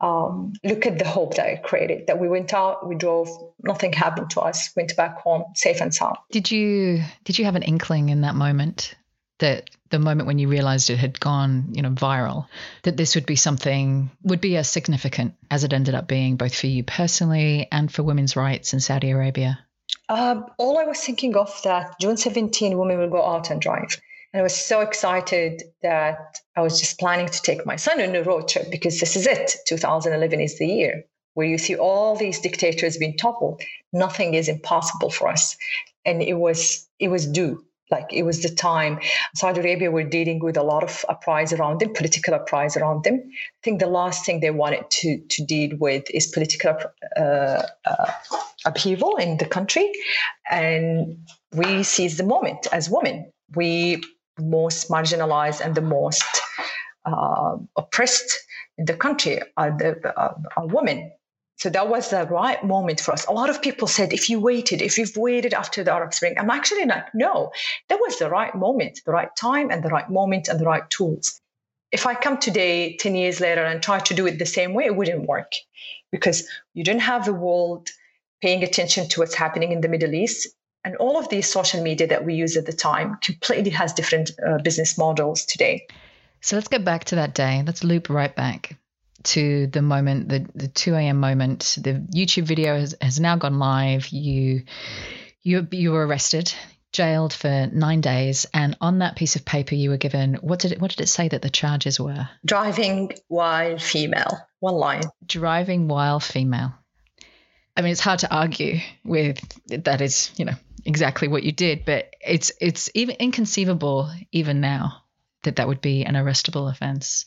um, 0.00 0.52
look 0.62 0.86
at 0.86 0.98
the 0.98 1.08
hope 1.08 1.36
that 1.36 1.48
it 1.48 1.62
created 1.62 2.06
that 2.08 2.18
we 2.18 2.28
went 2.28 2.52
out 2.52 2.86
we 2.86 2.94
drove 2.94 3.28
nothing 3.62 3.92
happened 3.92 4.30
to 4.30 4.40
us 4.40 4.70
went 4.76 4.94
back 4.96 5.20
home 5.20 5.44
safe 5.54 5.80
and 5.80 5.94
sound. 5.94 6.16
Did 6.30 6.50
you 6.50 7.02
did 7.24 7.38
you 7.38 7.46
have 7.46 7.56
an 7.56 7.62
inkling 7.62 8.10
in 8.10 8.20
that 8.22 8.34
moment 8.34 8.94
that 9.38 9.70
the 9.90 9.98
moment 9.98 10.26
when 10.26 10.38
you 10.38 10.48
realized 10.48 10.90
it 10.90 10.98
had 10.98 11.18
gone 11.18 11.68
you 11.72 11.82
know 11.82 11.90
viral 11.90 12.46
that 12.82 12.96
this 12.96 13.14
would 13.14 13.26
be 13.26 13.36
something 13.36 14.10
would 14.22 14.40
be 14.40 14.56
as 14.56 14.68
significant 14.68 15.34
as 15.50 15.64
it 15.64 15.72
ended 15.72 15.94
up 15.94 16.06
being 16.06 16.36
both 16.36 16.54
for 16.54 16.66
you 16.66 16.82
personally 16.82 17.68
and 17.72 17.92
for 17.92 18.02
women's 18.02 18.36
rights 18.36 18.72
in 18.72 18.80
saudi 18.80 19.10
arabia? 19.10 19.58
Uh, 20.08 20.42
all 20.58 20.78
i 20.78 20.84
was 20.84 21.00
thinking 21.00 21.36
of 21.36 21.60
that 21.64 21.98
june 22.00 22.16
17 22.16 22.76
women 22.76 22.98
will 22.98 23.10
go 23.10 23.24
out 23.24 23.50
and 23.50 23.60
drive 23.60 24.00
and 24.32 24.40
I 24.40 24.42
was 24.42 24.56
so 24.56 24.80
excited 24.80 25.62
that 25.82 26.40
I 26.56 26.60
was 26.60 26.80
just 26.80 26.98
planning 26.98 27.28
to 27.28 27.42
take 27.42 27.64
my 27.64 27.76
son 27.76 28.00
on 28.00 28.14
a 28.14 28.22
road 28.22 28.48
trip 28.48 28.70
because 28.70 29.00
this 29.00 29.16
is 29.16 29.26
it. 29.26 29.56
2011 29.66 30.40
is 30.40 30.58
the 30.58 30.66
year 30.66 31.04
where 31.36 31.46
you 31.46 31.58
see 31.58 31.76
all 31.76 32.16
these 32.16 32.40
dictators 32.40 32.96
being 32.96 33.16
toppled. 33.16 33.60
Nothing 33.92 34.32
is 34.34 34.48
impossible 34.48 35.10
for 35.10 35.28
us. 35.28 35.56
And 36.04 36.22
it 36.22 36.34
was 36.34 36.88
it 36.98 37.08
was 37.08 37.26
due. 37.26 37.62
Like 37.90 38.12
it 38.12 38.24
was 38.24 38.42
the 38.42 38.48
time. 38.48 38.98
Saudi 39.34 39.60
Arabia 39.60 39.90
were 39.90 40.02
dealing 40.02 40.40
with 40.40 40.56
a 40.56 40.62
lot 40.62 40.82
of 40.82 41.04
uprising 41.08 41.60
around 41.60 41.80
them, 41.80 41.92
political 41.92 42.34
uprising 42.34 42.82
around 42.82 43.04
them. 43.04 43.22
I 43.26 43.60
think 43.62 43.80
the 43.80 43.86
last 43.86 44.24
thing 44.24 44.40
they 44.40 44.50
wanted 44.50 44.90
to 44.90 45.20
to 45.20 45.44
deal 45.44 45.76
with 45.78 46.04
is 46.10 46.26
political 46.26 46.76
uh, 47.16 47.62
uh, 47.84 48.12
upheaval 48.64 49.16
in 49.16 49.36
the 49.36 49.46
country, 49.46 49.92
and 50.50 51.18
we 51.52 51.82
seized 51.82 52.18
the 52.18 52.24
moment 52.24 52.66
as 52.72 52.90
women. 52.90 53.30
We 53.54 54.02
most 54.38 54.88
marginalized 54.90 55.60
and 55.60 55.74
the 55.74 55.80
most 55.80 56.24
uh, 57.04 57.56
oppressed 57.76 58.38
in 58.78 58.84
the 58.84 58.94
country 58.94 59.40
are 59.56 59.76
the 59.76 60.12
uh, 60.18 60.34
are 60.56 60.66
women. 60.66 61.12
So 61.58 61.70
that 61.70 61.88
was 61.88 62.10
the 62.10 62.26
right 62.26 62.62
moment 62.62 63.00
for 63.00 63.12
us. 63.12 63.26
A 63.26 63.32
lot 63.32 63.48
of 63.48 63.62
people 63.62 63.88
said, 63.88 64.12
if 64.12 64.28
you 64.28 64.40
waited, 64.40 64.82
if 64.82 64.98
you've 64.98 65.16
waited 65.16 65.54
after 65.54 65.82
the 65.82 65.92
Arab 65.92 66.12
Spring, 66.12 66.34
I'm 66.38 66.50
actually 66.50 66.84
like, 66.84 67.14
no, 67.14 67.50
that 67.88 67.98
was 67.98 68.18
the 68.18 68.28
right 68.28 68.54
moment, 68.54 69.00
the 69.06 69.12
right 69.12 69.34
time, 69.36 69.70
and 69.70 69.82
the 69.82 69.88
right 69.88 70.10
moment, 70.10 70.48
and 70.48 70.60
the 70.60 70.66
right 70.66 70.88
tools. 70.90 71.40
If 71.92 72.06
I 72.06 72.14
come 72.14 72.36
today, 72.36 72.96
10 72.98 73.14
years 73.14 73.40
later, 73.40 73.64
and 73.64 73.82
try 73.82 74.00
to 74.00 74.14
do 74.14 74.26
it 74.26 74.38
the 74.38 74.44
same 74.44 74.74
way, 74.74 74.84
it 74.84 74.96
wouldn't 74.96 75.26
work 75.26 75.52
because 76.12 76.46
you 76.74 76.84
didn't 76.84 77.02
have 77.02 77.24
the 77.24 77.32
world 77.32 77.88
paying 78.42 78.62
attention 78.62 79.08
to 79.08 79.20
what's 79.20 79.34
happening 79.34 79.72
in 79.72 79.80
the 79.80 79.88
Middle 79.88 80.14
East 80.14 80.48
and 80.86 80.94
all 80.96 81.18
of 81.18 81.28
these 81.28 81.50
social 81.50 81.82
media 81.82 82.06
that 82.06 82.24
we 82.24 82.34
use 82.34 82.56
at 82.56 82.64
the 82.64 82.72
time 82.72 83.18
completely 83.20 83.72
has 83.72 83.92
different 83.92 84.30
uh, 84.46 84.58
business 84.58 84.96
models 84.96 85.44
today. 85.44 85.84
So 86.40 86.54
let's 86.54 86.68
get 86.68 86.84
back 86.84 87.04
to 87.06 87.16
that 87.16 87.34
day. 87.34 87.64
Let's 87.66 87.82
loop 87.82 88.08
right 88.08 88.34
back 88.34 88.78
to 89.24 89.66
the 89.66 89.82
moment, 89.82 90.28
the, 90.28 90.46
the 90.54 90.68
2 90.68 90.94
a.m. 90.94 91.18
moment. 91.18 91.78
The 91.80 91.94
YouTube 92.14 92.44
video 92.44 92.78
has, 92.78 92.94
has 93.00 93.18
now 93.18 93.34
gone 93.34 93.58
live. 93.58 94.08
You, 94.10 94.62
you, 95.42 95.66
you 95.72 95.90
were 95.90 96.06
arrested, 96.06 96.54
jailed 96.92 97.32
for 97.32 97.66
nine 97.72 98.00
days, 98.00 98.46
and 98.54 98.76
on 98.80 99.00
that 99.00 99.16
piece 99.16 99.34
of 99.34 99.44
paper 99.44 99.74
you 99.74 99.90
were 99.90 99.96
given 99.96 100.34
what 100.34 100.60
did 100.60 100.70
it, 100.70 100.80
what 100.80 100.92
did 100.92 101.00
it 101.00 101.08
say 101.08 101.26
that 101.26 101.42
the 101.42 101.50
charges 101.50 101.98
were? 101.98 102.28
Driving 102.44 103.10
while 103.26 103.76
female. 103.78 104.38
One 104.60 104.76
line. 104.76 105.02
Driving 105.26 105.88
while 105.88 106.20
female. 106.20 106.74
I 107.76 107.82
mean, 107.82 107.92
it's 107.92 108.00
hard 108.00 108.20
to 108.20 108.34
argue 108.34 108.78
with 109.04 109.38
that 109.68 110.00
is, 110.00 110.30
you 110.36 110.44
know, 110.44 110.54
exactly 110.84 111.28
what 111.28 111.42
you 111.42 111.52
did, 111.52 111.84
but 111.84 112.14
it's 112.20 112.52
it's 112.60 112.90
even 112.94 113.16
inconceivable 113.16 114.10
even 114.32 114.60
now 114.60 115.02
that 115.46 115.56
that 115.56 115.68
would 115.68 115.80
be 115.80 116.04
an 116.04 116.14
arrestable 116.14 116.70
offense. 116.70 117.24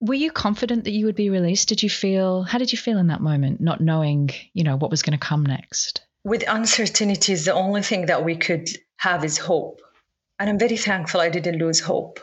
Were 0.00 0.14
you 0.14 0.32
confident 0.32 0.84
that 0.84 0.92
you 0.92 1.06
would 1.06 1.14
be 1.14 1.30
released? 1.30 1.68
Did 1.68 1.82
you 1.82 1.90
feel, 1.90 2.42
how 2.42 2.58
did 2.58 2.72
you 2.72 2.78
feel 2.78 2.98
in 2.98 3.08
that 3.08 3.20
moment, 3.20 3.60
not 3.60 3.80
knowing, 3.80 4.30
you 4.54 4.64
know, 4.64 4.76
what 4.76 4.90
was 4.90 5.02
going 5.02 5.18
to 5.18 5.24
come 5.24 5.44
next? 5.44 6.00
With 6.24 6.44
uncertainties, 6.48 7.44
the 7.44 7.54
only 7.54 7.82
thing 7.82 8.06
that 8.06 8.24
we 8.24 8.36
could 8.36 8.68
have 8.96 9.24
is 9.24 9.38
hope. 9.38 9.80
And 10.38 10.48
I'm 10.48 10.58
very 10.58 10.76
thankful 10.76 11.20
I 11.20 11.28
didn't 11.28 11.58
lose 11.58 11.80
hope. 11.80 12.20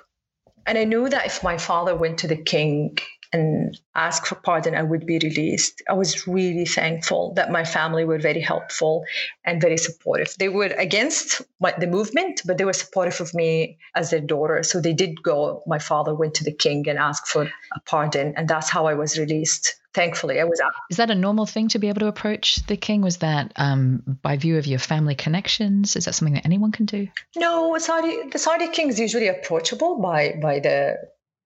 And 0.65 0.77
I 0.77 0.83
knew 0.83 1.07
that 1.07 1.27
if 1.27 1.43
my 1.43 1.57
father 1.57 1.95
went 1.95 2.19
to 2.19 2.27
the 2.27 2.35
king 2.35 2.97
and 3.35 3.77
ask 3.95 4.25
for 4.25 4.35
pardon, 4.35 4.75
I 4.75 4.83
would 4.83 5.05
be 5.05 5.19
released. 5.19 5.83
I 5.89 5.93
was 5.93 6.25
really 6.25 6.65
thankful 6.65 7.33
that 7.33 7.51
my 7.51 7.65
family 7.65 8.05
were 8.05 8.17
very 8.17 8.39
helpful 8.39 9.03
and 9.43 9.61
very 9.61 9.77
supportive. 9.77 10.33
They 10.39 10.49
were 10.49 10.73
against 10.77 11.41
my, 11.59 11.73
the 11.77 11.87
movement, 11.87 12.41
but 12.45 12.57
they 12.57 12.65
were 12.65 12.73
supportive 12.73 13.19
of 13.19 13.33
me 13.33 13.77
as 13.93 14.09
their 14.09 14.21
daughter. 14.21 14.63
So 14.63 14.79
they 14.79 14.93
did 14.93 15.21
go. 15.21 15.63
My 15.67 15.79
father 15.79 16.15
went 16.15 16.33
to 16.35 16.45
the 16.45 16.53
king 16.53 16.87
and 16.87 16.97
asked 16.97 17.27
for 17.27 17.43
a 17.43 17.79
pardon, 17.85 18.33
and 18.37 18.47
that's 18.47 18.69
how 18.69 18.87
I 18.87 18.93
was 18.93 19.19
released 19.19 19.75
thankfully, 19.93 20.41
I 20.41 20.43
was 20.43 20.59
up. 20.59 20.73
Is 20.91 20.97
that 20.97 21.09
a 21.09 21.15
normal 21.15 21.45
thing 21.45 21.69
to 21.69 21.79
be 21.79 21.87
able 21.87 22.01
to 22.01 22.07
approach 22.07 22.57
the 22.67 22.75
king? 22.75 23.01
Was 23.01 23.17
that 23.17 23.53
um, 23.55 24.03
by 24.21 24.35
view 24.35 24.57
of 24.57 24.67
your 24.67 24.77
family 24.77 25.15
connections? 25.15 25.95
Is 25.95 26.03
that 26.03 26.15
something 26.15 26.33
that 26.33 26.45
anyone 26.45 26.73
can 26.73 26.85
do? 26.85 27.07
No, 27.37 27.77
Saudi, 27.77 28.27
the 28.29 28.37
Saudi 28.37 28.67
king 28.67 28.89
is 28.89 28.99
usually 28.99 29.29
approachable 29.29 30.01
by 30.01 30.37
by 30.41 30.59
the 30.59 30.97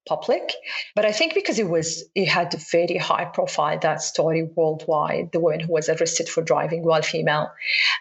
public. 0.09 0.51
But 0.95 1.05
I 1.05 1.11
think 1.11 1.35
because 1.35 1.59
it 1.59 1.69
was 1.69 2.03
it 2.15 2.27
had 2.27 2.53
a 2.53 2.57
very 2.71 2.97
high 2.97 3.25
profile 3.25 3.77
that 3.79 4.01
story 4.01 4.43
worldwide, 4.55 5.31
the 5.31 5.39
woman 5.39 5.59
who 5.59 5.71
was 5.71 5.87
arrested 5.87 6.27
for 6.27 6.41
driving 6.41 6.83
while 6.83 7.03
female, 7.03 7.51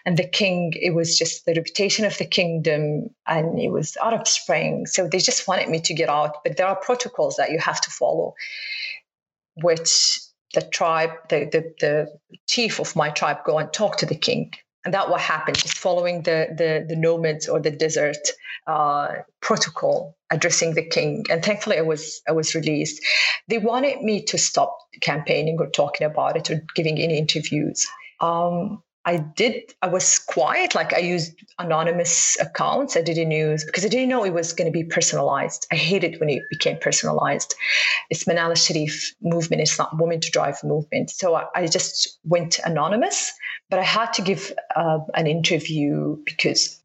and 0.05 0.17
the 0.17 0.27
king, 0.27 0.73
it 0.75 0.95
was 0.95 1.17
just 1.17 1.45
the 1.45 1.53
reputation 1.53 2.05
of 2.05 2.17
the 2.17 2.25
kingdom, 2.25 3.11
and 3.27 3.59
it 3.59 3.71
was 3.71 3.95
Arab 3.97 4.27
Spring, 4.27 4.87
so 4.87 5.07
they 5.07 5.19
just 5.19 5.47
wanted 5.47 5.69
me 5.69 5.79
to 5.81 5.93
get 5.93 6.09
out. 6.09 6.43
But 6.43 6.57
there 6.57 6.67
are 6.67 6.75
protocols 6.75 7.35
that 7.37 7.51
you 7.51 7.59
have 7.59 7.79
to 7.81 7.91
follow, 7.91 8.33
which 9.61 10.19
the 10.55 10.61
tribe, 10.61 11.11
the, 11.29 11.47
the, 11.51 11.73
the 11.79 12.39
chief 12.47 12.79
of 12.79 12.95
my 12.95 13.11
tribe, 13.11 13.43
go 13.45 13.59
and 13.59 13.71
talk 13.71 13.97
to 13.97 14.07
the 14.07 14.15
king. 14.15 14.51
And 14.85 14.93
that 14.93 15.09
what 15.09 15.21
happened, 15.21 15.57
just 15.57 15.77
following 15.77 16.23
the, 16.23 16.47
the, 16.55 16.85
the 16.87 16.95
nomads 16.95 17.49
or 17.49 17.59
the 17.59 17.71
desert 17.71 18.17
uh, 18.65 19.09
protocol 19.41 20.15
addressing 20.31 20.73
the 20.73 20.85
king. 20.85 21.25
And 21.29 21.43
thankfully 21.43 21.77
I 21.77 21.81
was 21.81 22.21
I 22.27 22.31
was 22.31 22.55
released. 22.55 23.03
They 23.47 23.57
wanted 23.57 24.01
me 24.01 24.23
to 24.25 24.37
stop 24.37 24.77
campaigning 25.01 25.57
or 25.59 25.69
talking 25.69 26.05
about 26.05 26.37
it 26.37 26.49
or 26.49 26.63
giving 26.75 26.99
any 26.99 27.17
interviews. 27.17 27.87
Um, 28.21 28.83
I 29.05 29.17
did, 29.17 29.73
I 29.81 29.87
was 29.87 30.19
quiet. 30.19 30.75
Like 30.75 30.93
I 30.93 30.99
used 30.99 31.33
anonymous 31.57 32.37
accounts. 32.39 32.97
I 32.97 33.01
didn't 33.01 33.31
use 33.31 33.63
because 33.63 33.85
I 33.85 33.87
didn't 33.87 34.09
know 34.09 34.25
it 34.25 34.33
was 34.33 34.53
going 34.53 34.71
to 34.71 34.77
be 34.77 34.83
personalized. 34.83 35.65
I 35.71 35.75
hated 35.75 36.19
when 36.19 36.29
it 36.29 36.43
became 36.49 36.77
personalized. 36.77 37.55
It's 38.09 38.25
Manal 38.25 38.55
Sharif 38.57 39.15
movement. 39.21 39.61
It's 39.61 39.77
not 39.77 39.97
woman 39.97 40.19
to 40.19 40.31
drive 40.31 40.63
movement. 40.63 41.11
So 41.11 41.35
I, 41.35 41.45
I 41.55 41.67
just 41.67 42.19
went 42.25 42.59
anonymous, 42.65 43.31
but 43.69 43.79
I 43.79 43.83
had 43.83 44.11
to 44.13 44.21
give 44.21 44.53
uh, 44.75 44.99
an 45.15 45.27
interview 45.27 46.17
because 46.25 46.79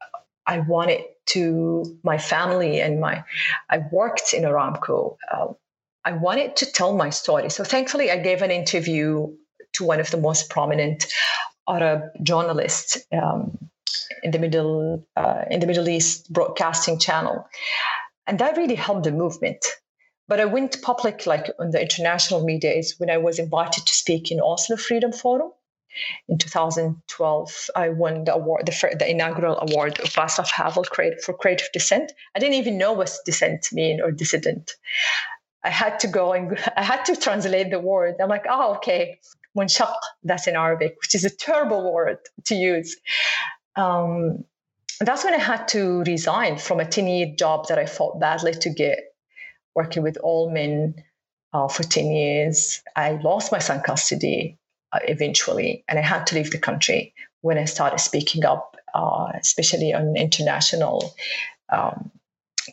I 0.46 0.60
wanted 0.60 1.02
to 1.26 1.98
my 2.04 2.18
family 2.18 2.80
and 2.80 3.00
my, 3.00 3.24
I 3.70 3.78
worked 3.90 4.34
in 4.34 4.44
Aramco. 4.44 5.16
Uh, 5.32 5.48
I 6.04 6.12
wanted 6.12 6.56
to 6.56 6.66
tell 6.66 6.96
my 6.96 7.10
story. 7.10 7.50
So 7.50 7.64
thankfully 7.64 8.10
I 8.10 8.18
gave 8.18 8.42
an 8.42 8.50
interview 8.50 9.34
to 9.74 9.84
one 9.84 10.00
of 10.00 10.10
the 10.10 10.18
most 10.18 10.50
prominent 10.50 11.06
Arab 11.68 12.10
journalist 12.22 12.98
um, 13.12 13.58
in 14.22 14.30
the 14.30 14.38
Middle 14.38 15.06
uh, 15.16 15.44
in 15.50 15.60
the 15.60 15.66
Middle 15.66 15.88
East 15.88 16.32
Broadcasting 16.32 16.98
Channel, 16.98 17.46
and 18.26 18.38
that 18.38 18.56
really 18.56 18.74
helped 18.74 19.04
the 19.04 19.12
movement. 19.12 19.64
But 20.26 20.40
I 20.40 20.46
went 20.46 20.80
public, 20.80 21.26
like 21.26 21.50
on 21.58 21.70
the 21.70 21.80
international 21.80 22.44
media, 22.44 22.72
is 22.72 22.98
when 22.98 23.10
I 23.10 23.18
was 23.18 23.38
invited 23.38 23.86
to 23.86 23.94
speak 23.94 24.30
in 24.30 24.40
Oslo 24.40 24.76
Freedom 24.76 25.12
Forum 25.12 25.52
in 26.28 26.38
2012. 26.38 27.70
I 27.76 27.90
won 27.90 28.24
the 28.24 28.34
award, 28.34 28.64
the, 28.64 28.96
the 28.98 29.10
inaugural 29.10 29.58
award 29.58 30.00
of 30.00 30.08
Václav 30.08 30.50
Havel 30.50 30.84
for 31.22 31.34
creative 31.34 31.68
dissent. 31.72 32.12
I 32.34 32.38
didn't 32.38 32.54
even 32.54 32.78
know 32.78 32.94
what 32.94 33.14
dissent 33.26 33.68
mean 33.72 34.00
or 34.00 34.10
dissident. 34.10 34.72
I 35.62 35.70
had 35.70 36.00
to 36.00 36.08
go 36.08 36.32
and 36.32 36.58
I 36.76 36.82
had 36.82 37.04
to 37.04 37.16
translate 37.16 37.70
the 37.70 37.80
word. 37.80 38.16
I'm 38.18 38.30
like, 38.30 38.46
oh, 38.48 38.76
okay 38.76 39.20
munshaq, 39.56 39.94
that's 40.22 40.46
in 40.46 40.56
Arabic, 40.56 40.96
which 41.00 41.14
is 41.14 41.24
a 41.24 41.30
terrible 41.30 41.92
word 41.92 42.18
to 42.46 42.54
use. 42.54 42.96
Um, 43.76 44.44
that's 45.00 45.24
when 45.24 45.34
I 45.34 45.38
had 45.38 45.68
to 45.68 46.02
resign 46.04 46.58
from 46.58 46.80
a 46.80 46.84
10 46.84 47.06
year 47.06 47.34
job 47.36 47.68
that 47.68 47.78
I 47.78 47.86
fought 47.86 48.20
badly 48.20 48.52
to 48.52 48.70
get, 48.70 48.98
working 49.74 50.02
with 50.02 50.16
all 50.18 50.50
men 50.50 50.94
uh, 51.52 51.68
for 51.68 51.82
10 51.82 52.10
years. 52.10 52.82
I 52.94 53.12
lost 53.12 53.52
my 53.52 53.58
son 53.58 53.80
custody 53.80 54.58
uh, 54.92 55.00
eventually, 55.04 55.84
and 55.88 55.98
I 55.98 56.02
had 56.02 56.26
to 56.28 56.36
leave 56.36 56.50
the 56.50 56.58
country 56.58 57.14
when 57.40 57.58
I 57.58 57.64
started 57.64 57.98
speaking 57.98 58.44
up, 58.44 58.76
uh, 58.94 59.32
especially 59.40 59.92
on 59.92 60.16
international 60.16 61.14
um, 61.70 62.10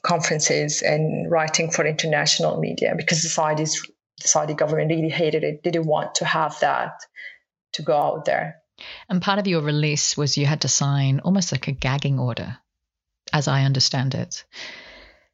conferences 0.04 0.82
and 0.82 1.30
writing 1.30 1.70
for 1.70 1.86
international 1.86 2.60
media 2.60 2.94
because 2.96 3.22
society 3.22 3.64
is 3.64 3.86
the 4.22 4.28
Saudi 4.28 4.54
government 4.54 4.90
really 4.90 5.10
hated 5.10 5.44
it, 5.44 5.64
didn't 5.64 5.86
want 5.86 6.16
to 6.16 6.26
have 6.26 6.60
that 6.60 6.94
to 7.74 7.82
go 7.82 7.98
out 7.98 8.26
there. 8.26 8.62
And 9.10 9.22
part 9.22 9.40
of 9.40 9.48
your 9.48 9.62
release 9.62 10.18
was 10.18 10.38
you 10.38 10.46
had 10.46 10.62
to 10.62 10.68
sign 10.68 11.20
almost 11.20 11.52
like 11.52 11.68
a 11.68 11.72
gagging 11.72 12.20
order, 12.20 12.58
as 13.32 13.48
I 13.48 13.64
understand 13.64 14.16
it. 14.16 14.44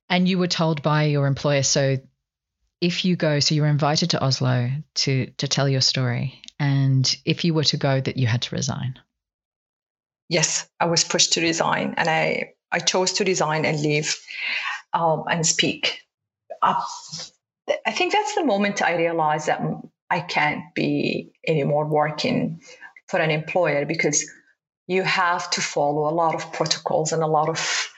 And 0.10 0.28
you 0.28 0.38
were 0.38 0.48
told 0.48 0.82
by 0.82 1.04
your 1.04 1.28
employer, 1.28 1.64
so 1.64 1.98
if 2.82 3.06
you 3.06 3.16
go, 3.16 3.40
so 3.40 3.56
you 3.56 3.62
were 3.62 3.68
invited 3.68 4.12
to 4.12 4.24
Oslo 4.24 4.70
to 4.96 5.28
to 5.38 5.48
tell 5.48 5.68
your 5.68 5.82
story, 5.82 6.42
and 6.60 7.16
if 7.26 7.44
you 7.44 7.54
were 7.54 7.64
to 7.66 7.78
go, 7.78 8.00
that 8.00 8.18
you 8.18 8.28
had 8.28 8.44
to 8.44 8.56
resign. 8.56 9.00
Yes, 10.30 10.70
I 10.80 10.86
was 10.86 11.04
pushed 11.04 11.34
to 11.34 11.42
resign, 11.42 11.96
and 11.98 12.10
I 12.10 12.54
I 12.72 12.80
chose 12.80 13.14
to 13.14 13.24
resign 13.24 13.66
and 13.66 13.82
leave 13.82 14.18
um, 14.94 15.24
and 15.30 15.46
speak. 15.46 16.02
Uh, 16.62 16.82
I 17.86 17.92
think 17.92 18.14
that's 18.14 18.36
the 18.36 18.46
moment 18.46 18.82
I 18.82 18.96
realized 18.96 19.48
that 19.48 19.62
I 20.10 20.22
can't 20.22 20.64
be 20.74 21.32
anymore 21.48 21.86
working 21.86 22.62
for 23.08 23.20
an 23.20 23.32
employer 23.32 23.86
because 23.86 24.30
you 24.88 25.04
have 25.04 25.50
to 25.52 25.62
follow 25.62 26.10
a 26.10 26.16
lot 26.16 26.34
of 26.34 26.52
protocols 26.54 27.12
and 27.12 27.22
a 27.22 27.28
lot 27.28 27.50
of 27.50 27.90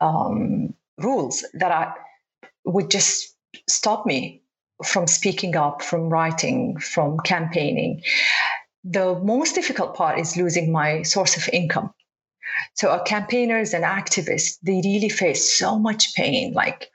um, 0.00 0.74
rules 0.98 1.44
that 1.54 1.70
I, 1.70 1.92
would 2.66 2.90
just 2.90 3.34
stop 3.68 4.04
me 4.04 4.42
from 4.84 5.06
speaking 5.06 5.56
up, 5.56 5.82
from 5.82 6.10
writing, 6.10 6.78
from 6.78 7.18
campaigning. 7.20 8.02
The 8.84 9.18
most 9.20 9.54
difficult 9.54 9.96
part 9.96 10.18
is 10.18 10.36
losing 10.36 10.70
my 10.70 11.02
source 11.02 11.36
of 11.36 11.48
income. 11.52 11.94
So, 12.74 12.90
uh, 12.90 13.02
campaigners 13.04 13.72
and 13.72 13.84
activists, 13.84 14.58
they 14.62 14.80
really 14.84 15.08
face 15.08 15.58
so 15.58 15.78
much 15.78 16.14
pain. 16.14 16.52
Like, 16.52 16.90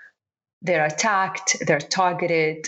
they're 0.61 0.85
attacked, 0.85 1.57
they're 1.65 1.79
targeted, 1.79 2.67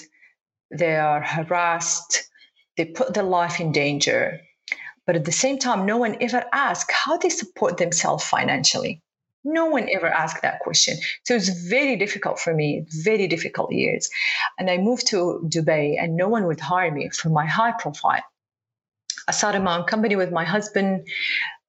they 0.71 0.95
are 0.95 1.21
harassed, 1.21 2.29
they 2.77 2.85
put 2.85 3.13
their 3.13 3.23
life 3.23 3.59
in 3.59 3.71
danger. 3.71 4.41
But 5.05 5.15
at 5.15 5.25
the 5.25 5.31
same 5.31 5.59
time, 5.59 5.85
no 5.85 5.97
one 5.97 6.17
ever 6.21 6.43
asks 6.53 6.93
how 6.93 7.17
they 7.17 7.29
support 7.29 7.77
themselves 7.77 8.23
financially. 8.23 9.01
No 9.43 9.65
one 9.65 9.89
ever 9.91 10.07
asked 10.07 10.41
that 10.41 10.61
question. 10.61 10.97
So 11.25 11.35
it's 11.35 11.49
very 11.67 11.97
difficult 11.97 12.39
for 12.39 12.53
me, 12.53 12.85
very 13.03 13.27
difficult 13.27 13.73
years. 13.73 14.09
And 14.57 14.69
I 14.69 14.77
moved 14.77 15.07
to 15.07 15.45
Dubai 15.45 16.01
and 16.01 16.15
no 16.15 16.29
one 16.29 16.47
would 16.47 16.61
hire 16.61 16.91
me 16.91 17.09
for 17.09 17.27
my 17.27 17.45
high 17.45 17.73
profile. 17.73 18.23
I 19.27 19.31
started 19.33 19.61
my 19.61 19.77
own 19.77 19.83
company 19.83 20.15
with 20.15 20.31
my 20.31 20.45
husband, 20.45 21.07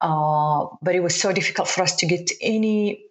uh, 0.00 0.66
but 0.82 0.94
it 0.94 1.02
was 1.02 1.20
so 1.20 1.32
difficult 1.32 1.68
for 1.68 1.82
us 1.82 1.96
to 1.96 2.06
get 2.06 2.30
any 2.40 3.04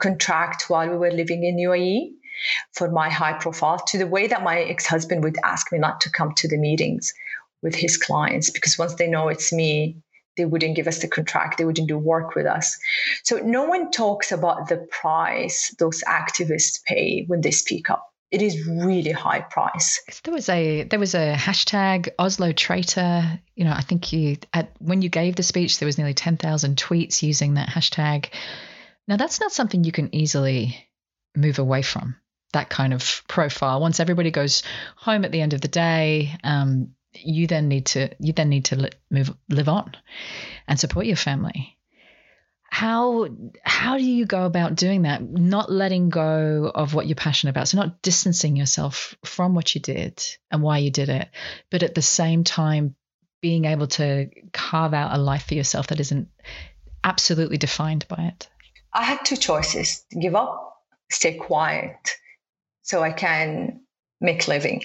contract 0.00 0.68
while 0.68 0.88
we 0.88 0.96
were 0.96 1.10
living 1.10 1.42
in 1.42 1.56
UAE 1.56 2.17
for 2.72 2.90
my 2.90 3.08
high 3.08 3.32
profile 3.32 3.78
to 3.78 3.98
the 3.98 4.06
way 4.06 4.26
that 4.26 4.42
my 4.42 4.60
ex-husband 4.60 5.24
would 5.24 5.36
ask 5.44 5.72
me 5.72 5.78
not 5.78 6.00
to 6.00 6.10
come 6.10 6.32
to 6.34 6.48
the 6.48 6.58
meetings 6.58 7.12
with 7.62 7.74
his 7.74 7.96
clients 7.96 8.50
because 8.50 8.78
once 8.78 8.94
they 8.94 9.08
know 9.08 9.28
it's 9.28 9.52
me 9.52 9.96
they 10.36 10.44
wouldn't 10.44 10.76
give 10.76 10.86
us 10.86 11.00
the 11.00 11.08
contract 11.08 11.58
they 11.58 11.64
wouldn't 11.64 11.88
do 11.88 11.98
work 11.98 12.34
with 12.34 12.46
us 12.46 12.78
so 13.24 13.38
no 13.38 13.64
one 13.64 13.90
talks 13.90 14.30
about 14.30 14.68
the 14.68 14.76
price 14.76 15.74
those 15.78 16.02
activists 16.04 16.82
pay 16.84 17.24
when 17.26 17.40
they 17.40 17.50
speak 17.50 17.90
up 17.90 18.08
it 18.30 18.42
is 18.42 18.66
really 18.66 19.12
high 19.12 19.40
price. 19.40 20.02
There 20.22 20.34
was 20.34 20.48
a 20.48 20.82
there 20.84 20.98
was 20.98 21.14
a 21.14 21.34
hashtag 21.34 22.10
Oslo 22.18 22.52
traitor. 22.52 23.40
You 23.56 23.64
know, 23.64 23.72
I 23.72 23.80
think 23.80 24.12
you 24.12 24.36
at 24.52 24.72
when 24.80 25.00
you 25.00 25.08
gave 25.08 25.36
the 25.36 25.42
speech, 25.42 25.78
there 25.78 25.86
was 25.86 25.96
nearly 25.96 26.14
ten 26.14 26.36
thousand 26.36 26.76
tweets 26.76 27.22
using 27.22 27.54
that 27.54 27.70
hashtag. 27.70 28.26
Now 29.06 29.16
that's 29.16 29.40
not 29.40 29.52
something 29.52 29.82
you 29.82 29.92
can 29.92 30.14
easily 30.14 30.88
move 31.34 31.58
away 31.58 31.82
from 31.82 32.16
that 32.52 32.70
kind 32.70 32.92
of 32.94 33.22
profile. 33.28 33.80
Once 33.80 34.00
everybody 34.00 34.30
goes 34.30 34.62
home 34.96 35.24
at 35.24 35.32
the 35.32 35.40
end 35.40 35.52
of 35.52 35.60
the 35.60 35.68
day, 35.68 36.34
um, 36.44 36.94
you 37.12 37.46
then 37.46 37.68
need 37.68 37.86
to 37.86 38.10
you 38.18 38.32
then 38.32 38.48
need 38.48 38.66
to 38.66 38.76
li- 38.76 38.90
move 39.10 39.34
live 39.48 39.68
on 39.68 39.92
and 40.66 40.78
support 40.78 41.06
your 41.06 41.16
family. 41.16 41.76
how 42.70 43.26
how 43.64 43.96
do 43.96 44.04
you 44.04 44.26
go 44.26 44.44
about 44.44 44.74
doing 44.74 45.02
that 45.02 45.22
not 45.22 45.72
letting 45.72 46.10
go 46.10 46.70
of 46.74 46.92
what 46.92 47.06
you're 47.06 47.16
passionate 47.16 47.50
about 47.50 47.66
so 47.66 47.78
not 47.78 48.02
distancing 48.02 48.56
yourself 48.56 49.16
from 49.24 49.54
what 49.54 49.74
you 49.74 49.80
did 49.80 50.22
and 50.50 50.62
why 50.62 50.78
you 50.78 50.90
did 50.90 51.08
it 51.08 51.28
but 51.70 51.82
at 51.82 51.94
the 51.94 52.02
same 52.02 52.44
time 52.44 52.94
being 53.40 53.64
able 53.64 53.86
to 53.86 54.28
carve 54.52 54.92
out 54.92 55.14
a 55.14 55.18
life 55.18 55.46
for 55.46 55.54
yourself 55.54 55.86
that 55.86 55.98
isn't 56.00 56.28
absolutely 57.02 57.56
defined 57.56 58.06
by 58.06 58.24
it 58.24 58.48
i 58.92 59.02
had 59.02 59.24
two 59.24 59.36
choices 59.36 60.04
give 60.20 60.34
up 60.34 60.82
stay 61.10 61.34
quiet 61.34 62.16
so 62.88 63.02
i 63.02 63.12
can 63.12 63.80
make 64.20 64.48
living 64.48 64.82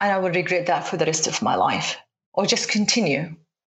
and 0.00 0.12
i 0.12 0.18
will 0.18 0.30
regret 0.30 0.66
that 0.66 0.86
for 0.86 0.96
the 0.96 1.06
rest 1.06 1.26
of 1.26 1.42
my 1.42 1.54
life 1.54 1.96
or 2.34 2.46
just 2.46 2.68
continue 2.68 3.22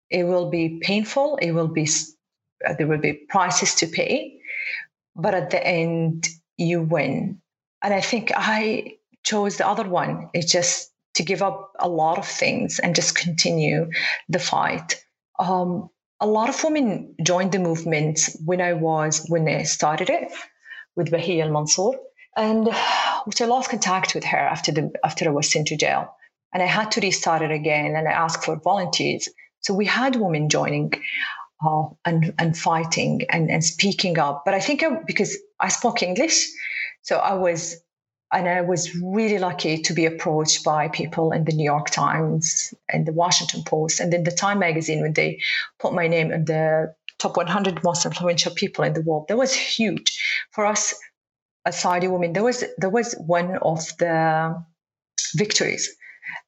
it 0.09 0.23
will 0.23 0.49
be 0.49 0.79
painful 0.81 1.38
it 1.41 1.51
will 1.51 1.67
be 1.79 1.88
uh, 2.65 2.73
there 2.73 2.88
will 2.88 2.97
be 2.97 3.13
prices 3.13 3.75
to 3.75 3.88
pay, 3.88 4.39
but 5.15 5.33
at 5.33 5.49
the 5.49 5.65
end, 5.65 6.27
you 6.57 6.81
win. 6.81 7.41
And 7.81 7.93
I 7.93 8.01
think 8.01 8.31
I 8.36 8.97
chose 9.23 9.57
the 9.57 9.67
other 9.67 9.88
one. 9.88 10.29
It's 10.33 10.51
just 10.51 10.91
to 11.15 11.23
give 11.23 11.41
up 11.41 11.71
a 11.79 11.88
lot 11.88 12.17
of 12.17 12.27
things 12.27 12.79
and 12.79 12.95
just 12.95 13.15
continue 13.15 13.89
the 14.29 14.39
fight. 14.39 15.03
Um, 15.39 15.89
a 16.19 16.27
lot 16.27 16.49
of 16.49 16.63
women 16.63 17.15
joined 17.23 17.51
the 17.51 17.59
movement 17.59 18.29
when 18.43 18.61
I 18.61 18.73
was 18.73 19.25
when 19.27 19.47
I 19.47 19.63
started 19.63 20.09
it 20.09 20.31
with 20.95 21.11
Bahia 21.11 21.45
Al 21.45 21.51
Mansour, 21.51 21.91
and 22.36 22.67
which 23.25 23.41
I 23.41 23.45
lost 23.45 23.69
contact 23.69 24.15
with 24.15 24.23
her 24.25 24.38
after 24.38 24.71
the 24.71 24.91
after 25.03 25.27
I 25.27 25.31
was 25.31 25.51
sent 25.51 25.67
to 25.67 25.77
jail, 25.77 26.15
and 26.53 26.61
I 26.61 26.67
had 26.67 26.91
to 26.91 27.01
restart 27.01 27.41
it 27.41 27.51
again, 27.51 27.95
and 27.95 28.07
I 28.07 28.11
asked 28.11 28.43
for 28.43 28.55
volunteers. 28.57 29.29
So 29.61 29.73
we 29.73 29.86
had 29.86 30.15
women 30.15 30.49
joining 30.49 30.93
uh, 31.65 31.86
and 32.05 32.33
and 32.38 32.57
fighting 32.57 33.21
and, 33.29 33.49
and 33.49 33.63
speaking 33.63 34.19
up. 34.19 34.43
But 34.45 34.53
I 34.53 34.59
think 34.59 34.83
I, 34.83 35.01
because 35.07 35.38
I 35.59 35.69
spoke 35.69 36.03
English, 36.03 36.47
so 37.01 37.17
I 37.17 37.33
was 37.33 37.81
and 38.33 38.49
I 38.49 38.61
was 38.61 38.95
really 38.95 39.38
lucky 39.38 39.81
to 39.81 39.93
be 39.93 40.05
approached 40.05 40.63
by 40.63 40.89
people 40.89 41.31
in 41.31 41.45
the 41.45 41.53
New 41.53 41.63
York 41.63 41.89
Times 41.89 42.73
and 42.89 43.05
the 43.05 43.13
Washington 43.13 43.63
Post 43.63 43.99
and 43.99 44.11
then 44.11 44.23
the 44.23 44.31
Time 44.31 44.59
magazine 44.59 45.01
when 45.01 45.13
they 45.13 45.39
put 45.79 45.93
my 45.93 46.07
name 46.07 46.31
in 46.31 46.45
the 46.45 46.93
top 47.17 47.38
100 47.38 47.83
most 47.83 48.05
influential 48.05 48.53
people 48.53 48.83
in 48.83 48.93
the 48.93 49.01
world. 49.01 49.27
That 49.29 49.38
was 49.38 49.53
huge 49.53 50.21
for 50.51 50.65
us 50.65 50.93
as 51.66 51.80
Saudi 51.80 52.07
woman. 52.07 52.34
There 52.34 52.43
was 52.43 52.63
there 52.78 52.89
was 52.89 53.13
one 53.13 53.57
of 53.57 53.80
the 53.97 54.63
victories 55.36 55.89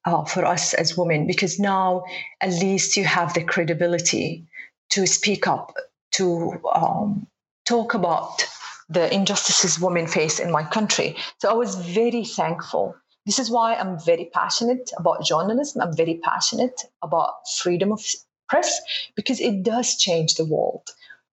uh, 0.04 0.24
for 0.24 0.44
us 0.44 0.74
as 0.74 0.96
women 0.96 1.26
because 1.26 1.58
now 1.58 2.04
at 2.40 2.50
least 2.50 2.96
you 2.96 3.04
have 3.04 3.34
the 3.34 3.44
credibility 3.44 4.46
to 4.90 5.06
speak 5.06 5.46
up, 5.46 5.74
to 6.12 6.60
um, 6.72 7.26
talk 7.66 7.94
about 7.94 8.44
the 8.88 9.12
injustices 9.12 9.78
women 9.78 10.06
face 10.06 10.38
in 10.38 10.50
my 10.50 10.64
country. 10.64 11.16
So 11.38 11.50
I 11.50 11.52
was 11.52 11.74
very 11.74 12.24
thankful. 12.24 12.94
This 13.26 13.38
is 13.38 13.50
why 13.50 13.74
I'm 13.74 14.00
very 14.00 14.30
passionate 14.32 14.90
about 14.96 15.24
journalism. 15.24 15.82
I'm 15.82 15.94
very 15.94 16.20
passionate 16.24 16.80
about 17.02 17.34
freedom 17.58 17.92
of 17.92 18.02
press 18.48 18.80
because 19.14 19.40
it 19.40 19.62
does 19.62 19.96
change 19.96 20.36
the 20.36 20.46
world. 20.46 20.88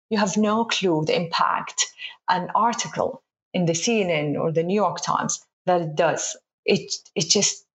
You 0.09 0.17
have 0.17 0.35
no 0.35 0.65
clue 0.65 1.05
the 1.05 1.15
impact 1.15 1.81
an 2.29 2.49
article 2.55 3.23
in 3.55 3.65
the 3.65 3.73
CNN 3.73 4.37
or 4.37 4.51
the 4.51 4.63
New 4.63 4.75
York 4.75 5.01
Times 5.01 5.39
that 5.65 5.81
it 5.81 5.95
does. 5.95 6.37
It 6.65 6.93
it 7.15 7.29
just 7.29 7.65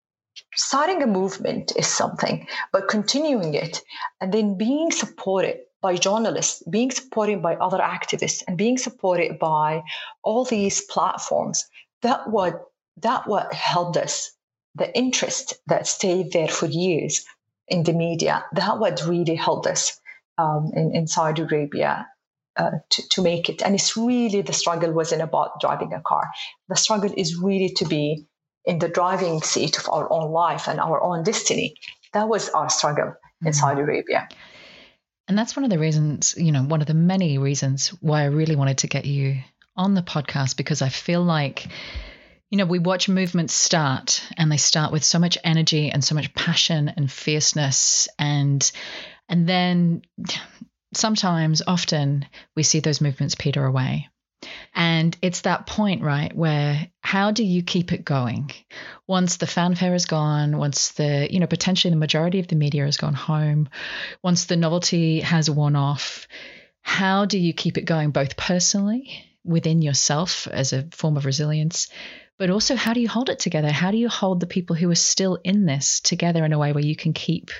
starting 0.54 1.02
a 1.02 1.06
movement 1.06 1.72
is 1.76 1.86
something, 1.86 2.46
but 2.70 2.88
continuing 2.88 3.54
it 3.54 3.80
and 4.20 4.32
then 4.32 4.58
being 4.58 4.90
supported 4.92 5.56
by 5.80 5.96
journalists, 5.96 6.62
being 6.68 6.90
supported 6.90 7.40
by 7.40 7.54
other 7.56 7.78
activists, 7.78 8.42
and 8.46 8.58
being 8.58 8.76
supported 8.76 9.38
by 9.38 9.82
all 10.22 10.44
these 10.44 10.82
platforms. 10.82 11.64
That 12.02 12.28
what 12.30 12.54
that 12.98 13.26
what 13.26 13.52
helped 13.52 13.96
us. 13.96 14.30
The 14.76 14.96
interest 14.96 15.54
that 15.66 15.86
stayed 15.86 16.32
there 16.32 16.48
for 16.58 16.66
years 16.66 17.24
in 17.68 17.82
the 17.84 17.92
media. 17.92 18.44
That 18.52 18.78
what 18.78 19.04
really 19.06 19.34
helped 19.34 19.66
us 19.66 19.98
um, 20.38 20.70
in, 20.74 20.94
in 20.94 21.06
Saudi 21.06 21.42
Arabia 21.42 22.06
uh, 22.56 22.70
to, 22.90 23.08
to 23.10 23.22
make 23.22 23.48
it. 23.48 23.62
And 23.62 23.74
it's 23.74 23.96
really 23.96 24.42
the 24.42 24.52
struggle 24.52 24.92
wasn't 24.92 25.22
about 25.22 25.60
driving 25.60 25.92
a 25.92 26.00
car. 26.00 26.28
The 26.68 26.76
struggle 26.76 27.12
is 27.16 27.36
really 27.36 27.70
to 27.76 27.84
be 27.84 28.26
in 28.64 28.78
the 28.78 28.88
driving 28.88 29.42
seat 29.42 29.78
of 29.78 29.88
our 29.88 30.10
own 30.12 30.30
life 30.32 30.68
and 30.68 30.80
our 30.80 31.02
own 31.02 31.22
destiny. 31.22 31.74
That 32.12 32.28
was 32.28 32.48
our 32.50 32.68
struggle 32.68 33.14
in 33.42 33.48
mm-hmm. 33.48 33.52
Saudi 33.52 33.80
Arabia. 33.80 34.28
And 35.28 35.38
that's 35.38 35.54
one 35.54 35.64
of 35.64 35.70
the 35.70 35.78
reasons, 35.78 36.34
you 36.36 36.50
know, 36.50 36.64
one 36.64 36.80
of 36.80 36.88
the 36.88 36.94
many 36.94 37.38
reasons 37.38 37.88
why 38.00 38.22
I 38.22 38.26
really 38.26 38.56
wanted 38.56 38.78
to 38.78 38.88
get 38.88 39.04
you 39.04 39.38
on 39.76 39.94
the 39.94 40.02
podcast 40.02 40.56
because 40.56 40.82
I 40.82 40.88
feel 40.88 41.22
like, 41.22 41.68
you 42.50 42.58
know, 42.58 42.66
we 42.66 42.80
watch 42.80 43.08
movements 43.08 43.54
start 43.54 44.22
and 44.36 44.50
they 44.50 44.56
start 44.56 44.90
with 44.90 45.04
so 45.04 45.20
much 45.20 45.38
energy 45.44 45.90
and 45.90 46.02
so 46.02 46.16
much 46.16 46.34
passion 46.34 46.88
and 46.88 47.10
fierceness 47.10 48.08
and 48.18 48.70
and 49.28 49.48
then 49.48 50.02
sometimes 50.92 51.62
often 51.66 52.26
we 52.56 52.62
see 52.62 52.80
those 52.80 53.00
movements 53.00 53.34
peter 53.34 53.64
away 53.64 54.08
and 54.74 55.16
it's 55.20 55.42
that 55.42 55.66
point, 55.66 56.02
right, 56.02 56.34
where 56.34 56.88
how 57.00 57.30
do 57.30 57.44
you 57.44 57.62
keep 57.62 57.92
it 57.92 58.04
going 58.04 58.50
once 59.06 59.36
the 59.36 59.46
fanfare 59.46 59.94
is 59.94 60.06
gone, 60.06 60.56
once 60.56 60.92
the, 60.92 61.28
you 61.30 61.40
know, 61.40 61.46
potentially 61.46 61.90
the 61.90 61.98
majority 61.98 62.38
of 62.40 62.48
the 62.48 62.56
media 62.56 62.84
has 62.84 62.96
gone 62.96 63.14
home, 63.14 63.68
once 64.22 64.46
the 64.46 64.56
novelty 64.56 65.20
has 65.20 65.50
worn 65.50 65.76
off? 65.76 66.26
How 66.82 67.26
do 67.26 67.38
you 67.38 67.52
keep 67.52 67.76
it 67.76 67.84
going, 67.84 68.10
both 68.10 68.36
personally 68.36 69.24
within 69.44 69.82
yourself 69.82 70.46
as 70.48 70.72
a 70.72 70.88
form 70.92 71.16
of 71.16 71.26
resilience, 71.26 71.88
but 72.38 72.50
also 72.50 72.76
how 72.76 72.94
do 72.94 73.00
you 73.00 73.08
hold 73.08 73.28
it 73.28 73.38
together? 73.38 73.70
How 73.70 73.90
do 73.90 73.98
you 73.98 74.08
hold 74.08 74.40
the 74.40 74.46
people 74.46 74.76
who 74.76 74.90
are 74.90 74.94
still 74.94 75.38
in 75.44 75.66
this 75.66 76.00
together 76.00 76.44
in 76.44 76.52
a 76.52 76.58
way 76.58 76.72
where 76.72 76.84
you 76.84 76.96
can 76.96 77.12
keep 77.12 77.50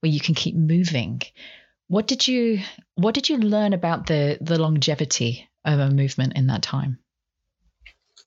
where 0.00 0.10
you 0.10 0.20
can 0.20 0.34
keep 0.34 0.54
moving? 0.54 1.22
What 1.90 2.06
did 2.06 2.28
you 2.28 2.60
what 2.94 3.16
did 3.16 3.28
you 3.28 3.36
learn 3.36 3.72
about 3.72 4.06
the 4.06 4.38
the 4.40 4.60
longevity 4.60 5.48
of 5.64 5.80
a 5.80 5.90
movement 5.90 6.34
in 6.36 6.46
that 6.46 6.62
time? 6.62 7.00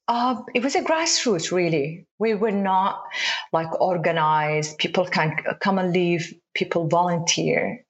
Uh, 0.05 0.41
it 0.53 0.61
was 0.61 0.76
a 0.76 0.82
grassroots, 0.82 1.49
really. 1.49 2.05
We 2.20 2.34
were 2.34 2.51
not 2.51 3.01
like 3.53 3.80
organized. 3.80 4.80
People 4.80 5.05
can 5.05 5.38
come 5.61 5.80
and 5.80 5.93
leave. 5.93 6.34
People 6.53 6.89
volunteer. 6.89 7.86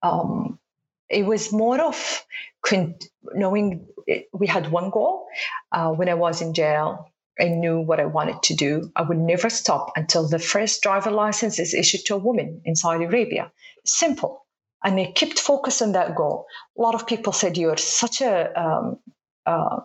Um, 0.00 0.60
it 1.08 1.26
was 1.26 1.52
more 1.52 1.80
of 1.80 2.24
con- 2.62 2.94
knowing 3.34 3.88
it, 4.06 4.28
we 4.32 4.46
had 4.46 4.70
one 4.70 4.90
goal. 4.90 5.26
Uh, 5.72 5.90
when 5.90 6.08
I 6.08 6.14
was 6.14 6.40
in 6.40 6.54
jail, 6.54 7.10
I 7.40 7.48
knew 7.48 7.80
what 7.80 7.98
I 7.98 8.06
wanted 8.06 8.44
to 8.44 8.54
do. 8.54 8.92
I 8.94 9.02
would 9.02 9.18
never 9.18 9.50
stop 9.50 9.90
until 9.96 10.28
the 10.28 10.38
first 10.38 10.82
driver 10.82 11.10
license 11.10 11.58
is 11.58 11.74
issued 11.74 12.04
to 12.06 12.14
a 12.14 12.24
woman 12.28 12.62
in 12.64 12.76
Saudi 12.76 13.06
Arabia. 13.06 13.50
Simple 13.84 14.46
and 14.84 14.98
they 14.98 15.06
kept 15.12 15.38
focus 15.38 15.82
on 15.82 15.92
that 15.92 16.14
goal. 16.14 16.46
A 16.78 16.82
lot 16.82 16.94
of 16.94 17.06
people 17.06 17.32
said 17.32 17.56
you're 17.56 17.76
such 17.76 18.20
a 18.20 18.60
um, 18.60 18.98
uh, 19.46 19.80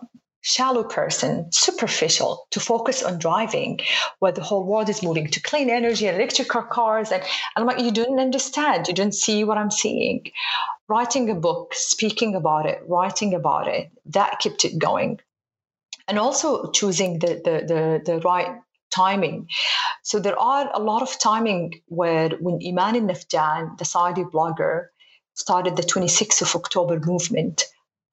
shallow 0.46 0.84
person, 0.84 1.50
superficial, 1.50 2.46
to 2.52 2.60
focus 2.60 3.02
on 3.02 3.18
driving, 3.18 3.80
where 4.20 4.32
the 4.32 4.42
whole 4.42 4.64
world 4.64 4.88
is 4.88 5.02
moving 5.02 5.26
to 5.26 5.40
clean 5.40 5.68
energy 5.68 6.06
and 6.06 6.16
electric 6.16 6.48
cars. 6.48 7.10
And, 7.10 7.22
and 7.22 7.28
I'm 7.56 7.66
like, 7.66 7.80
you 7.80 7.90
didn't 7.90 8.20
understand. 8.20 8.86
You 8.86 8.94
didn't 8.94 9.16
see 9.16 9.42
what 9.42 9.58
I'm 9.58 9.72
seeing. 9.72 10.24
Writing 10.88 11.28
a 11.30 11.34
book, 11.34 11.74
speaking 11.74 12.36
about 12.36 12.64
it, 12.66 12.80
writing 12.86 13.34
about 13.34 13.66
it, 13.66 13.90
that 14.06 14.38
kept 14.38 14.64
it 14.64 14.78
going. 14.78 15.18
And 16.06 16.16
also 16.16 16.70
choosing 16.70 17.18
the, 17.18 17.40
the, 17.44 17.64
the, 17.66 18.02
the 18.12 18.20
right 18.20 18.60
timing. 18.96 19.48
So 20.02 20.18
there 20.18 20.38
are 20.38 20.70
a 20.72 20.80
lot 20.90 21.02
of 21.02 21.18
timing 21.18 21.80
where 21.88 22.30
when 22.44 22.58
Iman 22.66 22.96
al-Nafjan, 22.96 23.78
the 23.78 23.84
Saudi 23.84 24.24
blogger, 24.24 24.86
started 25.34 25.76
the 25.76 25.82
26th 25.82 26.40
of 26.42 26.56
October 26.56 26.98
movement, 27.00 27.64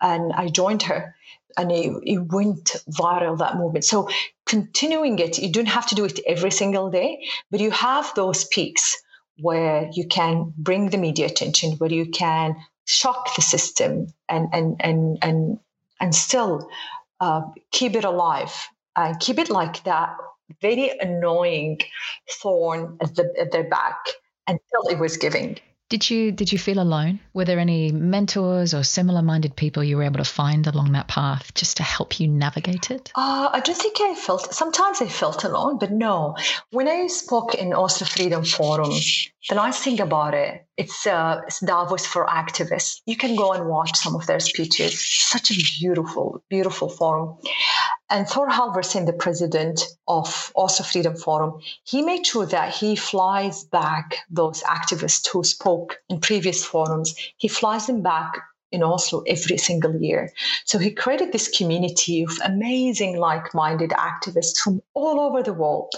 and 0.01 0.33
I 0.33 0.49
joined 0.49 0.83
her, 0.83 1.15
and 1.57 1.71
it, 1.71 1.93
it 2.03 2.19
went 2.37 2.75
viral 2.89 3.37
that 3.37 3.55
movement. 3.55 3.85
So 3.85 4.09
continuing 4.45 5.19
it, 5.19 5.39
you 5.39 5.51
don't 5.51 5.73
have 5.77 5.87
to 5.87 5.95
do 5.95 6.05
it 6.05 6.19
every 6.27 6.51
single 6.51 6.89
day, 6.89 7.23
but 7.49 7.61
you 7.61 7.71
have 7.71 8.11
those 8.15 8.43
peaks 8.45 8.97
where 9.39 9.89
you 9.93 10.05
can 10.07 10.53
bring 10.57 10.89
the 10.89 10.97
media 10.97 11.27
attention, 11.27 11.73
where 11.73 11.91
you 11.91 12.07
can 12.09 12.55
shock 12.85 13.35
the 13.35 13.41
system 13.41 14.07
and 14.27 14.49
and 14.51 14.75
and 14.81 15.17
and 15.21 15.59
and 16.01 16.13
still 16.13 16.67
uh, 17.21 17.41
keep 17.71 17.95
it 17.95 18.03
alive 18.03 18.53
and 18.95 19.19
keep 19.19 19.39
it 19.39 19.49
like 19.49 19.83
that 19.85 20.09
very 20.61 20.91
annoying 20.99 21.79
thorn 22.41 22.97
at, 23.01 23.15
the, 23.15 23.33
at 23.39 23.51
their 23.51 23.69
back 23.69 23.97
until 24.47 24.87
it 24.89 24.99
was 24.99 25.17
giving. 25.17 25.57
Did 25.89 26.09
you 26.09 26.31
did 26.31 26.51
you 26.51 26.57
feel 26.57 26.79
alone? 26.79 27.19
Were 27.35 27.45
there 27.45 27.59
any 27.59 27.91
mentors 27.91 28.73
or 28.73 28.83
similar 28.83 29.21
minded 29.21 29.55
people 29.55 29.83
you 29.83 29.97
were 29.97 30.03
able 30.03 30.17
to 30.17 30.25
find 30.25 30.65
along 30.65 30.93
that 30.93 31.07
path 31.07 31.53
just 31.53 31.77
to 31.77 31.83
help 31.83 32.19
you 32.19 32.27
navigate 32.27 32.89
it? 32.89 33.11
Uh, 33.15 33.49
I 33.53 33.59
don't 33.59 33.77
think 33.77 33.97
I 34.01 34.15
felt. 34.15 34.55
Sometimes 34.55 35.03
I 35.03 35.07
felt 35.07 35.43
alone, 35.43 35.77
but 35.77 35.91
no. 35.91 36.35
When 36.71 36.87
I 36.87 37.05
spoke 37.07 37.53
in 37.53 37.73
Oslo 37.73 38.07
Freedom 38.07 38.43
Forum 38.43 38.91
the 39.49 39.55
nice 39.55 39.79
thing 39.79 39.99
about 39.99 40.33
it, 40.33 40.65
it's, 40.77 41.05
uh, 41.05 41.41
it's 41.47 41.59
Davos 41.59 42.05
for 42.05 42.25
activists. 42.27 43.01
You 43.05 43.17
can 43.17 43.35
go 43.35 43.53
and 43.53 43.67
watch 43.67 43.95
some 43.95 44.15
of 44.15 44.25
their 44.25 44.39
speeches. 44.39 44.99
Such 45.03 45.51
a 45.51 45.55
beautiful, 45.79 46.43
beautiful 46.49 46.89
forum. 46.89 47.37
And 48.09 48.27
Thor 48.27 48.47
Halvorsen, 48.49 49.05
the 49.05 49.13
president 49.13 49.81
of 50.07 50.51
Oslo 50.55 50.85
Freedom 50.85 51.15
Forum, 51.15 51.59
he 51.83 52.03
made 52.03 52.25
sure 52.27 52.45
that 52.45 52.73
he 52.73 52.95
flies 52.95 53.63
back 53.63 54.17
those 54.29 54.61
activists 54.63 55.27
who 55.31 55.43
spoke 55.43 55.97
in 56.09 56.19
previous 56.19 56.63
forums. 56.63 57.15
He 57.37 57.47
flies 57.47 57.87
them 57.87 58.01
back 58.01 58.33
in 58.71 58.83
Oslo 58.83 59.23
every 59.27 59.57
single 59.57 59.95
year. 59.95 60.31
So 60.65 60.77
he 60.79 60.91
created 60.91 61.31
this 61.31 61.47
community 61.47 62.23
of 62.23 62.37
amazing, 62.43 63.17
like 63.17 63.53
minded 63.53 63.91
activists 63.91 64.57
from 64.57 64.81
all 64.93 65.19
over 65.19 65.41
the 65.43 65.53
world. 65.53 65.93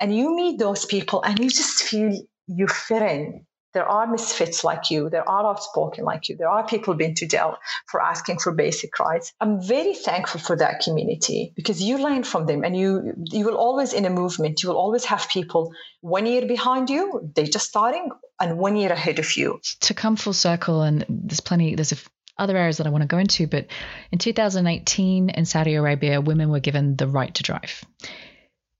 And 0.00 0.16
you 0.16 0.34
meet 0.34 0.58
those 0.58 0.84
people 0.84 1.22
and 1.22 1.38
you 1.38 1.50
just 1.50 1.82
feel 1.82 2.20
you 2.48 2.66
fit 2.66 3.02
in. 3.02 3.46
There 3.74 3.86
are 3.86 4.06
misfits 4.06 4.64
like 4.64 4.90
you. 4.90 5.10
There 5.10 5.28
are 5.28 5.46
outspoken 5.46 6.04
like 6.04 6.28
you. 6.28 6.36
There 6.36 6.48
are 6.48 6.66
people 6.66 6.94
being 6.94 7.14
to 7.16 7.28
jail 7.28 7.58
for 7.86 8.02
asking 8.02 8.38
for 8.38 8.52
basic 8.52 8.98
rights. 8.98 9.32
I'm 9.40 9.60
very 9.60 9.94
thankful 9.94 10.40
for 10.40 10.56
that 10.56 10.80
community 10.80 11.52
because 11.54 11.82
you 11.82 11.98
learn 11.98 12.24
from 12.24 12.46
them, 12.46 12.64
and 12.64 12.74
you 12.74 13.12
you 13.24 13.44
will 13.44 13.56
always 13.56 13.92
in 13.92 14.06
a 14.06 14.10
movement. 14.10 14.62
You 14.62 14.70
will 14.70 14.78
always 14.78 15.04
have 15.04 15.28
people 15.28 15.74
one 16.00 16.24
year 16.24 16.46
behind 16.46 16.88
you. 16.88 17.30
They're 17.34 17.44
just 17.44 17.68
starting, 17.68 18.10
and 18.40 18.58
one 18.58 18.74
year 18.74 18.90
ahead 18.90 19.18
of 19.18 19.36
you. 19.36 19.60
To 19.80 19.94
come 19.94 20.16
full 20.16 20.32
circle, 20.32 20.80
and 20.82 21.04
there's 21.08 21.40
plenty. 21.40 21.74
There's 21.74 21.92
other 22.38 22.56
areas 22.56 22.78
that 22.78 22.86
I 22.86 22.90
want 22.90 23.02
to 23.02 23.08
go 23.08 23.18
into, 23.18 23.46
but 23.46 23.66
in 24.10 24.18
2018 24.18 25.28
in 25.28 25.44
Saudi 25.44 25.74
Arabia, 25.74 26.20
women 26.20 26.48
were 26.48 26.60
given 26.60 26.96
the 26.96 27.06
right 27.06 27.34
to 27.34 27.42
drive. 27.42 27.84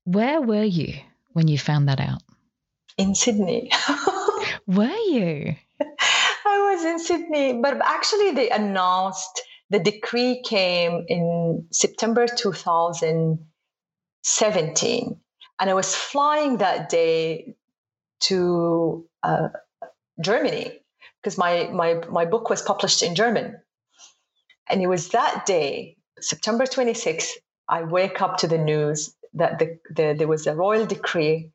Where 0.04 0.40
were 0.40 0.64
you 0.64 0.94
when 1.32 1.48
you 1.48 1.58
found 1.58 1.88
that 1.88 2.00
out? 2.00 2.22
In 2.98 3.14
Sydney. 3.14 3.70
Were 4.66 4.84
you? 4.84 5.54
I 5.80 6.74
was 6.74 6.84
in 6.84 6.98
Sydney, 6.98 7.58
but 7.62 7.80
actually 7.82 8.32
they 8.32 8.50
announced 8.50 9.40
the 9.70 9.78
decree 9.78 10.42
came 10.44 11.06
in 11.08 11.66
September 11.70 12.26
2017, 12.26 15.20
and 15.60 15.70
I 15.70 15.74
was 15.74 15.94
flying 15.94 16.56
that 16.58 16.88
day 16.88 17.54
to 18.20 19.06
uh, 19.22 19.50
Germany 20.20 20.80
because 21.22 21.38
my, 21.38 21.70
my 21.72 22.02
my 22.10 22.24
book 22.24 22.50
was 22.50 22.60
published 22.62 23.02
in 23.02 23.14
German, 23.14 23.56
and 24.68 24.82
it 24.82 24.88
was 24.88 25.10
that 25.10 25.46
day, 25.46 25.96
September 26.20 26.64
26th. 26.64 27.30
I 27.68 27.82
wake 27.82 28.20
up 28.22 28.38
to 28.38 28.48
the 28.48 28.58
news 28.58 29.14
that 29.34 29.58
the, 29.58 29.78
the, 29.94 30.14
there 30.16 30.26
was 30.26 30.46
a 30.46 30.54
royal 30.54 30.86
decree 30.86 31.52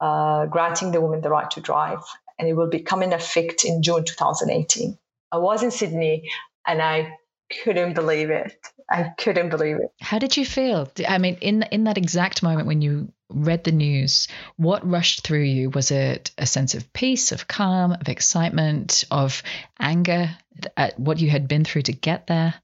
uh, 0.00 0.46
granting 0.46 0.92
the 0.92 1.00
women 1.00 1.20
the 1.20 1.30
right 1.30 1.50
to 1.52 1.60
drive, 1.60 2.02
and 2.38 2.48
it 2.48 2.54
will 2.54 2.68
become 2.68 3.02
in 3.02 3.12
effect 3.12 3.64
in 3.64 3.82
June 3.82 4.04
2018. 4.04 4.98
I 5.32 5.38
was 5.38 5.62
in 5.62 5.70
Sydney 5.70 6.30
and 6.66 6.80
I 6.80 7.18
couldn't 7.62 7.94
believe 7.94 8.30
it. 8.30 8.56
I 8.90 9.12
couldn't 9.18 9.50
believe 9.50 9.76
it. 9.76 9.90
How 10.00 10.18
did 10.18 10.36
you 10.36 10.44
feel? 10.44 10.88
I 11.08 11.18
mean, 11.18 11.38
in 11.40 11.62
in 11.64 11.84
that 11.84 11.98
exact 11.98 12.42
moment 12.42 12.66
when 12.66 12.82
you 12.82 13.12
read 13.28 13.64
the 13.64 13.72
news, 13.72 14.28
what 14.56 14.88
rushed 14.88 15.22
through 15.22 15.42
you? 15.42 15.70
Was 15.70 15.90
it 15.90 16.30
a 16.38 16.46
sense 16.46 16.74
of 16.74 16.92
peace, 16.92 17.32
of 17.32 17.48
calm, 17.48 17.92
of 17.92 18.08
excitement, 18.08 19.04
of 19.10 19.42
anger 19.80 20.30
at 20.76 20.98
what 20.98 21.18
you 21.18 21.28
had 21.30 21.48
been 21.48 21.64
through 21.64 21.82
to 21.82 21.92
get 21.92 22.26
there? 22.26 22.54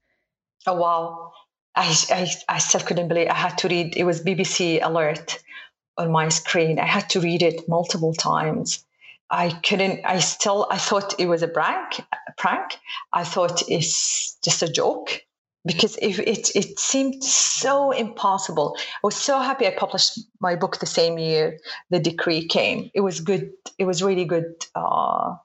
Oh 0.65 0.75
wow. 0.75 1.31
I, 1.75 1.95
I, 2.11 2.31
I 2.47 2.57
still 2.59 2.81
couldn't 2.81 3.07
believe 3.07 3.29
I 3.29 3.33
had 3.33 3.57
to 3.59 3.67
read 3.67 3.97
it 3.97 4.03
was 4.03 4.23
BBC 4.23 4.79
alert 4.81 5.43
on 5.97 6.11
my 6.11 6.29
screen. 6.29 6.79
I 6.79 6.85
had 6.85 7.09
to 7.11 7.19
read 7.19 7.41
it 7.41 7.67
multiple 7.67 8.13
times. 8.13 8.83
I 9.29 9.49
couldn't, 9.49 10.01
I 10.05 10.19
still, 10.19 10.67
I 10.69 10.77
thought 10.77 11.19
it 11.19 11.27
was 11.27 11.41
a 11.41 11.47
prank, 11.47 11.99
a 11.99 12.31
prank. 12.37 12.77
I 13.13 13.23
thought 13.23 13.63
it's 13.67 14.37
just 14.43 14.61
a 14.61 14.71
joke 14.71 15.21
because 15.65 15.95
it, 15.97 16.19
it, 16.19 16.55
it 16.55 16.79
seemed 16.79 17.23
so 17.23 17.91
impossible. 17.91 18.75
I 18.77 18.99
was 19.03 19.15
so 19.15 19.39
happy 19.39 19.65
I 19.65 19.71
published 19.71 20.19
my 20.39 20.55
book 20.55 20.79
the 20.79 20.85
same 20.85 21.17
year 21.17 21.57
the 21.89 21.99
decree 21.99 22.47
came. 22.47 22.91
It 22.93 23.01
was 23.01 23.21
good. 23.21 23.51
It 23.79 23.85
was 23.85 24.03
really 24.03 24.25
good. 24.25 24.53
Uh, 24.75 25.35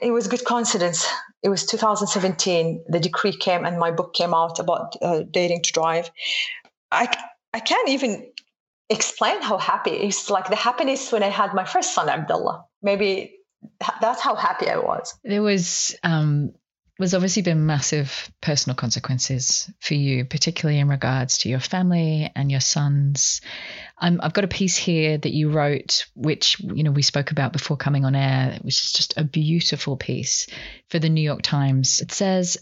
it 0.00 0.12
was 0.12 0.28
good 0.28 0.44
coincidence. 0.44 1.06
It 1.42 1.48
was 1.48 1.66
2017. 1.66 2.84
The 2.88 3.00
decree 3.00 3.36
came 3.36 3.64
and 3.64 3.78
my 3.78 3.90
book 3.90 4.14
came 4.14 4.32
out 4.34 4.58
about 4.58 4.96
uh, 5.02 5.22
Daring 5.30 5.62
to 5.62 5.72
Drive. 5.72 6.10
I, 6.90 7.12
I 7.52 7.60
can't 7.60 7.88
even 7.88 8.30
explain 8.90 9.40
how 9.42 9.58
happy 9.58 9.90
it's 9.90 10.30
like 10.30 10.48
the 10.48 10.56
happiness 10.56 11.10
when 11.10 11.22
I 11.22 11.28
had 11.28 11.54
my 11.54 11.64
first 11.64 11.94
son, 11.94 12.08
Abdullah. 12.08 12.64
Maybe 12.82 13.36
that's 14.00 14.20
how 14.20 14.34
happy 14.34 14.68
I 14.68 14.78
was. 14.78 15.14
There 15.24 15.42
was 15.42 15.96
um 16.02 16.52
was 16.96 17.12
obviously 17.12 17.42
been 17.42 17.66
massive 17.66 18.30
personal 18.40 18.76
consequences 18.76 19.68
for 19.80 19.94
you, 19.94 20.24
particularly 20.24 20.78
in 20.78 20.88
regards 20.88 21.38
to 21.38 21.48
your 21.48 21.58
family 21.58 22.30
and 22.36 22.52
your 22.52 22.60
sons. 22.60 23.40
Um, 23.98 24.20
I've 24.22 24.32
got 24.32 24.44
a 24.44 24.48
piece 24.48 24.76
here 24.76 25.18
that 25.18 25.32
you 25.32 25.50
wrote, 25.50 26.06
which 26.14 26.60
you 26.60 26.84
know 26.84 26.92
we 26.92 27.02
spoke 27.02 27.30
about 27.30 27.52
before 27.52 27.76
coming 27.76 28.04
on 28.04 28.14
air, 28.14 28.58
which 28.62 28.84
is 28.84 28.92
just 28.92 29.14
a 29.16 29.24
beautiful 29.24 29.96
piece 29.96 30.46
for 30.88 30.98
the 30.98 31.08
New 31.08 31.22
York 31.22 31.42
Times. 31.42 32.00
It 32.00 32.12
says, 32.12 32.58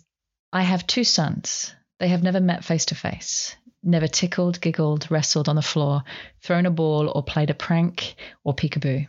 "I 0.52 0.62
have 0.62 0.86
two 0.86 1.04
sons. 1.04 1.74
They 1.98 2.08
have 2.08 2.22
never 2.22 2.40
met 2.40 2.64
face 2.64 2.86
to 2.86 2.94
face 2.94 3.54
never 3.82 4.06
tickled, 4.06 4.60
giggled, 4.60 5.10
wrestled 5.10 5.48
on 5.48 5.56
the 5.56 5.62
floor, 5.62 6.02
thrown 6.40 6.66
a 6.66 6.70
ball, 6.70 7.08
or 7.08 7.22
played 7.22 7.50
a 7.50 7.54
prank 7.54 8.14
or 8.44 8.54
peekaboo. 8.54 9.06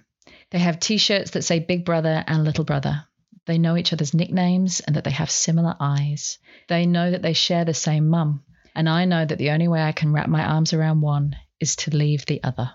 They 0.52 0.60
have 0.60 0.80
t 0.80 0.98
shirts 0.98 1.32
that 1.32 1.44
say 1.44 1.60
Big 1.60 1.86
Brother 1.86 2.24
and 2.28 2.44
Little 2.44 2.64
Brother. 2.64 3.06
They 3.46 3.58
know 3.58 3.76
each 3.76 3.92
other's 3.92 4.14
nicknames 4.14 4.80
and 4.80 4.96
that 4.96 5.04
they 5.04 5.12
have 5.12 5.30
similar 5.30 5.76
eyes. 5.80 6.38
They 6.70 6.86
know 6.86 7.12
that 7.12 7.22
they 7.22 7.34
share 7.34 7.66
the 7.66 7.74
same 7.74 8.08
mum. 8.08 8.44
And 8.76 8.88
I 8.88 9.06
know 9.06 9.26
that 9.26 9.38
the 9.38 9.52
only 9.52 9.68
way 9.68 9.82
I 9.82 9.92
can 9.92 10.14
wrap 10.14 10.28
my 10.28 10.44
arms 10.44 10.74
around 10.74 11.02
one 11.02 11.36
is 11.60 11.76
to 11.78 11.96
leave 11.96 12.26
the 12.26 12.42
other. 12.44 12.72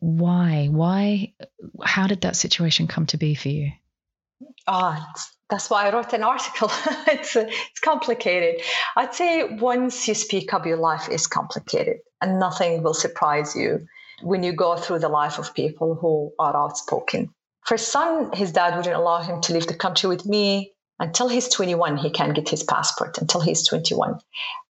Why? 0.00 0.68
Why? 0.70 1.32
How 1.82 2.06
did 2.06 2.20
that 2.20 2.36
situation 2.36 2.86
come 2.86 3.06
to 3.06 3.16
be 3.16 3.34
for 3.34 3.48
you? 3.48 3.72
Ah, 4.66 5.06
oh, 5.08 5.22
that's 5.50 5.70
why 5.70 5.86
I 5.86 5.92
wrote 5.92 6.12
an 6.12 6.22
article. 6.22 6.70
it's 7.06 7.34
it's 7.36 7.80
complicated. 7.80 8.62
I'd 8.96 9.14
say 9.14 9.44
once 9.44 10.06
you 10.06 10.14
speak 10.14 10.52
up, 10.52 10.66
your 10.66 10.76
life 10.76 11.08
is 11.08 11.26
complicated, 11.26 11.98
and 12.20 12.38
nothing 12.38 12.82
will 12.82 12.94
surprise 12.94 13.56
you 13.56 13.86
when 14.22 14.42
you 14.42 14.52
go 14.52 14.76
through 14.76 14.98
the 14.98 15.08
life 15.08 15.38
of 15.38 15.54
people 15.54 15.94
who 15.94 16.32
are 16.38 16.56
outspoken. 16.56 17.34
For 17.66 17.76
son, 17.76 18.32
his 18.32 18.52
dad 18.52 18.76
wouldn't 18.76 18.96
allow 18.96 19.22
him 19.22 19.40
to 19.42 19.52
leave 19.52 19.66
the 19.66 19.74
country 19.74 20.08
with 20.08 20.26
me 20.26 20.72
until 20.98 21.28
he's 21.28 21.48
21. 21.48 21.96
He 21.96 22.10
can't 22.10 22.34
get 22.34 22.48
his 22.48 22.62
passport 22.62 23.18
until 23.18 23.40
he's 23.40 23.66
21. 23.66 24.18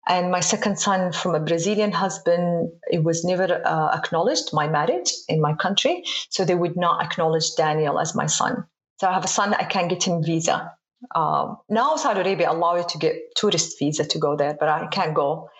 And 0.09 0.31
my 0.31 0.41
second 0.41 0.79
son, 0.79 1.12
from 1.12 1.35
a 1.35 1.41
Brazilian 1.41 1.91
husband, 1.91 2.71
it 2.91 3.03
was 3.03 3.25
never 3.25 3.61
uh, 3.64 3.97
acknowledged 3.97 4.53
my 4.53 4.69
marriage 4.69 5.12
in 5.29 5.41
my 5.41 5.55
country, 5.55 6.05
so 6.31 6.45
they 6.45 6.55
would 6.55 6.77
not 6.77 7.05
acknowledge 7.05 7.55
Daniel 7.57 7.99
as 7.99 8.14
my 8.14 8.27
son. 8.27 8.67
So 8.99 9.09
I 9.09 9.12
have 9.12 9.24
a 9.24 9.28
son 9.28 9.55
I 9.55 9.64
can 9.64 9.88
get 9.88 10.05
him 10.05 10.22
visa. 10.22 10.72
Um, 11.14 11.59
now 11.68 11.97
Saudi 11.97 12.20
Arabia 12.20 12.51
allow 12.51 12.76
you 12.76 12.84
to 12.88 12.99
get 12.99 13.16
tourist 13.36 13.78
visa 13.78 14.05
to 14.05 14.18
go 14.18 14.36
there, 14.36 14.57
but 14.59 14.68
I 14.68 14.86
can't 14.86 15.14
go 15.14 15.51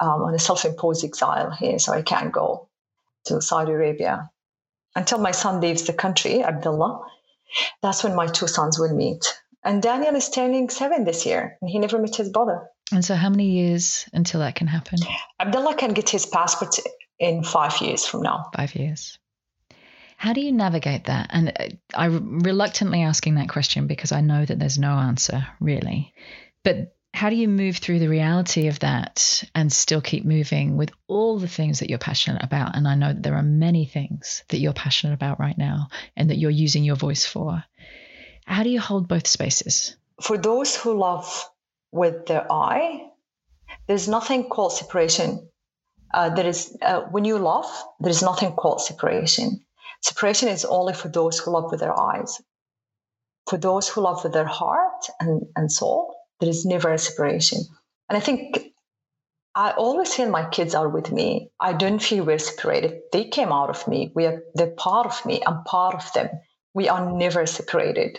um, 0.00 0.22
on 0.22 0.34
a 0.34 0.38
self-imposed 0.38 1.04
exile 1.04 1.50
here, 1.50 1.78
so 1.78 1.92
I 1.92 2.02
can't 2.02 2.32
go 2.32 2.68
to 3.26 3.40
Saudi 3.40 3.72
Arabia 3.72 4.30
until 4.94 5.18
my 5.18 5.32
son 5.32 5.60
leaves 5.60 5.82
the 5.84 5.92
country, 5.92 6.42
Abdullah. 6.42 7.04
That's 7.82 8.02
when 8.02 8.14
my 8.14 8.26
two 8.26 8.48
sons 8.48 8.78
will 8.78 8.94
meet. 8.94 9.24
And 9.62 9.82
Daniel 9.82 10.14
is 10.14 10.30
turning 10.30 10.70
seven 10.70 11.04
this 11.04 11.26
year, 11.26 11.58
and 11.60 11.68
he 11.68 11.78
never 11.78 11.98
met 11.98 12.16
his 12.16 12.30
brother. 12.30 12.68
And 12.92 13.04
so, 13.04 13.16
how 13.16 13.30
many 13.30 13.50
years 13.50 14.08
until 14.12 14.40
that 14.40 14.54
can 14.54 14.68
happen? 14.68 15.00
Abdullah 15.40 15.74
can 15.74 15.92
get 15.92 16.08
his 16.08 16.24
passport 16.24 16.78
in 17.18 17.42
five 17.42 17.80
years 17.80 18.06
from 18.06 18.22
now. 18.22 18.50
Five 18.54 18.74
years. 18.76 19.18
How 20.16 20.32
do 20.32 20.40
you 20.40 20.52
navigate 20.52 21.04
that? 21.04 21.30
And 21.32 21.52
uh, 21.58 21.68
I'm 21.94 22.40
reluctantly 22.40 23.02
asking 23.02 23.36
that 23.36 23.48
question 23.48 23.86
because 23.86 24.12
I 24.12 24.20
know 24.22 24.44
that 24.44 24.58
there's 24.58 24.78
no 24.78 24.92
answer 24.92 25.46
really. 25.60 26.14
But 26.62 26.96
how 27.12 27.30
do 27.30 27.36
you 27.36 27.48
move 27.48 27.78
through 27.78 27.98
the 27.98 28.08
reality 28.08 28.68
of 28.68 28.78
that 28.80 29.44
and 29.54 29.72
still 29.72 30.02
keep 30.02 30.24
moving 30.24 30.76
with 30.76 30.90
all 31.06 31.38
the 31.38 31.48
things 31.48 31.80
that 31.80 31.88
you're 31.88 31.98
passionate 31.98 32.42
about? 32.42 32.76
And 32.76 32.86
I 32.86 32.94
know 32.94 33.12
that 33.12 33.22
there 33.22 33.36
are 33.36 33.42
many 33.42 33.86
things 33.86 34.42
that 34.48 34.58
you're 34.58 34.72
passionate 34.74 35.14
about 35.14 35.40
right 35.40 35.56
now 35.56 35.88
and 36.16 36.30
that 36.30 36.36
you're 36.36 36.50
using 36.50 36.84
your 36.84 36.96
voice 36.96 37.24
for. 37.24 37.64
How 38.44 38.62
do 38.62 38.70
you 38.70 38.80
hold 38.80 39.08
both 39.08 39.26
spaces? 39.26 39.96
For 40.20 40.38
those 40.38 40.76
who 40.76 40.98
love 40.98 41.48
with 41.90 42.26
their 42.26 42.50
eye, 42.50 43.08
there's 43.86 44.08
nothing 44.08 44.48
called 44.48 44.72
separation. 44.72 45.48
Uh, 46.12 46.30
there 46.30 46.46
is 46.46 46.76
uh, 46.82 47.00
when 47.10 47.24
you 47.24 47.38
love, 47.38 47.66
there 48.00 48.10
is 48.10 48.22
nothing 48.22 48.52
called 48.52 48.80
separation. 48.80 49.64
Separation 50.02 50.48
is 50.48 50.64
only 50.64 50.94
for 50.94 51.08
those 51.08 51.38
who 51.38 51.50
love 51.50 51.70
with 51.70 51.80
their 51.80 51.98
eyes. 51.98 52.40
For 53.48 53.56
those 53.56 53.88
who 53.88 54.00
love 54.00 54.24
with 54.24 54.32
their 54.32 54.46
heart 54.46 55.06
and, 55.20 55.42
and 55.54 55.70
soul, 55.70 56.14
there 56.40 56.48
is 56.48 56.64
never 56.66 56.92
a 56.92 56.98
separation. 56.98 57.60
And 58.08 58.16
I 58.16 58.20
think 58.20 58.72
I 59.54 59.70
always 59.70 60.14
feel 60.14 60.28
my 60.28 60.46
kids 60.48 60.74
are 60.74 60.88
with 60.88 61.10
me. 61.10 61.50
I 61.60 61.72
don't 61.72 62.02
feel 62.02 62.24
we're 62.24 62.38
separated. 62.38 63.00
They 63.12 63.24
came 63.24 63.52
out 63.52 63.70
of 63.70 63.88
me. 63.88 64.12
We 64.14 64.26
are 64.26 64.42
they're 64.54 64.74
part 64.76 65.06
of 65.06 65.24
me. 65.24 65.42
I'm 65.46 65.64
part 65.64 65.94
of 65.94 66.12
them. 66.12 66.28
We 66.74 66.90
are 66.90 67.10
never 67.10 67.46
separated. 67.46 68.18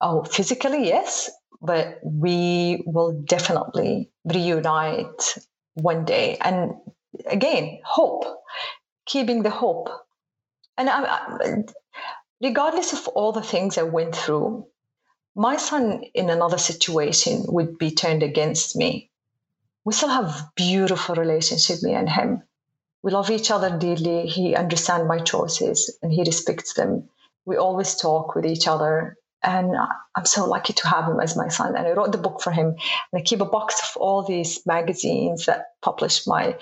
Oh, 0.00 0.24
physically, 0.24 0.86
yes, 0.88 1.30
but 1.60 2.00
we 2.02 2.82
will 2.86 3.12
definitely 3.12 4.10
reunite 4.24 5.36
one 5.74 6.06
day. 6.06 6.38
And 6.40 6.72
again, 7.26 7.78
hope, 7.84 8.24
keeping 9.06 9.42
the 9.42 9.50
hope. 9.50 9.90
And 10.76 10.88
I, 10.88 11.04
I, 11.04 11.64
regardless 12.42 12.92
of 12.92 13.08
all 13.08 13.32
the 13.32 13.42
things 13.42 13.78
I 13.78 13.82
went 13.82 14.16
through, 14.16 14.66
my 15.34 15.56
son 15.56 16.04
in 16.14 16.30
another 16.30 16.58
situation 16.58 17.44
would 17.48 17.78
be 17.78 17.90
turned 17.90 18.22
against 18.22 18.76
me. 18.76 19.10
We 19.84 19.92
still 19.92 20.10
have 20.10 20.50
beautiful 20.54 21.14
relationship 21.14 21.82
me 21.82 21.94
and 21.94 22.08
him. 22.08 22.42
We 23.02 23.12
love 23.12 23.30
each 23.30 23.50
other 23.50 23.76
dearly. 23.76 24.26
He 24.26 24.54
understands 24.54 25.08
my 25.08 25.18
choices 25.18 25.96
and 26.02 26.12
he 26.12 26.22
respects 26.22 26.74
them. 26.74 27.08
We 27.44 27.56
always 27.56 27.96
talk 27.96 28.34
with 28.34 28.46
each 28.46 28.68
other 28.68 29.16
and 29.42 29.74
i'm 30.16 30.24
so 30.24 30.44
lucky 30.46 30.72
to 30.72 30.86
have 30.86 31.06
him 31.06 31.20
as 31.20 31.36
my 31.36 31.48
son 31.48 31.76
and 31.76 31.86
i 31.86 31.92
wrote 31.92 32.12
the 32.12 32.18
book 32.18 32.40
for 32.40 32.50
him 32.50 32.68
and 32.68 33.20
i 33.20 33.20
keep 33.20 33.40
a 33.40 33.44
box 33.44 33.80
of 33.82 34.00
all 34.00 34.22
these 34.22 34.60
magazines 34.66 35.46
that 35.46 35.66
publish 35.82 36.26
my 36.26 36.56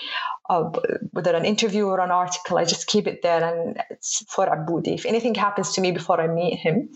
uh, 0.49 0.65
whether 1.13 1.35
an 1.35 1.45
interview 1.45 1.87
or 1.87 2.01
an 2.01 2.11
article 2.11 2.59
i 2.59 2.65
just 2.65 2.87
keep 2.87 3.07
it 3.07 3.23
there 3.23 3.43
and 3.45 3.83
it's 3.91 4.25
for 4.29 4.47
abudi 4.47 4.95
if 4.95 5.07
anything 5.07 5.35
happens 5.35 5.73
to 5.73 5.81
me 5.81 5.93
before 5.93 6.21
i 6.21 6.27
meet 6.27 6.59
him 6.59 6.89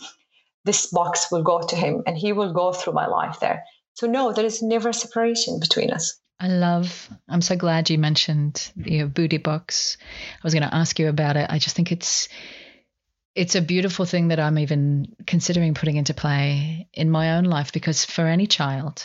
this 0.64 0.86
box 0.86 1.30
will 1.30 1.42
go 1.42 1.60
to 1.60 1.76
him 1.76 2.02
and 2.06 2.16
he 2.16 2.32
will 2.32 2.52
go 2.52 2.72
through 2.72 2.92
my 2.92 3.06
life 3.06 3.38
there 3.40 3.62
so 3.94 4.08
no, 4.08 4.32
there 4.32 4.44
is 4.44 4.62
never 4.62 4.92
separation 4.92 5.60
between 5.60 5.90
us. 5.92 6.18
I 6.40 6.48
love. 6.48 7.08
I'm 7.28 7.40
so 7.40 7.56
glad 7.56 7.90
you 7.90 7.98
mentioned 7.98 8.72
the 8.76 9.04
booty 9.04 9.38
box. 9.38 9.96
I 10.02 10.40
was 10.42 10.52
going 10.52 10.68
to 10.68 10.74
ask 10.74 10.98
you 10.98 11.08
about 11.08 11.36
it. 11.36 11.46
I 11.48 11.58
just 11.58 11.76
think 11.76 11.92
it's 11.92 12.28
it's 13.34 13.54
a 13.54 13.62
beautiful 13.62 14.04
thing 14.04 14.28
that 14.28 14.38
I'm 14.38 14.58
even 14.58 15.14
considering 15.26 15.74
putting 15.74 15.96
into 15.96 16.14
play 16.14 16.88
in 16.92 17.10
my 17.10 17.36
own 17.36 17.44
life 17.44 17.72
because 17.72 18.04
for 18.04 18.26
any 18.26 18.46
child, 18.46 19.04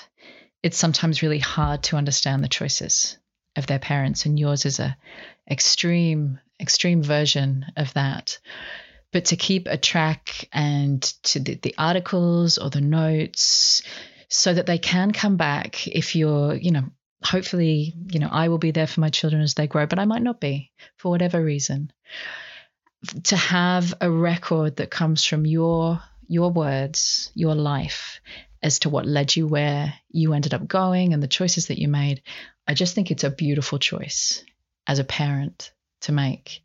it's 0.62 0.78
sometimes 0.78 1.22
really 1.22 1.40
hard 1.40 1.84
to 1.84 1.96
understand 1.96 2.44
the 2.44 2.50
choices 2.50 3.18
of 3.56 3.66
their 3.66 3.80
parents, 3.80 4.26
and 4.26 4.38
yours 4.38 4.66
is 4.66 4.80
a 4.80 4.96
extreme 5.50 6.40
extreme 6.60 7.02
version 7.02 7.66
of 7.78 7.94
that. 7.94 8.38
But 9.12 9.26
to 9.26 9.36
keep 9.36 9.68
a 9.68 9.78
track 9.78 10.48
and 10.54 11.02
to 11.24 11.40
the, 11.40 11.56
the 11.56 11.74
articles 11.78 12.60
or 12.60 12.70
the 12.70 12.82
notes 12.82 13.82
so 14.28 14.54
that 14.54 14.68
they 14.68 14.78
can 14.78 15.12
come 15.12 15.36
back 15.36 15.88
if 15.88 16.16
you're, 16.16 16.54
you 16.54 16.70
know, 16.70 16.84
hopefully, 17.24 17.96
you 18.12 18.20
know, 18.20 18.30
I 18.32 18.50
will 18.50 18.60
be 18.60 18.70
there 18.70 18.86
for 18.86 19.00
my 19.00 19.10
children 19.10 19.42
as 19.42 19.56
they 19.56 19.66
grow, 19.66 19.88
but 19.88 19.98
I 19.98 20.06
might 20.06 20.22
not 20.22 20.40
be 20.40 20.72
for 20.98 21.10
whatever 21.10 21.44
reason. 21.44 21.92
To 23.24 23.36
have 23.38 23.94
a 24.02 24.12
record 24.12 24.78
that 24.78 24.92
comes 24.92 25.24
from 25.24 25.46
your 25.46 26.02
your 26.28 26.52
words, 26.52 27.32
your 27.34 27.56
life 27.56 28.22
as 28.62 28.80
to 28.80 28.90
what 28.90 29.06
led 29.06 29.36
you 29.36 29.48
where 29.48 29.94
you 30.10 30.34
ended 30.34 30.54
up 30.54 30.68
going 30.68 31.14
and 31.14 31.24
the 31.24 31.28
choices 31.28 31.68
that 31.68 31.80
you 31.80 31.88
made, 31.88 32.22
I 32.68 32.74
just 32.74 32.94
think 32.94 33.10
it's 33.10 33.24
a 33.24 33.30
beautiful 33.32 33.80
choice 33.80 34.44
as 34.86 35.00
a 35.00 35.04
parent 35.04 35.72
to 36.02 36.12
make. 36.12 36.62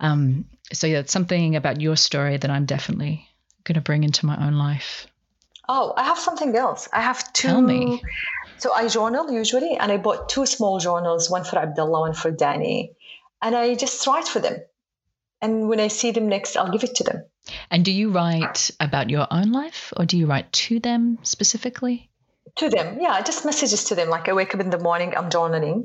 Um, 0.00 0.46
so 0.72 0.86
yeah, 0.86 0.98
it's 0.98 1.12
something 1.12 1.56
about 1.56 1.80
your 1.80 1.96
story 1.96 2.36
that 2.36 2.50
I'm 2.50 2.66
definitely 2.66 3.28
going 3.62 3.76
to 3.76 3.80
bring 3.80 4.04
into 4.04 4.26
my 4.26 4.46
own 4.46 4.54
life. 4.54 5.06
Oh, 5.68 5.94
I 5.96 6.04
have 6.04 6.18
something 6.18 6.54
else. 6.54 6.88
I 6.92 7.00
have 7.00 7.32
two. 7.32 7.48
Tell 7.48 7.62
me. 7.62 8.02
So 8.58 8.72
I 8.72 8.88
journal 8.88 9.30
usually, 9.30 9.76
and 9.76 9.90
I 9.90 9.96
bought 9.96 10.28
two 10.28 10.46
small 10.46 10.78
journals, 10.78 11.30
one 11.30 11.44
for 11.44 11.58
Abdullah, 11.58 12.00
one 12.00 12.14
for 12.14 12.30
Danny, 12.30 12.92
and 13.40 13.56
I 13.56 13.74
just 13.74 14.06
write 14.06 14.28
for 14.28 14.40
them. 14.40 14.56
And 15.44 15.68
when 15.68 15.78
I 15.78 15.88
see 15.88 16.10
them 16.10 16.30
next, 16.30 16.56
I'll 16.56 16.72
give 16.72 16.84
it 16.84 16.94
to 16.94 17.04
them. 17.04 17.24
And 17.70 17.84
do 17.84 17.92
you 17.92 18.10
write 18.10 18.70
about 18.80 19.10
your 19.10 19.26
own 19.30 19.52
life, 19.52 19.92
or 19.94 20.06
do 20.06 20.16
you 20.16 20.24
write 20.24 20.50
to 20.52 20.80
them 20.80 21.18
specifically? 21.22 22.08
To 22.56 22.70
them, 22.70 22.98
yeah, 22.98 23.20
just 23.20 23.44
messages 23.44 23.84
to 23.84 23.94
them. 23.94 24.08
Like 24.08 24.26
I 24.26 24.32
wake 24.32 24.54
up 24.54 24.62
in 24.62 24.70
the 24.70 24.78
morning, 24.78 25.12
I'm 25.14 25.28
journaling, 25.28 25.84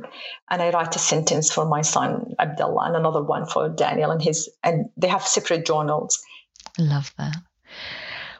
and 0.49 0.61
I 0.61 0.69
write 0.69 0.95
a 0.95 0.99
sentence 0.99 1.51
for 1.51 1.65
my 1.65 1.81
son 1.81 2.35
Abdullah, 2.39 2.85
and 2.85 2.95
another 2.95 3.21
one 3.21 3.45
for 3.47 3.67
Daniel, 3.67 4.11
and 4.11 4.21
his, 4.21 4.49
and 4.63 4.91
they 4.95 5.09
have 5.09 5.27
separate 5.27 5.65
journals. 5.65 6.23
I 6.77 6.83
love 6.83 7.13
that. 7.17 7.35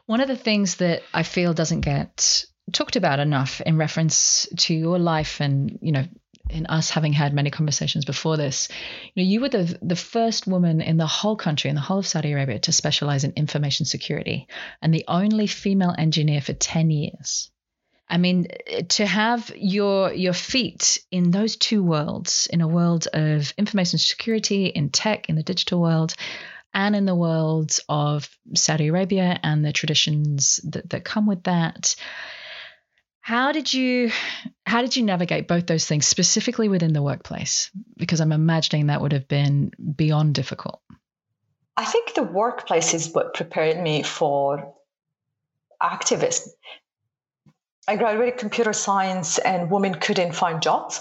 One 0.06 0.22
of 0.22 0.28
the 0.28 0.36
things 0.36 0.76
that 0.76 1.02
I 1.12 1.22
feel 1.22 1.52
doesn't 1.52 1.82
get 1.82 2.46
talked 2.72 2.96
about 2.96 3.20
enough 3.20 3.60
in 3.60 3.76
reference 3.76 4.48
to 4.56 4.74
your 4.74 4.98
life 4.98 5.42
and, 5.42 5.78
you 5.82 5.92
know, 5.92 6.06
in 6.50 6.66
us 6.66 6.90
having 6.90 7.12
had 7.12 7.32
many 7.32 7.50
conversations 7.50 8.04
before 8.04 8.36
this, 8.36 8.68
you 9.14 9.22
know, 9.22 9.28
you 9.28 9.40
were 9.40 9.48
the 9.48 9.78
the 9.82 9.96
first 9.96 10.46
woman 10.46 10.80
in 10.80 10.96
the 10.96 11.06
whole 11.06 11.36
country, 11.36 11.70
in 11.70 11.76
the 11.76 11.80
whole 11.80 11.98
of 11.98 12.06
Saudi 12.06 12.32
Arabia, 12.32 12.58
to 12.60 12.72
specialize 12.72 13.24
in 13.24 13.32
information 13.36 13.86
security, 13.86 14.48
and 14.82 14.92
the 14.92 15.04
only 15.08 15.46
female 15.46 15.94
engineer 15.96 16.40
for 16.40 16.52
ten 16.52 16.90
years. 16.90 17.50
I 18.08 18.18
mean, 18.18 18.48
to 18.88 19.06
have 19.06 19.52
your 19.56 20.12
your 20.12 20.32
feet 20.32 21.00
in 21.12 21.30
those 21.30 21.56
two 21.56 21.82
worlds, 21.82 22.48
in 22.52 22.60
a 22.60 22.68
world 22.68 23.06
of 23.12 23.54
information 23.56 23.98
security, 23.98 24.66
in 24.66 24.90
tech, 24.90 25.28
in 25.28 25.36
the 25.36 25.44
digital 25.44 25.80
world, 25.80 26.14
and 26.74 26.96
in 26.96 27.04
the 27.04 27.14
world 27.14 27.78
of 27.88 28.28
Saudi 28.54 28.88
Arabia 28.88 29.38
and 29.42 29.64
the 29.64 29.72
traditions 29.72 30.60
that, 30.64 30.90
that 30.90 31.04
come 31.04 31.26
with 31.26 31.44
that. 31.44 31.94
How 33.20 33.52
did 33.52 33.72
you 33.72 34.10
how 34.66 34.82
did 34.82 34.96
you 34.96 35.02
navigate 35.02 35.48
both 35.48 35.66
those 35.66 35.86
things 35.86 36.06
specifically 36.06 36.68
within 36.68 36.92
the 36.92 37.02
workplace? 37.02 37.70
Because 37.96 38.20
I'm 38.20 38.32
imagining 38.32 38.86
that 38.86 39.00
would 39.00 39.12
have 39.12 39.28
been 39.28 39.72
beyond 39.96 40.34
difficult. 40.34 40.80
I 41.76 41.84
think 41.84 42.14
the 42.14 42.22
workplace 42.22 42.94
is 42.94 43.12
what 43.12 43.34
prepared 43.34 43.82
me 43.82 44.02
for 44.02 44.74
activism. 45.82 46.52
I 47.88 47.96
graduated 47.96 48.38
computer 48.38 48.72
science 48.72 49.38
and 49.38 49.70
women 49.70 49.94
couldn't 49.94 50.32
find 50.34 50.62
jobs. 50.62 51.00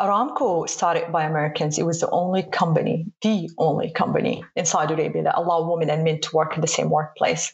Aramco 0.00 0.68
started 0.68 1.12
by 1.12 1.24
Americans. 1.24 1.78
It 1.78 1.84
was 1.84 2.00
the 2.00 2.10
only 2.10 2.42
company, 2.42 3.06
the 3.20 3.50
only 3.58 3.90
company 3.90 4.44
in 4.56 4.64
Saudi 4.64 4.94
Arabia 4.94 5.24
that 5.24 5.38
allowed 5.38 5.68
women 5.68 5.90
and 5.90 6.04
men 6.04 6.20
to 6.20 6.36
work 6.36 6.54
in 6.54 6.60
the 6.60 6.66
same 6.66 6.88
workplace. 6.88 7.52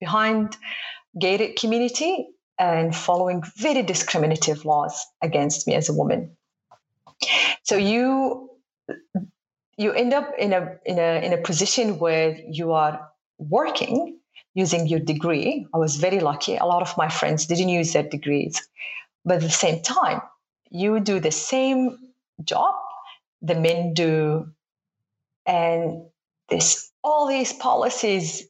Behind 0.00 0.56
gated 1.18 1.56
community 1.56 2.28
and 2.62 2.94
following 2.94 3.42
very 3.56 3.82
discriminative 3.82 4.64
laws 4.64 4.94
against 5.20 5.66
me 5.66 5.74
as 5.74 5.88
a 5.88 5.92
woman. 5.92 6.36
So 7.64 7.76
you 7.76 8.50
you 9.76 9.92
end 9.92 10.14
up 10.14 10.28
in 10.38 10.52
a 10.52 10.78
in 10.86 10.98
a 10.98 11.10
in 11.26 11.32
a 11.32 11.42
position 11.42 11.98
where 11.98 12.38
you 12.48 12.72
are 12.72 13.00
working 13.38 14.18
using 14.54 14.86
your 14.86 15.00
degree. 15.00 15.66
I 15.74 15.78
was 15.78 15.96
very 15.96 16.20
lucky. 16.20 16.56
A 16.56 16.66
lot 16.66 16.82
of 16.82 16.96
my 16.96 17.08
friends 17.08 17.46
didn't 17.46 17.68
use 17.80 17.92
their 17.94 18.08
degrees. 18.16 18.62
But 19.24 19.36
at 19.36 19.42
the 19.42 19.50
same 19.50 19.82
time, 19.82 20.20
you 20.70 21.00
do 21.00 21.18
the 21.20 21.32
same 21.32 21.98
job 22.44 22.74
the 23.42 23.56
men 23.56 23.92
do 23.92 24.46
and 25.44 26.04
this 26.48 26.90
all 27.02 27.26
these 27.26 27.52
policies 27.52 28.44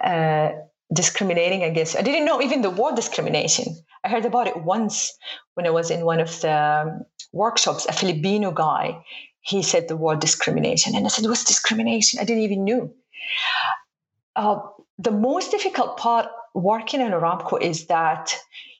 uh, 0.00 0.50
discriminating 0.92 1.62
against 1.62 1.96
i 1.96 2.02
didn't 2.02 2.24
know 2.24 2.40
even 2.40 2.62
the 2.62 2.70
word 2.70 2.94
discrimination. 2.94 3.66
I 4.04 4.08
heard 4.08 4.24
about 4.24 4.46
it 4.46 4.64
once 4.64 5.12
when 5.54 5.66
i 5.66 5.70
was 5.70 5.90
in 5.90 6.04
one 6.04 6.20
of 6.20 6.40
the 6.40 6.52
um, 6.52 7.02
workshops. 7.32 7.86
A 7.86 7.92
filipino 7.92 8.50
guy 8.52 9.04
he 9.40 9.62
said 9.62 9.88
the 9.88 9.96
word 9.96 10.20
discrimination. 10.20 10.94
And 10.94 11.04
i 11.06 11.08
said 11.08 11.26
what's 11.26 11.44
discrimination? 11.44 12.20
I 12.20 12.24
didn't 12.24 12.44
even 12.44 12.64
know 12.64 12.90
uh, 14.36 14.60
the 14.98 15.10
most 15.10 15.50
difficult 15.50 15.96
part 15.96 16.28
working 16.54 17.00
in 17.00 17.12
aramco 17.12 17.60
is 17.60 17.86
that 17.86 18.34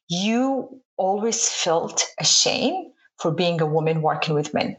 you 0.08 0.80
always 0.96 1.48
felt 1.48 2.04
ashamed 2.18 2.92
for 3.18 3.30
being 3.30 3.60
a 3.60 3.66
woman 3.66 4.00
working 4.02 4.34
with 4.34 4.54
men. 4.54 4.76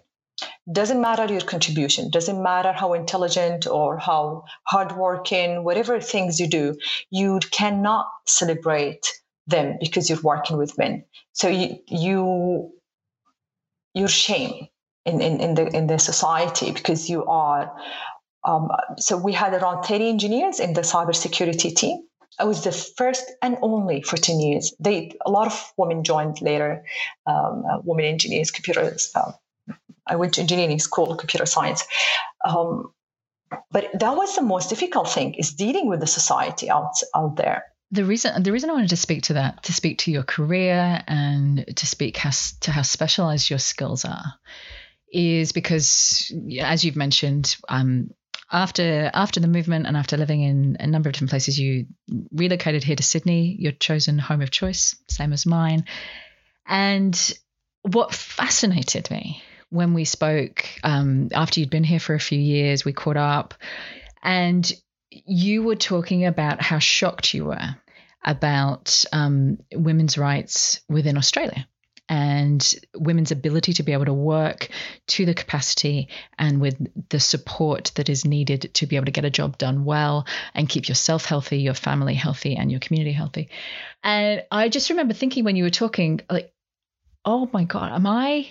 Doesn't 0.72 1.02
matter 1.02 1.26
your 1.26 1.42
contribution, 1.42 2.10
doesn't 2.10 2.42
matter 2.42 2.72
how 2.72 2.94
intelligent 2.94 3.68
or 3.68 3.98
how 3.98 4.44
hardworking, 4.64 5.64
whatever 5.64 6.00
things 6.00 6.40
you 6.40 6.48
do, 6.48 6.76
you 7.10 7.40
cannot 7.52 8.08
celebrate 8.26 9.14
them 9.48 9.78
because 9.80 10.10
you're 10.10 10.22
working 10.22 10.58
with 10.58 10.78
men. 10.78 11.06
So 11.34 11.48
you 11.48 11.80
you 11.88 12.72
you're 13.94 14.08
shame 14.08 14.68
in, 15.06 15.22
in, 15.22 15.40
in 15.42 15.56
the 15.56 15.68
in 15.76 15.88
the 15.88 16.00
society 16.00 16.72
because 16.72 17.10
you 17.10 17.26
are 17.26 17.76
um, 18.46 18.70
so 18.98 19.18
we 19.18 19.34
had 19.34 19.54
around 19.54 19.84
30 19.84 20.08
engineers 20.08 20.60
in 20.60 20.74
the 20.74 20.82
cybersecurity 20.82 21.76
team 21.76 22.04
I 22.40 22.46
was 22.46 22.64
the 22.64 22.72
first 22.72 23.32
and 23.42 23.58
only 23.62 24.02
for 24.02 24.16
10 24.16 24.40
years. 24.40 24.74
They, 24.80 25.18
a 25.26 25.30
lot 25.30 25.48
of 25.48 25.74
women 25.78 26.04
joined 26.04 26.42
later, 26.42 26.86
um, 27.28 27.64
uh, 27.70 27.80
women 27.84 28.06
engineers, 28.06 28.50
computers. 28.50 29.12
Uh, 29.14 29.34
I 30.10 30.16
went 30.16 30.34
to 30.34 30.42
engineering 30.42 30.80
school, 30.80 31.16
computer 31.16 31.46
science. 31.46 31.86
Um, 32.46 32.92
but 33.72 33.88
that 33.94 34.16
was 34.16 34.36
the 34.36 34.42
most 34.42 34.70
difficult 34.70 35.10
thing 35.10 35.36
is 35.36 35.54
dealing 35.54 35.88
with 35.88 36.00
the 36.00 36.08
society 36.08 36.70
out, 36.70 36.94
out 37.16 37.36
there. 37.36 37.64
The 37.92 38.06
reason 38.06 38.44
the 38.44 38.52
reason 38.52 38.70
I 38.70 38.74
wanted 38.74 38.90
to 38.90 38.98
speak 38.98 39.24
to 39.24 39.34
that, 39.34 39.64
to 39.64 39.74
speak 39.74 40.00
to 40.00 40.12
your 40.12 40.22
career 40.22 41.02
and 41.08 41.66
to 41.76 41.88
speak 41.88 42.18
how, 42.18 42.30
to 42.62 42.72
how 42.72 42.84
specialized 42.84 43.50
your 43.50 43.58
skills 43.58 44.06
are, 44.06 44.36
is 45.12 45.54
because, 45.54 46.32
as 46.62 46.86
you've 46.86 46.96
mentioned, 46.96 47.58
um, 47.68 48.12
after 48.52 49.10
after 49.12 49.40
the 49.40 49.48
movement 49.48 49.88
and 49.88 49.98
after 49.98 50.18
living 50.18 50.42
in 50.42 50.78
a 50.80 50.86
number 50.86 51.10
of 51.10 51.14
different 51.14 51.32
places, 51.32 51.60
you 51.60 51.88
relocated 52.32 52.84
here 52.84 52.96
to 52.96 53.04
Sydney, 53.04 53.56
your 53.60 53.72
chosen 53.72 54.20
home 54.20 54.42
of 54.42 54.52
choice, 54.52 54.96
same 55.10 55.34
as 55.34 55.48
mine. 55.48 55.86
And 56.68 57.34
what 57.82 58.14
fascinated 58.14 59.10
me 59.10 59.42
when 59.70 59.94
we 59.94 60.06
spoke 60.06 60.66
um, 60.84 61.30
after 61.34 61.60
you'd 61.60 61.70
been 61.70 61.84
here 61.84 62.00
for 62.00 62.16
a 62.16 62.20
few 62.20 62.40
years, 62.40 62.86
we 62.86 62.94
caught 62.94 63.18
up, 63.18 63.54
and 64.24 64.72
you 65.12 65.64
were 65.64 65.76
talking 65.76 66.26
about 66.26 66.62
how 66.62 66.80
shocked 66.80 67.34
you 67.34 67.46
were 67.46 67.76
about 68.24 69.06
um, 69.14 69.60
women's 69.74 70.18
rights 70.18 70.82
within 70.90 71.18
Australia 71.18 71.68
and 72.10 72.76
women's 72.96 73.32
ability 73.32 73.74
to 73.74 73.84
be 73.84 73.94
able 73.94 74.06
to 74.06 74.14
work 74.14 74.70
to 75.06 75.26
the 75.26 75.34
capacity 75.34 76.10
and 76.38 76.60
with 76.60 76.76
the 77.10 77.20
support 77.20 77.92
that 77.96 78.10
is 78.10 78.26
needed 78.26 78.72
to 78.74 78.88
be 78.88 78.96
able 78.96 79.06
to 79.06 79.12
get 79.12 79.26
a 79.26 79.30
job 79.30 79.58
done 79.60 79.86
well 79.86 80.26
and 80.56 80.68
keep 80.68 80.90
yourself 80.90 81.26
healthy, 81.26 81.60
your 81.60 81.76
family 81.76 82.16
healthy, 82.16 82.56
and 82.56 82.72
your 82.72 82.80
community 82.80 83.14
healthy. 83.14 83.50
And 84.04 84.44
I 84.52 84.70
just 84.70 84.90
remember 84.90 85.14
thinking 85.14 85.44
when 85.44 85.56
you 85.56 85.64
were 85.64 85.70
talking, 85.70 86.22
like, 86.30 86.52
oh 87.24 87.48
my 87.54 87.64
God, 87.64 87.92
am 87.92 88.08
I 88.08 88.48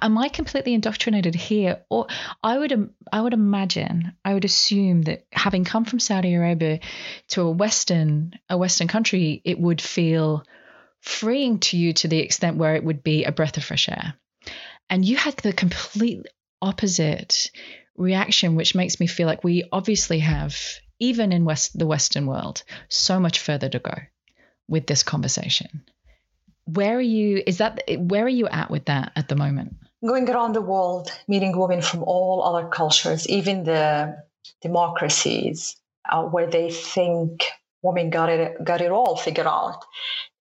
am 0.00 0.18
I 0.18 0.28
completely 0.28 0.74
indoctrinated 0.74 1.34
here? 1.34 1.82
Or 1.88 2.06
I 2.42 2.58
would 2.58 2.94
I 3.12 3.20
would 3.20 3.32
imagine 3.32 4.12
I 4.24 4.34
would 4.34 4.44
assume 4.44 5.02
that 5.02 5.26
having 5.32 5.64
come 5.64 5.84
from 5.84 6.00
Saudi 6.00 6.34
Arabia 6.34 6.80
to 7.28 7.42
a 7.42 7.50
Western 7.50 8.32
a 8.48 8.56
Western 8.56 8.88
country, 8.88 9.40
it 9.44 9.58
would 9.58 9.80
feel 9.80 10.44
freeing 11.00 11.60
to 11.60 11.76
you 11.76 11.92
to 11.94 12.08
the 12.08 12.18
extent 12.18 12.56
where 12.56 12.74
it 12.74 12.84
would 12.84 13.02
be 13.02 13.24
a 13.24 13.32
breath 13.32 13.56
of 13.56 13.64
fresh 13.64 13.88
air. 13.88 14.14
And 14.90 15.04
you 15.04 15.16
had 15.16 15.36
the 15.36 15.52
complete 15.52 16.26
opposite 16.60 17.50
reaction, 17.96 18.56
which 18.56 18.74
makes 18.74 18.98
me 19.00 19.06
feel 19.06 19.26
like 19.26 19.44
we 19.44 19.64
obviously 19.70 20.20
have, 20.20 20.56
even 20.98 21.32
in 21.32 21.44
West 21.44 21.78
the 21.78 21.86
Western 21.86 22.26
world, 22.26 22.62
so 22.88 23.20
much 23.20 23.38
further 23.38 23.68
to 23.68 23.78
go 23.78 23.94
with 24.68 24.86
this 24.86 25.02
conversation 25.02 25.84
where 26.68 26.98
are 26.98 27.00
you 27.00 27.42
is 27.46 27.58
that 27.58 27.82
where 27.98 28.24
are 28.24 28.36
you 28.40 28.46
at 28.46 28.70
with 28.70 28.84
that 28.86 29.12
at 29.16 29.28
the 29.28 29.36
moment? 29.36 29.74
Going 30.06 30.28
around 30.28 30.52
the 30.52 30.60
world 30.60 31.10
meeting 31.26 31.56
women 31.58 31.80
from 31.82 32.02
all 32.04 32.42
other 32.42 32.68
cultures 32.68 33.26
even 33.28 33.64
the 33.64 34.16
democracies 34.60 35.76
uh, 36.10 36.22
where 36.24 36.46
they 36.46 36.70
think 36.70 37.44
women 37.82 38.10
got 38.10 38.28
it 38.28 38.62
got 38.62 38.80
it 38.80 38.90
all 38.90 39.16
figured 39.16 39.46
out 39.46 39.82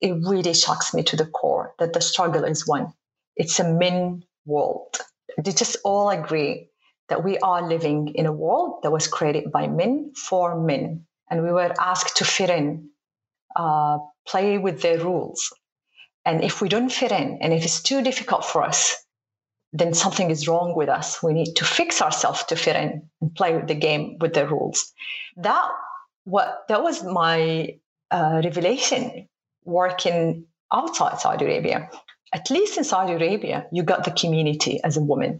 it 0.01 0.13
really 0.27 0.53
shocks 0.53 0.93
me 0.93 1.01
to 1.03 1.15
the 1.15 1.25
core 1.25 1.73
that 1.79 1.93
the 1.93 2.01
struggle 2.01 2.43
is 2.43 2.67
one. 2.67 2.93
It's 3.35 3.59
a 3.59 3.71
men 3.71 4.23
world. 4.45 4.97
They 5.43 5.51
just 5.51 5.77
all 5.83 6.09
agree 6.09 6.69
that 7.09 7.23
we 7.23 7.37
are 7.39 7.67
living 7.67 8.09
in 8.15 8.25
a 8.25 8.31
world 8.33 8.79
that 8.83 8.91
was 8.91 9.07
created 9.07 9.51
by 9.51 9.67
men 9.67 10.11
for 10.15 10.61
men 10.61 11.05
and 11.29 11.43
we 11.43 11.51
were 11.51 11.73
asked 11.79 12.17
to 12.17 12.25
fit 12.25 12.49
in 12.49 12.89
uh, 13.55 13.97
play 14.27 14.57
with 14.57 14.81
their 14.81 14.99
rules 14.99 15.51
and 16.27 16.43
if 16.43 16.61
we 16.61 16.67
don't 16.67 16.91
fit 16.91 17.13
in, 17.13 17.39
and 17.41 17.53
if 17.53 17.63
it's 17.63 17.81
too 17.81 18.01
difficult 18.03 18.43
for 18.43 18.61
us, 18.61 18.95
then 19.71 19.93
something 19.93 20.29
is 20.29 20.45
wrong 20.45 20.75
with 20.75 20.89
us. 20.89 21.23
We 21.23 21.31
need 21.31 21.53
to 21.55 21.63
fix 21.63 22.01
ourselves 22.01 22.43
to 22.45 22.57
fit 22.57 22.75
in 22.75 23.09
and 23.21 23.33
play 23.33 23.61
the 23.61 23.75
game 23.75 24.17
with 24.19 24.33
the 24.33 24.45
rules. 24.45 24.93
That 25.37 25.69
what 26.25 26.65
that 26.67 26.83
was 26.83 27.01
my 27.01 27.77
uh, 28.11 28.41
revelation 28.43 29.29
working 29.63 30.45
outside 30.73 31.21
Saudi 31.21 31.45
Arabia. 31.45 31.89
At 32.33 32.51
least 32.51 32.77
in 32.77 32.83
Saudi 32.83 33.13
Arabia, 33.13 33.65
you 33.71 33.83
got 33.83 34.03
the 34.03 34.11
community 34.11 34.81
as 34.83 34.97
a 34.97 35.01
woman. 35.01 35.39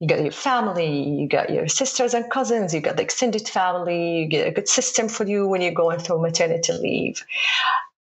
You 0.00 0.06
got 0.06 0.20
your 0.20 0.32
family, 0.32 1.08
you 1.18 1.28
got 1.28 1.48
your 1.48 1.66
sisters 1.66 2.12
and 2.12 2.30
cousins, 2.30 2.74
you 2.74 2.82
got 2.82 2.96
the 2.98 3.02
extended 3.02 3.48
family, 3.48 4.18
you 4.18 4.26
get 4.26 4.46
a 4.46 4.50
good 4.50 4.68
system 4.68 5.08
for 5.08 5.24
you 5.24 5.48
when 5.48 5.62
you're 5.62 5.72
going 5.72 5.98
through 5.98 6.20
maternity 6.20 6.74
leave. 6.74 7.24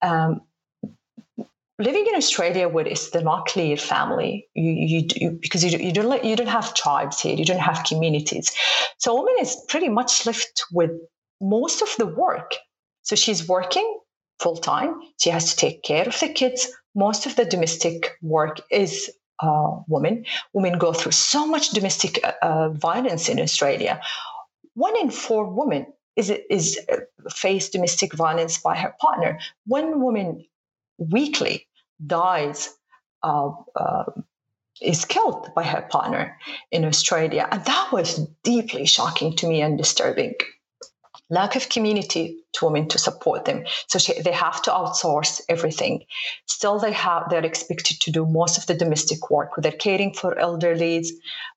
Um, 0.03 0.41
living 1.79 2.07
in 2.07 2.15
Australia 2.15 2.69
where 2.69 2.87
it's 2.87 3.11
the 3.11 3.23
nuclear 3.23 3.77
family, 3.77 4.49
you, 4.55 4.73
you, 4.73 5.09
you 5.17 5.39
because 5.41 5.65
you, 5.65 5.79
you 5.79 5.93
don't 5.93 6.25
you 6.25 6.37
don't 6.37 6.47
have 6.47 6.75
tribes 6.75 7.21
here, 7.21 7.35
you 7.35 7.45
don't 7.45 7.59
have 7.59 7.85
communities. 7.85 8.53
So 8.99 9.15
woman 9.15 9.35
is 9.41 9.57
pretty 9.69 9.89
much 9.89 10.27
left 10.27 10.65
with 10.73 10.91
most 11.41 11.83
of 11.83 11.95
the 11.99 12.07
work. 12.07 12.55
So 13.03 13.17
she's 13.17 13.49
working 13.49 13.99
full 14.39 14.57
time. 14.57 15.01
She 15.19 15.31
has 15.31 15.51
to 15.51 15.57
take 15.57 15.83
care 15.83 16.07
of 16.07 16.19
the 16.19 16.29
kids. 16.29 16.69
Most 16.95 17.27
of 17.27 17.37
the 17.37 17.45
domestic 17.45 18.13
work 18.23 18.61
is 18.71 19.11
uh, 19.41 19.79
women. 19.89 20.25
Women 20.53 20.79
go 20.79 20.93
through 20.93 21.13
so 21.13 21.47
much 21.47 21.71
domestic 21.71 22.21
uh, 22.25 22.33
uh 22.41 22.69
violence 22.71 23.29
in 23.29 23.41
Australia. 23.41 24.01
One 24.75 24.97
in 24.97 25.11
four 25.11 25.47
women 25.53 25.87
is 26.15 26.31
is 26.31 26.79
uh, 26.91 26.99
face 27.31 27.69
domestic 27.69 28.15
violence 28.15 28.59
by 28.59 28.77
her 28.77 28.95
partner. 29.01 29.41
One 29.67 30.01
woman 30.01 30.45
weekly 30.99 31.67
dies, 32.05 32.75
uh, 33.23 33.51
uh, 33.77 34.05
is 34.83 35.05
killed 35.05 35.51
by 35.55 35.63
her 35.63 35.83
partner 35.91 36.37
in 36.71 36.85
Australia. 36.85 37.49
And 37.51 37.65
that 37.65 37.93
was 37.93 38.27
deeply 38.43 38.87
shocking 38.87 39.37
to 39.37 39.47
me 39.47 39.63
and 39.63 39.79
disturbing 39.79 40.35
lack 41.35 41.57
of 41.57 41.69
community 41.69 42.25
to 42.55 42.67
women 42.67 42.89
to 42.89 42.99
support 42.99 43.45
them. 43.45 43.65
So 43.89 43.99
she, 43.99 44.21
they 44.23 44.33
have 44.33 44.63
to 44.63 44.71
outsource 44.71 45.41
everything. 45.49 46.05
Still, 46.47 46.79
they 46.79 46.93
have 46.93 47.25
they're 47.29 47.45
expected 47.45 48.01
to 48.03 48.13
do 48.13 48.27
most 48.27 48.59
of 48.59 48.67
the 48.67 48.75
domestic 48.75 49.31
work. 49.31 49.51
They're 49.59 49.73
caring 49.73 50.15
for 50.15 50.35
elderlies. 50.37 51.09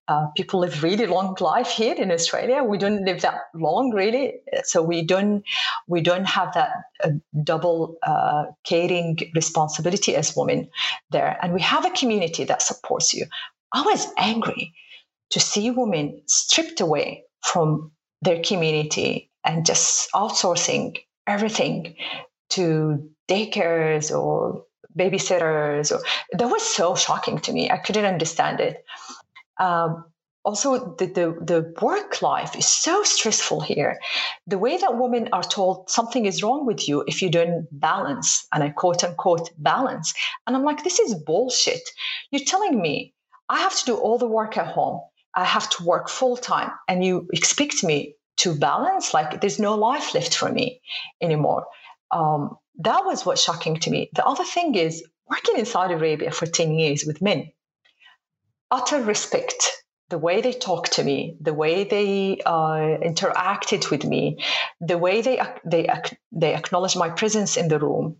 Uh, 0.07 0.27
people 0.37 0.61
live 0.61 0.83
really 0.83 1.05
long 1.05 1.35
life 1.39 1.69
here 1.69 1.93
in 1.93 2.11
Australia. 2.11 2.63
We 2.63 2.77
don't 2.77 3.03
live 3.05 3.21
that 3.21 3.39
long, 3.53 3.91
really. 3.93 4.35
So 4.63 4.81
we 4.81 5.03
don't 5.03 5.43
we 5.87 6.01
don't 6.01 6.25
have 6.25 6.53
that 6.53 6.71
uh, 7.03 7.11
double 7.43 7.97
uh, 8.03 8.45
caring 8.63 9.19
responsibility 9.35 10.15
as 10.15 10.35
women 10.35 10.69
there. 11.11 11.37
And 11.41 11.53
we 11.53 11.61
have 11.61 11.85
a 11.85 11.91
community 11.91 12.45
that 12.45 12.61
supports 12.61 13.13
you. 13.13 13.25
I 13.73 13.81
was 13.81 14.07
angry 14.17 14.73
to 15.31 15.39
see 15.39 15.69
women 15.71 16.21
stripped 16.25 16.79
away 16.81 17.23
from 17.43 17.91
their 18.21 18.41
community 18.41 19.29
and 19.45 19.65
just 19.65 20.11
outsourcing 20.13 20.97
everything 21.25 21.95
to 22.49 23.09
daycares 23.29 24.15
or 24.15 24.63
babysitters 24.97 25.91
or 25.91 26.01
that 26.33 26.47
was 26.47 26.63
so 26.63 26.95
shocking 26.95 27.39
to 27.39 27.53
me. 27.53 27.69
I 27.69 27.77
couldn't 27.77 28.05
understand 28.05 28.59
it. 28.59 28.83
Um, 29.59 30.05
also 30.47 30.95
the, 30.95 31.07
the, 31.07 31.37
the 31.41 31.73
work 31.81 32.21
life 32.21 32.55
is 32.55 32.65
so 32.65 33.03
stressful 33.03 33.59
here. 33.59 33.99
The 34.47 34.57
way 34.57 34.77
that 34.77 34.97
women 34.97 35.27
are 35.33 35.43
told 35.43 35.89
something 35.89 36.25
is 36.25 36.41
wrong 36.41 36.65
with 36.65 36.87
you 36.87 37.03
if 37.05 37.21
you 37.21 37.29
don't 37.29 37.67
balance 37.71 38.47
and 38.53 38.63
i 38.63 38.69
quote 38.69 39.03
unquote 39.03 39.49
balance 39.57 40.13
and 40.45 40.55
i'm 40.55 40.63
like 40.63 40.83
this 40.85 40.99
is 40.99 41.15
bullshit. 41.15 41.81
You're 42.31 42.45
telling 42.45 42.81
me 42.81 43.13
i 43.49 43.59
have 43.59 43.77
to 43.77 43.85
do 43.85 43.95
all 43.97 44.17
the 44.17 44.27
work 44.39 44.57
at 44.57 44.67
home. 44.67 45.01
I 45.35 45.43
have 45.43 45.69
to 45.71 45.83
work 45.83 46.07
full 46.07 46.37
time 46.37 46.71
and 46.87 47.03
you 47.03 47.27
expect 47.33 47.83
me 47.83 48.15
to 48.37 48.55
balance 48.55 49.13
like 49.13 49.41
there's 49.41 49.59
no 49.59 49.75
life 49.75 50.13
left 50.13 50.35
for 50.35 50.51
me 50.51 50.81
anymore. 51.21 51.65
Um, 52.11 52.57
that 52.79 53.05
was 53.05 53.25
what's 53.25 53.43
shocking 53.43 53.77
to 53.77 53.89
me. 53.89 54.09
The 54.13 54.25
other 54.25 54.43
thing 54.43 54.75
is 54.75 55.03
working 55.29 55.57
in 55.57 55.65
saudi 55.65 55.93
arabia 55.93 56.31
for 56.31 56.45
10 56.45 56.71
years 56.71 57.03
with 57.05 57.21
men 57.21 57.51
utter 58.71 59.01
respect 59.01 59.83
the 60.09 60.17
way 60.17 60.41
they 60.41 60.53
talked 60.53 60.93
to 60.93 61.03
me 61.03 61.37
the 61.41 61.53
way 61.53 61.83
they 61.83 62.39
uh, 62.45 62.97
interacted 63.11 63.89
with 63.91 64.05
me 64.05 64.43
the 64.79 64.97
way 64.97 65.21
they 65.21 65.41
they 65.65 65.87
they 66.31 66.53
acknowledged 66.53 66.97
my 66.97 67.09
presence 67.09 67.57
in 67.57 67.67
the 67.67 67.79
room 67.79 68.17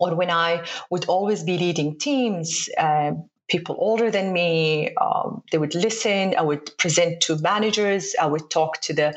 or 0.00 0.14
when 0.14 0.30
i 0.30 0.64
would 0.90 1.06
always 1.06 1.42
be 1.42 1.58
leading 1.58 1.98
teams 1.98 2.68
uh, 2.78 3.12
people 3.48 3.76
older 3.78 4.10
than 4.10 4.32
me. 4.32 4.94
Um, 4.96 5.42
they 5.52 5.58
would 5.58 5.74
listen. 5.74 6.34
I 6.36 6.42
would 6.42 6.76
present 6.78 7.20
to 7.22 7.38
managers. 7.38 8.14
I 8.20 8.26
would 8.26 8.50
talk 8.50 8.80
to 8.82 8.94
the 8.94 9.16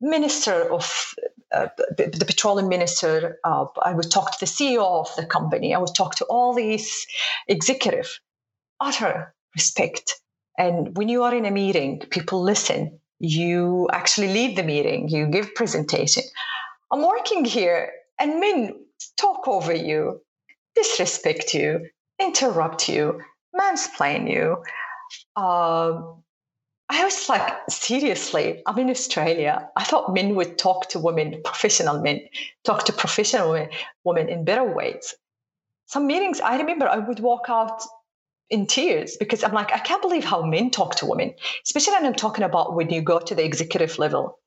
minister 0.00 0.72
of 0.72 1.14
uh, 1.52 1.68
the 1.96 2.24
petroleum 2.26 2.68
minister. 2.68 3.38
Uh, 3.44 3.66
I 3.82 3.92
would 3.92 4.10
talk 4.10 4.32
to 4.32 4.40
the 4.40 4.50
CEO 4.50 4.84
of 5.00 5.14
the 5.16 5.26
company. 5.26 5.74
I 5.74 5.78
would 5.78 5.94
talk 5.94 6.16
to 6.16 6.24
all 6.26 6.54
these 6.54 7.06
executive. 7.48 8.18
Utter 8.80 9.34
respect. 9.54 10.14
And 10.58 10.96
when 10.96 11.08
you 11.08 11.22
are 11.22 11.34
in 11.34 11.44
a 11.46 11.50
meeting, 11.50 12.00
people 12.10 12.42
listen. 12.42 12.98
You 13.20 13.88
actually 13.92 14.32
lead 14.32 14.56
the 14.56 14.62
meeting. 14.62 15.08
You 15.08 15.26
give 15.26 15.54
presentation. 15.54 16.24
I'm 16.92 17.02
working 17.02 17.44
here, 17.44 17.90
and 18.20 18.40
men 18.40 18.74
talk 19.16 19.48
over 19.48 19.74
you, 19.74 20.20
disrespect 20.74 21.54
you, 21.54 21.88
interrupt 22.20 22.88
you 22.88 23.20
mansplain 23.54 24.30
you. 24.30 24.62
I 25.36 26.00
I 26.90 27.02
was 27.04 27.28
like, 27.28 27.52
seriously, 27.70 28.62
I'm 28.66 28.78
in 28.78 28.90
Australia. 28.90 29.68
I 29.74 29.84
thought 29.84 30.12
men 30.12 30.34
would 30.34 30.58
talk 30.58 30.90
to 30.90 30.98
women, 30.98 31.40
professional 31.42 32.00
men, 32.00 32.20
talk 32.62 32.84
to 32.84 32.92
professional 32.92 33.52
women, 33.52 33.70
women 34.04 34.28
in 34.28 34.44
better 34.44 34.64
ways. 34.64 35.14
Some 35.86 36.06
meetings, 36.06 36.40
I 36.40 36.58
remember 36.58 36.86
I 36.86 36.98
would 36.98 37.20
walk 37.20 37.46
out 37.48 37.82
in 38.50 38.66
tears 38.66 39.16
because 39.16 39.42
I'm 39.42 39.52
like, 39.52 39.72
I 39.72 39.78
can't 39.78 40.02
believe 40.02 40.24
how 40.24 40.42
men 40.42 40.70
talk 40.70 40.96
to 40.96 41.06
women, 41.06 41.34
especially 41.64 41.94
when 41.94 42.06
I'm 42.06 42.14
talking 42.14 42.44
about 42.44 42.74
when 42.74 42.90
you 42.90 43.00
go 43.00 43.18
to 43.18 43.34
the 43.34 43.44
executive 43.44 43.98
level, 43.98 44.38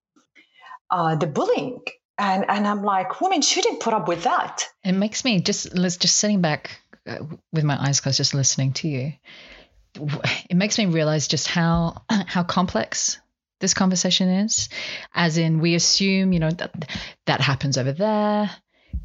uh, 0.92 1.16
the 1.16 1.28
bullying. 1.28 1.82
And, 2.20 2.46
and 2.50 2.68
I'm 2.68 2.84
like, 2.84 3.22
women 3.22 3.42
shouldn't 3.42 3.80
put 3.80 3.94
up 3.94 4.08
with 4.08 4.24
that. 4.24 4.68
It 4.84 4.94
makes 4.94 5.24
me 5.24 5.40
just, 5.40 5.74
just 5.76 6.18
sitting 6.18 6.42
back 6.42 6.80
uh, 7.08 7.20
with 7.54 7.64
my 7.64 7.82
eyes 7.82 8.02
closed, 8.02 8.18
just 8.18 8.34
listening 8.34 8.74
to 8.74 8.88
you. 8.88 9.14
It 10.50 10.56
makes 10.56 10.78
me 10.78 10.86
realize 10.86 11.28
just 11.28 11.48
how 11.48 12.04
how 12.10 12.44
complex 12.44 13.20
this 13.60 13.74
conversation 13.74 14.30
is. 14.30 14.70
As 15.14 15.38
in 15.38 15.60
we 15.60 15.74
assume 15.76 16.34
you 16.34 16.40
know 16.40 16.52
that 16.52 16.90
that 17.26 17.42
happens 17.42 17.78
over 17.78 17.92
there. 17.92 18.50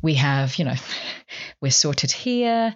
We 0.02 0.14
have 0.14 0.56
you 0.56 0.64
know 0.64 0.74
we're 1.60 1.70
sorted 1.70 2.12
here. 2.12 2.74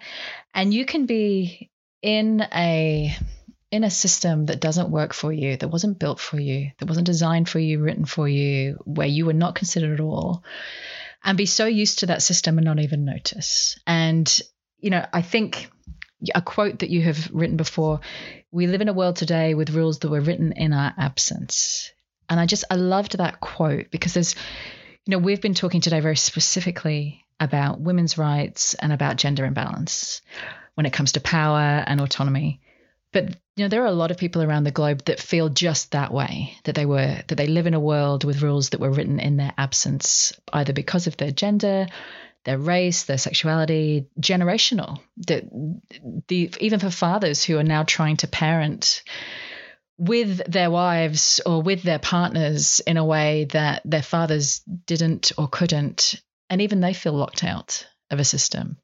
And 0.55 0.73
you 0.73 0.87
can 0.87 1.07
be 1.07 1.71
in 2.03 2.41
a 2.41 3.15
in 3.77 3.85
a 3.85 3.91
system 3.91 4.47
that 4.47 4.61
doesn't 4.61 4.91
work 4.91 5.13
for 5.13 5.33
you 5.33 5.57
that 5.57 5.69
wasn't 5.69 5.99
built 5.99 6.19
for 6.19 6.41
you 6.41 6.71
that 6.79 6.89
wasn't 6.89 7.07
designed 7.07 7.49
for 7.49 7.59
you 7.59 7.79
written 7.79 8.07
for 8.07 8.27
you 8.27 8.79
where 8.85 9.07
you 9.07 9.27
were 9.27 9.33
not 9.33 9.55
considered 9.55 9.93
at 9.93 10.05
all 10.05 10.43
and 11.23 11.37
be 11.37 11.47
so 11.47 11.67
used 11.67 11.99
to 11.99 12.07
that 12.07 12.23
system 12.23 12.57
and 12.57 12.65
not 12.65 12.79
even 12.79 13.05
notice. 13.05 13.79
And 13.87 14.41
you 14.79 14.91
know 14.91 15.05
i 15.13 15.23
think 15.23 15.71
a 16.35 16.43
quote 16.43 16.79
that 16.79 16.91
you 16.91 17.03
have 17.03 17.31
written 17.33 17.57
before 17.57 18.01
we 18.51 18.67
live 18.67 18.81
in 18.81 18.89
a 18.89 18.93
world 18.93 19.17
today 19.17 19.55
with 19.55 19.71
rules 19.71 19.99
that 19.99 20.11
were 20.11 20.21
written 20.21 20.53
in 20.53 20.73
our 20.73 20.95
absence. 20.97 21.93
And 22.29 22.41
i 22.41 22.47
just 22.47 22.65
i 22.71 22.75
loved 22.75 23.19
that 23.19 23.41
quote 23.41 23.91
because 23.91 24.15
there's 24.15 24.35
you 25.05 25.13
know 25.13 25.19
we've 25.19 25.43
been 25.43 25.55
talking 25.55 25.81
today 25.81 26.01
very 26.01 26.17
specifically 26.17 27.25
about 27.39 27.81
women's 27.81 28.17
rights 28.17 28.75
and 28.75 28.93
about 28.93 29.17
gender 29.17 29.45
imbalance 29.45 30.23
when 30.75 30.87
it 30.87 30.93
comes 30.95 31.13
to 31.13 31.21
power 31.21 31.85
and 31.87 32.01
autonomy 32.01 32.61
but 33.17 33.35
you 33.57 33.65
know 33.65 33.69
there 33.69 33.83
are 33.83 33.87
a 33.87 33.93
lot 33.93 34.11
of 34.11 34.19
people 34.19 34.43
around 34.43 34.65
the 34.65 34.71
globe 34.71 35.03
that 35.07 35.19
feel 35.19 35.49
just 35.49 35.93
that 35.93 36.13
way 36.13 36.55
that 36.65 36.75
they 36.75 36.85
were 36.85 37.23
that 37.29 37.37
they 37.37 37.47
live 37.47 37.67
in 37.67 37.73
a 37.73 37.81
world 37.81 38.25
with 38.25 38.43
rules 38.43 38.69
that 38.71 38.81
were 38.81 38.91
written 38.91 39.21
in 39.21 39.39
their 39.39 39.55
absence 39.57 40.35
either 40.53 40.75
because 40.75 41.07
of 41.07 41.17
their 41.17 41.31
gender 41.31 41.87
their 42.45 42.59
race, 42.59 43.05
their 43.05 43.19
sexuality, 43.19 44.07
generational. 44.21 45.01
The, 45.17 45.81
the, 46.29 46.55
even 46.61 46.79
for 46.79 46.91
fathers 46.91 47.43
who 47.43 47.59
are 47.59 47.65
now 47.65 47.83
trying 47.83 48.19
to 48.19 48.29
parent 48.29 49.03
with 49.99 50.41
their 50.51 50.71
wives 50.71 51.41
or 51.45 51.61
with 51.61 51.83
their 51.83 51.99
partners 51.99 52.81
in 52.87 52.99
a 52.99 53.05
way 53.05 53.47
that 53.51 53.83
their 53.85 54.03
fathers 54.03 54.61
didn't 54.61 55.33
or 55.37 55.49
couldn't, 55.49 56.23
and 56.49 56.63
even 56.63 56.79
they 56.79 56.93
feel 56.93 57.15
locked 57.15 57.43
out 57.43 57.85
of 58.13 58.21
a 58.21 58.25
system. 58.25 58.77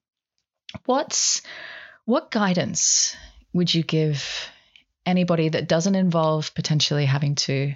What's 0.85 1.43
what 2.05 2.33
guidance 2.33 3.15
would 3.53 3.73
you 3.73 3.83
give 3.83 4.49
anybody 5.05 5.49
that 5.49 5.69
doesn't 5.69 5.95
involve 5.95 6.55
potentially 6.55 7.05
having 7.05 7.35
to 7.35 7.75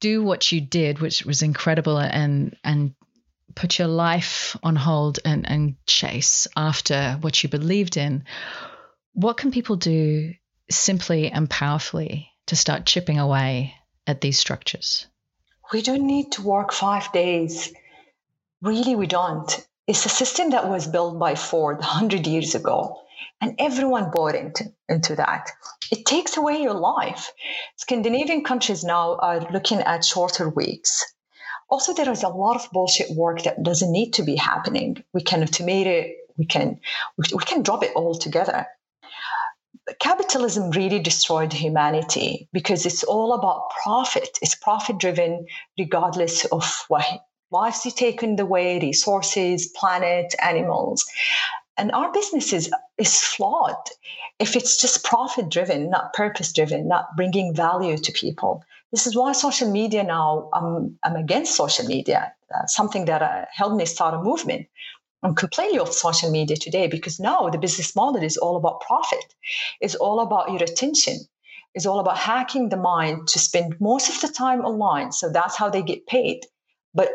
do 0.00 0.22
what 0.22 0.50
you 0.52 0.60
did, 0.60 0.98
which 0.98 1.24
was 1.24 1.42
incredible 1.42 1.98
and 1.98 2.56
and 2.64 2.94
put 3.54 3.78
your 3.78 3.88
life 3.88 4.56
on 4.62 4.76
hold 4.76 5.20
and, 5.24 5.48
and 5.48 5.76
chase 5.86 6.48
after 6.56 7.16
what 7.20 7.42
you 7.42 7.48
believed 7.48 7.96
in, 7.96 8.24
what 9.12 9.36
can 9.36 9.50
people 9.52 9.76
do 9.76 10.34
simply 10.70 11.30
and 11.30 11.48
powerfully 11.48 12.30
to 12.46 12.56
start 12.56 12.86
chipping 12.86 13.18
away 13.18 13.74
at 14.06 14.20
these 14.20 14.38
structures? 14.38 15.06
We 15.72 15.82
don't 15.82 16.06
need 16.06 16.32
to 16.32 16.42
work 16.42 16.72
five 16.72 17.12
days. 17.12 17.72
Really, 18.60 18.96
we 18.96 19.06
don't. 19.06 19.66
It's 19.86 20.06
a 20.06 20.10
system 20.10 20.50
that 20.50 20.68
was 20.68 20.86
built 20.86 21.18
by 21.18 21.34
Ford 21.34 21.78
100 21.78 22.26
years 22.26 22.54
ago, 22.54 23.03
and 23.40 23.54
everyone 23.58 24.10
bought 24.12 24.34
into, 24.34 24.72
into 24.88 25.16
that. 25.16 25.50
It 25.90 26.06
takes 26.06 26.36
away 26.36 26.62
your 26.62 26.74
life. 26.74 27.30
Scandinavian 27.76 28.44
countries 28.44 28.84
now 28.84 29.16
are 29.16 29.40
looking 29.50 29.80
at 29.80 30.04
shorter 30.04 30.48
weeks 30.48 31.04
also, 31.74 31.94
there 31.94 32.10
is 32.10 32.22
a 32.22 32.28
lot 32.28 32.56
of 32.56 32.70
bullshit 32.70 33.10
work 33.10 33.42
that 33.42 33.62
doesn't 33.62 33.90
need 33.90 34.12
to 34.12 34.22
be 34.22 34.36
happening. 34.36 35.02
We 35.12 35.22
can 35.22 35.42
automate 35.42 35.86
it. 35.86 36.16
We 36.36 36.46
can 36.46 36.80
we 37.16 37.44
can 37.44 37.62
drop 37.62 37.82
it 37.82 37.92
all 37.94 38.14
together. 38.14 38.66
Capitalism 40.00 40.70
really 40.70 40.98
destroyed 40.98 41.52
humanity 41.52 42.48
because 42.52 42.86
it's 42.86 43.04
all 43.04 43.34
about 43.34 43.70
profit. 43.82 44.38
It's 44.42 44.54
profit 44.54 44.98
driven, 44.98 45.46
regardless 45.78 46.44
of 46.46 46.84
what 46.88 47.04
lives 47.50 47.84
you 47.84 47.90
take 47.90 48.20
the 48.20 48.46
way, 48.46 48.78
resources, 48.80 49.68
planet, 49.78 50.34
animals. 50.42 51.04
And 51.76 51.90
our 51.92 52.12
business 52.12 52.52
is, 52.52 52.70
is 52.98 53.20
flawed 53.20 53.76
if 54.38 54.56
it's 54.56 54.80
just 54.80 55.04
profit 55.04 55.48
driven, 55.48 55.90
not 55.90 56.12
purpose 56.12 56.52
driven, 56.52 56.88
not 56.88 57.16
bringing 57.16 57.54
value 57.54 57.98
to 57.98 58.12
people. 58.12 58.64
This 58.92 59.06
is 59.06 59.16
why 59.16 59.32
social 59.32 59.70
media 59.70 60.04
now, 60.04 60.50
I'm, 60.52 60.98
I'm 61.02 61.16
against 61.16 61.56
social 61.56 61.84
media, 61.86 62.32
uh, 62.54 62.66
something 62.66 63.06
that 63.06 63.22
uh, 63.22 63.44
helped 63.52 63.76
me 63.76 63.86
start 63.86 64.14
a 64.14 64.22
movement. 64.22 64.66
I'm 65.24 65.34
completely 65.34 65.78
off 65.78 65.92
social 65.92 66.30
media 66.30 66.56
today 66.56 66.86
because 66.86 67.18
now 67.18 67.48
the 67.48 67.58
business 67.58 67.96
model 67.96 68.22
is 68.22 68.36
all 68.36 68.56
about 68.56 68.82
profit. 68.82 69.24
It's 69.80 69.94
all 69.94 70.20
about 70.20 70.52
your 70.52 70.62
attention. 70.62 71.16
It's 71.74 71.86
all 71.86 71.98
about 71.98 72.18
hacking 72.18 72.68
the 72.68 72.76
mind 72.76 73.26
to 73.28 73.38
spend 73.38 73.80
most 73.80 74.08
of 74.08 74.20
the 74.20 74.32
time 74.32 74.60
online. 74.60 75.10
So 75.12 75.30
that's 75.30 75.56
how 75.56 75.70
they 75.70 75.82
get 75.82 76.06
paid. 76.06 76.46
But 76.92 77.08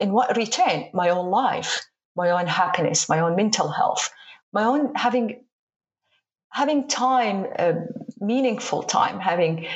in 0.00 0.12
what 0.12 0.36
return? 0.36 0.88
My 0.94 1.10
own 1.10 1.30
life, 1.30 1.80
my 2.18 2.30
own 2.30 2.46
happiness, 2.46 3.08
my 3.08 3.20
own 3.20 3.36
mental 3.36 3.68
health, 3.68 4.10
my 4.52 4.64
own 4.64 4.92
having 4.94 5.44
having 6.50 6.88
time, 6.88 7.46
uh, 7.58 7.74
meaningful 8.20 8.82
time, 8.82 9.20
having 9.20 9.66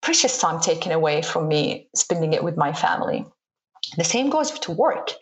precious 0.00 0.38
time 0.38 0.60
taken 0.60 0.92
away 0.92 1.20
from 1.22 1.46
me 1.46 1.88
spending 1.94 2.32
it 2.32 2.42
with 2.42 2.56
my 2.56 2.72
family. 2.72 3.26
The 3.96 4.04
same 4.04 4.30
goes 4.30 4.50
to 4.50 4.72
work. 4.72 5.12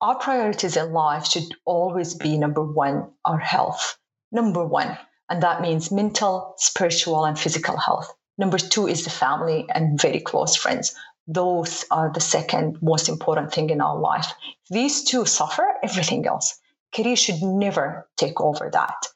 Our 0.00 0.16
priorities 0.16 0.76
in 0.76 0.92
life 0.92 1.26
should 1.26 1.48
always 1.64 2.14
be 2.14 2.36
number 2.36 2.62
one, 2.62 3.10
our 3.24 3.38
health. 3.38 3.98
Number 4.32 4.64
one. 4.64 4.98
And 5.30 5.42
that 5.42 5.62
means 5.62 5.92
mental, 5.92 6.54
spiritual, 6.58 7.24
and 7.24 7.38
physical 7.38 7.76
health. 7.76 8.12
Number 8.36 8.58
two 8.58 8.88
is 8.88 9.04
the 9.04 9.10
family 9.10 9.66
and 9.74 10.00
very 10.00 10.20
close 10.20 10.56
friends. 10.56 10.94
Those 11.26 11.84
are 11.90 12.10
the 12.12 12.20
second 12.20 12.78
most 12.82 13.08
important 13.08 13.52
thing 13.52 13.70
in 13.70 13.80
our 13.80 13.98
life. 13.98 14.32
If 14.64 14.74
these 14.74 15.04
two 15.04 15.24
suffer, 15.26 15.66
everything 15.82 16.26
else. 16.26 16.58
Career 16.94 17.16
should 17.16 17.42
never 17.42 18.08
take 18.16 18.40
over 18.40 18.68
that. 18.72 19.06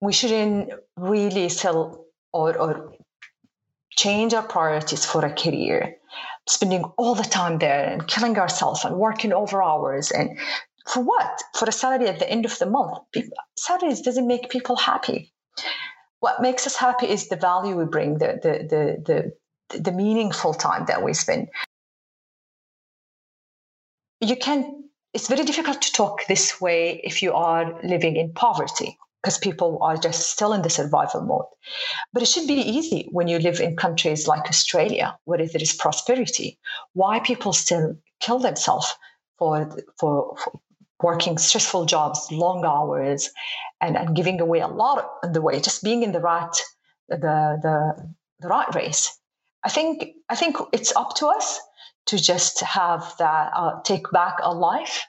We 0.00 0.12
shouldn't 0.12 0.72
really 0.96 1.48
sell 1.48 2.06
or, 2.32 2.56
or 2.56 2.94
change 3.90 4.34
our 4.34 4.42
priorities 4.42 5.04
for 5.04 5.24
a 5.24 5.32
career, 5.32 5.96
spending 6.48 6.84
all 6.96 7.14
the 7.14 7.22
time 7.22 7.58
there 7.58 7.84
and 7.84 8.06
killing 8.08 8.38
ourselves 8.38 8.84
and 8.84 8.96
working 8.96 9.32
over 9.32 9.62
hours 9.62 10.10
and 10.10 10.38
for 10.86 11.02
what? 11.02 11.42
For 11.54 11.68
a 11.68 11.72
salary 11.72 12.08
at 12.08 12.18
the 12.18 12.28
end 12.28 12.44
of 12.44 12.58
the 12.58 12.66
month. 12.66 12.98
Salaries 13.56 14.00
doesn't 14.00 14.26
make 14.26 14.50
people 14.50 14.76
happy. 14.76 15.32
What 16.20 16.42
makes 16.42 16.66
us 16.66 16.76
happy 16.76 17.08
is 17.08 17.28
the 17.28 17.36
value 17.36 17.76
we 17.76 17.84
bring, 17.84 18.18
the 18.18 18.38
the 18.42 18.52
the 18.68 18.82
the, 19.06 19.32
the 19.78 19.92
meaningful 19.92 20.54
time 20.54 20.86
that 20.86 21.02
we 21.02 21.14
spend. 21.14 21.48
You 24.20 24.36
can. 24.36 24.84
It's 25.12 25.28
very 25.28 25.44
difficult 25.44 25.82
to 25.82 25.92
talk 25.92 26.26
this 26.26 26.60
way 26.60 27.00
if 27.02 27.20
you 27.20 27.32
are 27.32 27.80
living 27.82 28.16
in 28.16 28.32
poverty 28.32 28.96
because 29.22 29.38
people 29.38 29.78
are 29.82 29.96
just 29.96 30.30
still 30.30 30.52
in 30.52 30.62
the 30.62 30.70
survival 30.70 31.22
mode. 31.22 31.46
But 32.12 32.22
it 32.22 32.26
should 32.26 32.46
be 32.46 32.54
easy 32.54 33.08
when 33.10 33.28
you 33.28 33.38
live 33.38 33.60
in 33.60 33.76
countries 33.76 34.28
like 34.28 34.48
Australia, 34.48 35.18
where 35.24 35.38
there 35.38 35.62
is 35.62 35.72
prosperity. 35.72 36.58
Why 36.92 37.20
people 37.20 37.52
still 37.52 37.96
kill 38.20 38.38
themselves 38.38 38.94
for, 39.38 39.76
for, 39.98 40.36
for 40.36 40.60
working 41.02 41.38
stressful 41.38 41.86
jobs, 41.86 42.28
long 42.30 42.64
hours, 42.64 43.30
and, 43.80 43.96
and 43.96 44.14
giving 44.14 44.40
away 44.40 44.60
a 44.60 44.68
lot 44.68 45.10
in 45.24 45.32
the 45.32 45.42
way, 45.42 45.60
just 45.60 45.82
being 45.82 46.02
in 46.02 46.12
the 46.12 46.20
right 46.20 46.54
the 47.08 47.16
the 47.62 48.12
the 48.40 48.48
right 48.48 48.72
race. 48.74 49.18
I 49.64 49.68
think 49.68 50.14
I 50.28 50.34
think 50.34 50.56
it's 50.72 50.94
up 50.96 51.16
to 51.16 51.26
us 51.26 51.60
to 52.06 52.18
just 52.18 52.60
have 52.60 53.14
that 53.18 53.52
uh, 53.54 53.80
take 53.82 54.10
back 54.10 54.38
a 54.42 54.52
life, 54.52 55.06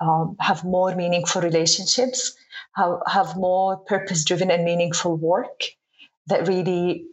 um, 0.00 0.36
have 0.40 0.64
more 0.64 0.94
meaningful 0.94 1.42
relationships, 1.42 2.34
have, 2.74 3.00
have 3.06 3.36
more 3.36 3.76
purpose 3.76 4.24
driven 4.24 4.50
and 4.50 4.64
meaningful 4.64 5.16
work 5.16 5.64
that 6.28 6.46
really 6.46 7.06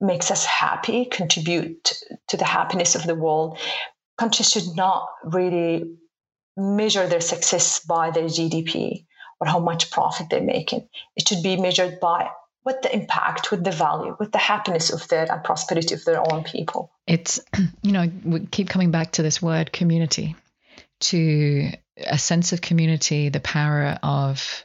makes 0.00 0.30
us 0.30 0.44
happy, 0.44 1.04
contribute 1.04 1.92
to 2.28 2.36
the 2.36 2.44
happiness 2.44 2.94
of 2.94 3.04
the 3.04 3.14
world. 3.14 3.58
Countries 4.16 4.50
should 4.50 4.76
not 4.76 5.08
really 5.24 5.96
measure 6.56 7.06
their 7.06 7.20
success 7.20 7.80
by 7.80 8.10
their 8.10 8.24
GDP 8.24 9.04
or 9.40 9.46
how 9.46 9.58
much 9.58 9.90
profit 9.90 10.28
they're 10.30 10.42
making. 10.42 10.88
It 11.16 11.28
should 11.28 11.42
be 11.42 11.56
measured 11.56 12.00
by 12.00 12.30
what 12.62 12.82
the 12.82 12.94
impact, 12.94 13.50
with 13.50 13.64
the 13.64 13.70
value, 13.70 14.16
with 14.18 14.32
the 14.32 14.38
happiness 14.38 14.92
of 14.92 15.06
their 15.08 15.30
and 15.30 15.42
prosperity 15.42 15.94
of 15.94 16.04
their 16.04 16.20
own 16.32 16.44
people. 16.44 16.92
It's, 17.06 17.40
you 17.82 17.92
know, 17.92 18.10
we 18.24 18.46
keep 18.46 18.68
coming 18.68 18.90
back 18.90 19.12
to 19.12 19.22
this 19.22 19.40
word 19.40 19.72
community, 19.72 20.36
to 21.00 21.70
a 21.96 22.18
sense 22.18 22.52
of 22.52 22.60
community, 22.60 23.28
the 23.28 23.40
power 23.40 23.98
of 24.02 24.64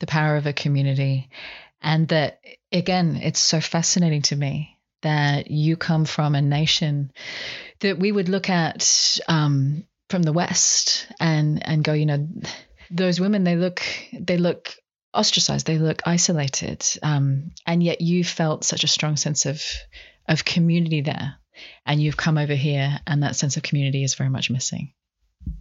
the 0.00 0.06
power 0.06 0.36
of 0.36 0.46
a 0.46 0.52
community. 0.52 1.28
And 1.82 2.08
that 2.08 2.40
again, 2.72 3.18
it's 3.22 3.40
so 3.40 3.60
fascinating 3.60 4.22
to 4.22 4.36
me 4.36 4.78
that 5.02 5.50
you 5.50 5.76
come 5.76 6.06
from 6.06 6.34
a 6.34 6.42
nation 6.42 7.12
that 7.80 7.98
we 7.98 8.10
would 8.10 8.30
look 8.30 8.48
at 8.48 9.18
um, 9.28 9.84
from 10.08 10.22
the 10.22 10.32
West 10.32 11.06
and 11.20 11.66
and 11.66 11.84
go, 11.84 11.92
you 11.92 12.06
know, 12.06 12.26
those 12.90 13.20
women 13.20 13.44
they 13.44 13.56
look 13.56 13.82
they 14.18 14.38
look 14.38 14.74
ostracized, 15.14 15.66
they 15.66 15.78
look 15.78 16.02
isolated, 16.06 16.84
um, 17.02 17.52
and 17.66 17.82
yet 17.82 18.00
you 18.00 18.24
felt 18.24 18.64
such 18.64 18.84
a 18.84 18.88
strong 18.88 19.16
sense 19.16 19.46
of 19.46 19.62
of 20.28 20.44
community 20.44 21.02
there, 21.02 21.36
and 21.86 22.02
you've 22.02 22.16
come 22.16 22.38
over 22.38 22.54
here, 22.54 22.98
and 23.06 23.22
that 23.22 23.36
sense 23.36 23.56
of 23.56 23.62
community 23.62 24.04
is 24.04 24.14
very 24.14 24.30
much 24.30 24.50
missing. 24.50 24.92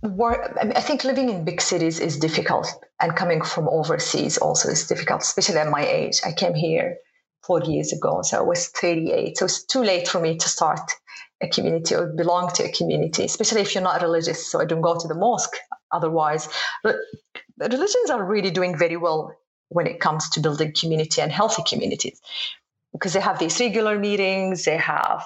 I 0.03 0.81
think 0.81 1.03
living 1.03 1.29
in 1.29 1.43
big 1.43 1.61
cities 1.61 1.99
is 1.99 2.17
difficult, 2.17 2.67
and 3.01 3.15
coming 3.15 3.41
from 3.41 3.67
overseas 3.67 4.37
also 4.37 4.69
is 4.69 4.87
difficult, 4.87 5.21
especially 5.21 5.57
at 5.57 5.69
my 5.69 5.85
age. 5.85 6.21
I 6.25 6.31
came 6.31 6.53
here 6.53 6.97
four 7.45 7.61
years 7.61 7.91
ago, 7.91 8.21
so 8.21 8.37
I 8.37 8.41
was 8.41 8.67
38. 8.67 9.37
So 9.37 9.45
it's 9.45 9.65
too 9.65 9.83
late 9.83 10.07
for 10.07 10.21
me 10.21 10.37
to 10.37 10.49
start 10.49 10.79
a 11.41 11.49
community 11.49 11.93
or 11.95 12.13
belong 12.15 12.49
to 12.53 12.63
a 12.63 12.71
community, 12.71 13.25
especially 13.25 13.61
if 13.61 13.75
you're 13.75 13.83
not 13.83 14.01
religious. 14.01 14.49
So 14.49 14.61
I 14.61 14.65
don't 14.65 14.81
go 14.81 14.97
to 14.97 15.07
the 15.07 15.15
mosque. 15.15 15.57
Otherwise, 15.91 16.47
But 16.83 16.95
religions 17.59 18.09
are 18.09 18.23
really 18.23 18.51
doing 18.51 18.77
very 18.77 18.97
well 18.97 19.35
when 19.73 19.87
it 19.87 19.99
comes 19.99 20.29
to 20.29 20.39
building 20.39 20.73
community 20.79 21.21
and 21.21 21.31
healthy 21.31 21.63
communities 21.67 22.21
because 22.93 23.13
they 23.13 23.19
have 23.19 23.39
these 23.39 23.59
regular 23.59 23.99
meetings, 23.99 24.65
they 24.65 24.77
have 24.77 25.25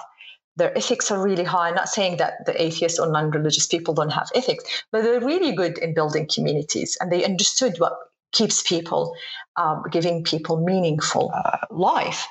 their 0.56 0.76
ethics 0.76 1.10
are 1.12 1.22
really 1.22 1.44
high. 1.44 1.68
I'm 1.68 1.74
not 1.74 1.88
saying 1.88 2.16
that 2.16 2.44
the 2.44 2.60
atheists 2.60 2.98
or 2.98 3.10
non-religious 3.10 3.68
people 3.68 3.94
don't 3.94 4.10
have 4.10 4.28
ethics, 4.34 4.64
but 4.90 5.04
they're 5.04 5.20
really 5.20 5.52
good 5.52 5.78
in 5.78 5.94
building 5.94 6.28
communities, 6.32 6.98
and 7.00 7.12
they 7.12 7.24
understood 7.24 7.78
what 7.78 7.96
keeps 8.32 8.62
people, 8.62 9.14
um, 9.56 9.84
giving 9.90 10.24
people 10.24 10.60
meaningful 10.64 11.30
uh, 11.32 11.58
life. 11.70 12.26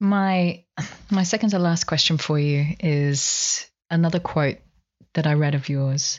My 0.00 0.64
my 1.10 1.22
second 1.22 1.50
to 1.50 1.58
last 1.58 1.84
question 1.84 2.18
for 2.18 2.38
you 2.38 2.76
is 2.80 3.70
another 3.90 4.20
quote 4.20 4.58
that 5.14 5.26
I 5.26 5.34
read 5.34 5.54
of 5.54 5.68
yours, 5.68 6.18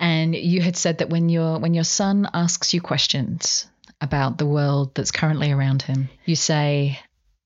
and 0.00 0.34
you 0.34 0.62
had 0.62 0.76
said 0.76 0.98
that 0.98 1.10
when 1.10 1.28
your 1.28 1.58
when 1.60 1.74
your 1.74 1.84
son 1.84 2.28
asks 2.34 2.74
you 2.74 2.80
questions 2.80 3.68
about 4.00 4.38
the 4.38 4.46
world 4.46 4.94
that's 4.94 5.10
currently 5.10 5.52
around 5.52 5.82
him, 5.82 6.08
you 6.24 6.36
say, 6.36 6.98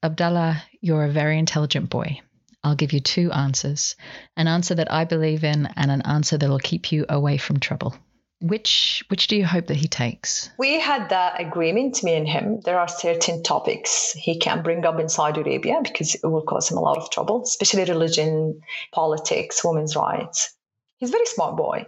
Abdallah, 0.02 0.62
you're 0.80 1.04
a 1.04 1.10
very 1.10 1.38
intelligent 1.38 1.90
boy. 1.90 2.20
I'll 2.64 2.74
give 2.76 2.92
you 2.92 3.00
two 3.00 3.32
answers 3.32 3.96
an 4.36 4.46
answer 4.46 4.74
that 4.76 4.92
I 4.92 5.04
believe 5.04 5.42
in 5.44 5.68
and 5.76 5.90
an 5.90 6.02
answer 6.02 6.38
that'll 6.38 6.58
keep 6.58 6.92
you 6.92 7.04
away 7.08 7.36
from 7.36 7.58
trouble. 7.58 7.96
Which 8.40 9.04
which 9.08 9.28
do 9.28 9.36
you 9.36 9.46
hope 9.46 9.68
that 9.68 9.76
he 9.76 9.86
takes? 9.86 10.50
We 10.58 10.80
had 10.80 11.10
that 11.10 11.40
agreement, 11.40 12.02
me 12.02 12.14
and 12.14 12.26
him. 12.26 12.60
There 12.64 12.78
are 12.78 12.88
certain 12.88 13.42
topics 13.44 14.12
he 14.12 14.38
can't 14.38 14.64
bring 14.64 14.84
up 14.84 14.98
in 14.98 15.08
Saudi 15.08 15.40
Arabia 15.40 15.80
because 15.82 16.16
it 16.16 16.26
will 16.26 16.42
cause 16.42 16.68
him 16.68 16.76
a 16.76 16.80
lot 16.80 16.98
of 16.98 17.10
trouble, 17.10 17.42
especially 17.42 17.84
religion, 17.84 18.60
politics, 18.92 19.64
women's 19.64 19.94
rights. 19.94 20.56
He's 20.96 21.10
a 21.10 21.12
very 21.12 21.26
smart 21.26 21.56
boy. 21.56 21.86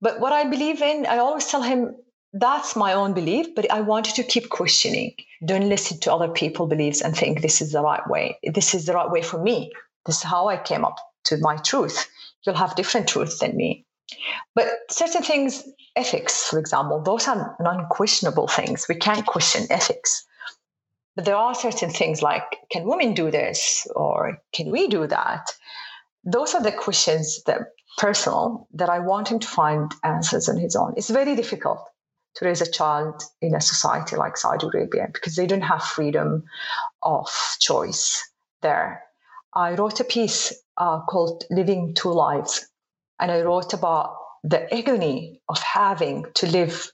But 0.00 0.20
what 0.20 0.32
I 0.32 0.44
believe 0.44 0.80
in, 0.80 1.06
I 1.06 1.18
always 1.18 1.46
tell 1.46 1.62
him 1.62 1.96
that's 2.34 2.74
my 2.74 2.92
own 2.92 3.14
belief, 3.14 3.54
but 3.54 3.70
I 3.70 3.80
want 3.80 4.08
you 4.08 4.22
to 4.22 4.28
keep 4.28 4.50
questioning. 4.50 5.14
Don't 5.44 5.68
listen 5.68 6.00
to 6.00 6.12
other 6.12 6.28
people's 6.28 6.68
beliefs 6.68 7.00
and 7.00 7.16
think 7.16 7.40
this 7.40 7.62
is 7.62 7.70
the 7.70 7.80
right 7.80 8.06
way. 8.10 8.38
This 8.42 8.74
is 8.74 8.86
the 8.86 8.92
right 8.92 9.08
way 9.08 9.22
for 9.22 9.40
me. 9.40 9.70
This 10.04 10.16
is 10.16 10.22
how 10.24 10.48
I 10.48 10.56
came 10.56 10.84
up 10.84 10.96
to 11.24 11.38
my 11.38 11.56
truth. 11.58 12.10
You'll 12.44 12.56
have 12.56 12.74
different 12.74 13.08
truth 13.08 13.38
than 13.38 13.56
me. 13.56 13.86
But 14.56 14.68
certain 14.90 15.22
things, 15.22 15.62
ethics, 15.94 16.48
for 16.48 16.58
example, 16.58 17.00
those 17.00 17.28
are 17.28 17.56
non-questionable 17.60 18.48
things. 18.48 18.86
We 18.88 18.96
can't 18.96 19.24
question 19.26 19.68
ethics. 19.70 20.26
But 21.14 21.26
there 21.26 21.36
are 21.36 21.54
certain 21.54 21.90
things 21.90 22.20
like, 22.20 22.42
can 22.72 22.88
women 22.88 23.14
do 23.14 23.30
this? 23.30 23.86
Or 23.94 24.38
can 24.52 24.72
we 24.72 24.88
do 24.88 25.06
that? 25.06 25.52
Those 26.24 26.52
are 26.56 26.62
the 26.62 26.72
questions 26.72 27.44
that 27.44 27.60
personal 27.98 28.66
that 28.74 28.88
I 28.88 28.98
want 28.98 29.28
him 29.28 29.38
to 29.38 29.46
find 29.46 29.94
answers 30.02 30.48
on 30.48 30.56
his 30.56 30.74
own. 30.74 30.94
It's 30.96 31.10
very 31.10 31.36
difficult 31.36 31.88
to 32.36 32.44
raise 32.44 32.60
a 32.60 32.70
child 32.70 33.22
in 33.40 33.54
a 33.54 33.60
society 33.60 34.16
like 34.16 34.36
Saudi 34.36 34.66
Arabia 34.66 35.08
because 35.12 35.36
they 35.36 35.46
don't 35.46 35.62
have 35.62 35.82
freedom 35.82 36.44
of 37.02 37.28
choice 37.60 38.22
there. 38.62 39.02
I 39.54 39.74
wrote 39.74 40.00
a 40.00 40.04
piece 40.04 40.52
uh, 40.76 41.00
called 41.02 41.44
Living 41.50 41.94
Two 41.94 42.12
Lives, 42.12 42.66
and 43.20 43.30
I 43.30 43.42
wrote 43.42 43.72
about 43.72 44.16
the 44.42 44.72
agony 44.74 45.40
of 45.48 45.58
having 45.60 46.26
to 46.34 46.46
live 46.46 46.90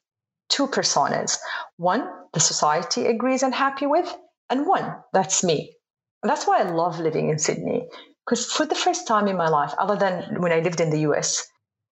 two 0.48 0.66
personas 0.66 1.38
one 1.76 2.08
the 2.32 2.40
society 2.40 3.06
agrees 3.06 3.42
and 3.42 3.54
happy 3.54 3.86
with, 3.86 4.14
and 4.50 4.66
one 4.66 4.96
that's 5.12 5.42
me. 5.42 5.76
And 6.22 6.30
that's 6.30 6.46
why 6.46 6.60
I 6.60 6.70
love 6.70 7.00
living 7.00 7.30
in 7.30 7.38
Sydney 7.38 7.88
because 8.24 8.46
for 8.46 8.66
the 8.66 8.74
first 8.74 9.08
time 9.08 9.26
in 9.26 9.36
my 9.36 9.48
life, 9.48 9.74
other 9.78 9.96
than 9.96 10.40
when 10.40 10.52
I 10.52 10.60
lived 10.60 10.80
in 10.80 10.90
the 10.90 11.00
US, 11.10 11.48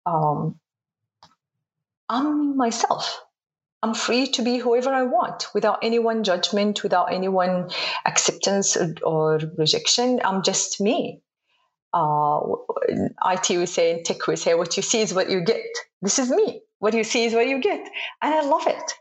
um, 0.05 0.59
I'm 2.09 2.55
myself. 2.57 3.21
I'm 3.87 3.93
free 3.93 4.27
to 4.27 4.41
be 4.41 4.57
whoever 4.57 4.89
I 4.89 5.03
want 5.03 5.47
without 5.53 5.79
anyone 5.81 6.25
judgment, 6.25 6.83
without 6.83 7.13
anyone 7.13 7.69
acceptance 8.05 8.75
or, 8.75 8.93
or 9.01 9.39
rejection. 9.57 10.19
I'm 10.25 10.43
just 10.43 10.81
me. 10.81 11.21
Uh, 11.93 12.41
IT 13.25 13.49
would 13.57 13.69
say 13.69 13.93
and 13.93 14.05
tech 14.05 14.27
would 14.27 14.39
say, 14.39 14.55
what 14.55 14.75
you 14.75 14.83
see 14.83 14.99
is 14.99 15.13
what 15.13 15.29
you 15.29 15.39
get. 15.39 15.63
This 16.01 16.19
is 16.19 16.29
me. 16.29 16.63
What 16.79 16.95
you 16.95 17.05
see 17.05 17.23
is 17.23 17.33
what 17.33 17.47
you 17.47 17.61
get. 17.61 17.79
And 18.21 18.33
I 18.33 18.41
love 18.41 18.67
it. 18.67 18.93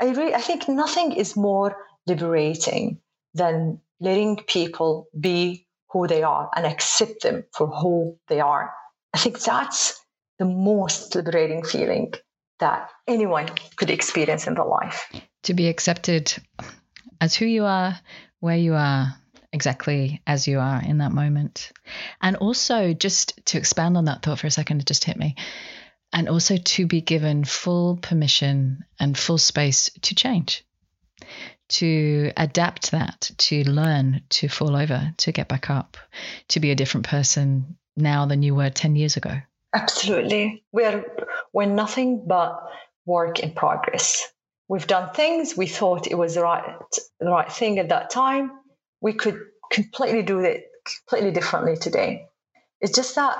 I 0.00 0.10
really, 0.10 0.34
I 0.36 0.40
think 0.40 0.68
nothing 0.68 1.14
is 1.14 1.34
more 1.34 1.74
liberating 2.06 3.00
than 3.34 3.80
letting 3.98 4.36
people 4.36 5.08
be 5.18 5.66
who 5.90 6.06
they 6.06 6.22
are 6.22 6.48
and 6.54 6.64
accept 6.64 7.24
them 7.24 7.42
for 7.52 7.66
who 7.66 8.16
they 8.28 8.38
are. 8.38 8.72
I 9.12 9.18
think 9.18 9.40
that's 9.40 10.00
the 10.38 10.44
most 10.44 11.16
liberating 11.16 11.64
feeling 11.64 12.14
that 12.60 12.90
anyone 13.06 13.48
could 13.76 13.90
experience 13.90 14.46
in 14.46 14.54
their 14.54 14.64
life. 14.64 15.10
To 15.44 15.54
be 15.54 15.68
accepted 15.68 16.34
as 17.20 17.34
who 17.34 17.46
you 17.46 17.64
are, 17.64 17.98
where 18.40 18.56
you 18.56 18.74
are, 18.74 19.14
exactly 19.52 20.22
as 20.26 20.46
you 20.46 20.58
are 20.58 20.82
in 20.82 20.98
that 20.98 21.12
moment. 21.12 21.72
And 22.20 22.36
also, 22.36 22.92
just 22.92 23.44
to 23.46 23.58
expand 23.58 23.96
on 23.96 24.06
that 24.06 24.22
thought 24.22 24.38
for 24.38 24.46
a 24.46 24.50
second, 24.50 24.80
it 24.80 24.86
just 24.86 25.04
hit 25.04 25.16
me. 25.16 25.36
And 26.12 26.28
also 26.28 26.56
to 26.56 26.86
be 26.86 27.00
given 27.00 27.44
full 27.44 27.96
permission 27.96 28.84
and 28.98 29.16
full 29.16 29.38
space 29.38 29.90
to 30.02 30.14
change, 30.14 30.64
to 31.70 32.32
adapt 32.36 32.92
that, 32.92 33.30
to 33.38 33.68
learn, 33.68 34.22
to 34.30 34.48
fall 34.48 34.74
over, 34.74 35.12
to 35.18 35.32
get 35.32 35.48
back 35.48 35.68
up, 35.68 35.96
to 36.48 36.60
be 36.60 36.70
a 36.70 36.74
different 36.74 37.06
person 37.06 37.76
now 37.96 38.26
than 38.26 38.42
you 38.42 38.54
were 38.54 38.70
10 38.70 38.96
years 38.96 39.16
ago. 39.16 39.38
Absolutely. 39.74 40.64
We're, 40.72 41.04
we're 41.52 41.66
nothing 41.66 42.24
but 42.26 42.62
work 43.06 43.40
in 43.40 43.52
progress. 43.52 44.26
We've 44.68 44.86
done 44.86 45.14
things, 45.14 45.56
we 45.56 45.66
thought 45.66 46.06
it 46.06 46.16
was 46.16 46.34
the 46.34 46.42
right, 46.42 46.76
the 47.20 47.30
right 47.30 47.50
thing 47.50 47.78
at 47.78 47.88
that 47.88 48.10
time. 48.10 48.50
We 49.00 49.14
could 49.14 49.40
completely 49.72 50.22
do 50.22 50.40
it 50.40 50.64
completely 50.84 51.32
differently 51.32 51.76
today. 51.76 52.26
It's 52.80 52.94
just 52.94 53.14
that 53.14 53.38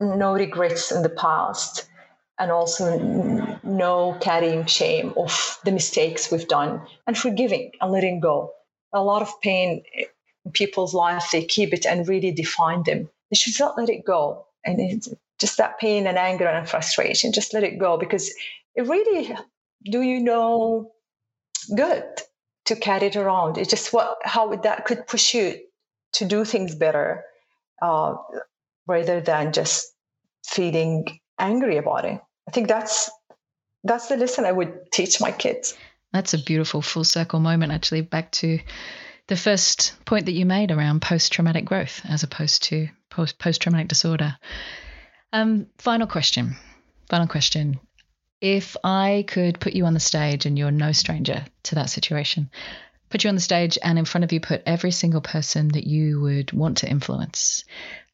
no 0.00 0.34
regrets 0.34 0.92
in 0.92 1.02
the 1.02 1.08
past 1.08 1.88
and 2.38 2.50
also 2.50 2.98
no 3.62 4.16
carrying 4.20 4.64
shame 4.66 5.12
of 5.16 5.58
the 5.64 5.72
mistakes 5.72 6.30
we've 6.30 6.48
done 6.48 6.82
and 7.06 7.16
forgiving 7.16 7.72
and 7.80 7.92
letting 7.92 8.20
go. 8.20 8.52
A 8.92 9.02
lot 9.02 9.22
of 9.22 9.40
pain 9.42 9.82
in 10.44 10.52
people's 10.52 10.94
lives, 10.94 11.30
they 11.30 11.44
keep 11.44 11.74
it 11.74 11.86
and 11.86 12.08
really 12.08 12.32
define 12.32 12.82
them. 12.82 13.10
They 13.30 13.36
should 13.36 13.58
not 13.60 13.76
let 13.76 13.90
it 13.90 14.04
go. 14.04 14.46
And 14.64 14.80
it's 14.80 15.08
just 15.40 15.56
that 15.58 15.78
pain 15.78 16.06
and 16.06 16.18
anger 16.18 16.46
and 16.46 16.68
frustration, 16.68 17.32
just 17.32 17.54
let 17.54 17.64
it 17.64 17.78
go 17.78 17.96
because 17.96 18.32
it 18.74 18.86
really 18.86 19.34
do 19.84 20.02
you 20.02 20.20
know 20.20 20.92
good 21.74 22.04
to 22.66 22.76
carry 22.76 23.06
it 23.06 23.16
around. 23.16 23.58
It's 23.58 23.70
just 23.70 23.92
what 23.92 24.18
how 24.24 24.54
that 24.54 24.84
could 24.84 25.06
push 25.06 25.34
you 25.34 25.58
to 26.12 26.24
do 26.24 26.44
things 26.44 26.74
better 26.74 27.24
uh, 27.82 28.14
rather 28.86 29.20
than 29.20 29.52
just 29.52 29.92
feeling 30.44 31.06
angry 31.38 31.76
about 31.76 32.04
it. 32.04 32.20
I 32.48 32.50
think 32.50 32.68
that's 32.68 33.10
that's 33.84 34.08
the 34.08 34.16
lesson 34.16 34.44
I 34.44 34.52
would 34.52 34.92
teach 34.92 35.20
my 35.20 35.32
kids. 35.32 35.76
That's 36.12 36.34
a 36.34 36.38
beautiful 36.38 36.82
full 36.82 37.04
circle 37.04 37.40
moment, 37.40 37.72
actually, 37.72 38.02
back 38.02 38.32
to 38.32 38.58
the 39.28 39.36
first 39.36 39.94
point 40.04 40.26
that 40.26 40.32
you 40.32 40.44
made 40.44 40.72
around 40.72 41.02
post 41.02 41.32
traumatic 41.32 41.64
growth 41.64 42.00
as 42.08 42.24
opposed 42.24 42.64
to 42.64 42.88
post 43.10 43.60
traumatic 43.60 43.88
disorder. 43.88 44.36
Um, 45.32 45.66
final 45.78 46.06
question. 46.06 46.56
Final 47.08 47.26
question. 47.26 47.80
If 48.40 48.76
I 48.82 49.24
could 49.28 49.60
put 49.60 49.74
you 49.74 49.84
on 49.84 49.94
the 49.94 50.00
stage 50.00 50.46
and 50.46 50.58
you're 50.58 50.70
no 50.70 50.92
stranger 50.92 51.44
to 51.64 51.74
that 51.76 51.90
situation, 51.90 52.50
put 53.10 53.22
you 53.22 53.28
on 53.28 53.34
the 53.34 53.40
stage 53.40 53.78
and 53.82 53.98
in 53.98 54.04
front 54.04 54.24
of 54.24 54.32
you 54.32 54.40
put 54.40 54.62
every 54.66 54.90
single 54.90 55.20
person 55.20 55.68
that 55.68 55.86
you 55.86 56.20
would 56.20 56.52
want 56.52 56.78
to 56.78 56.88
influence 56.88 57.64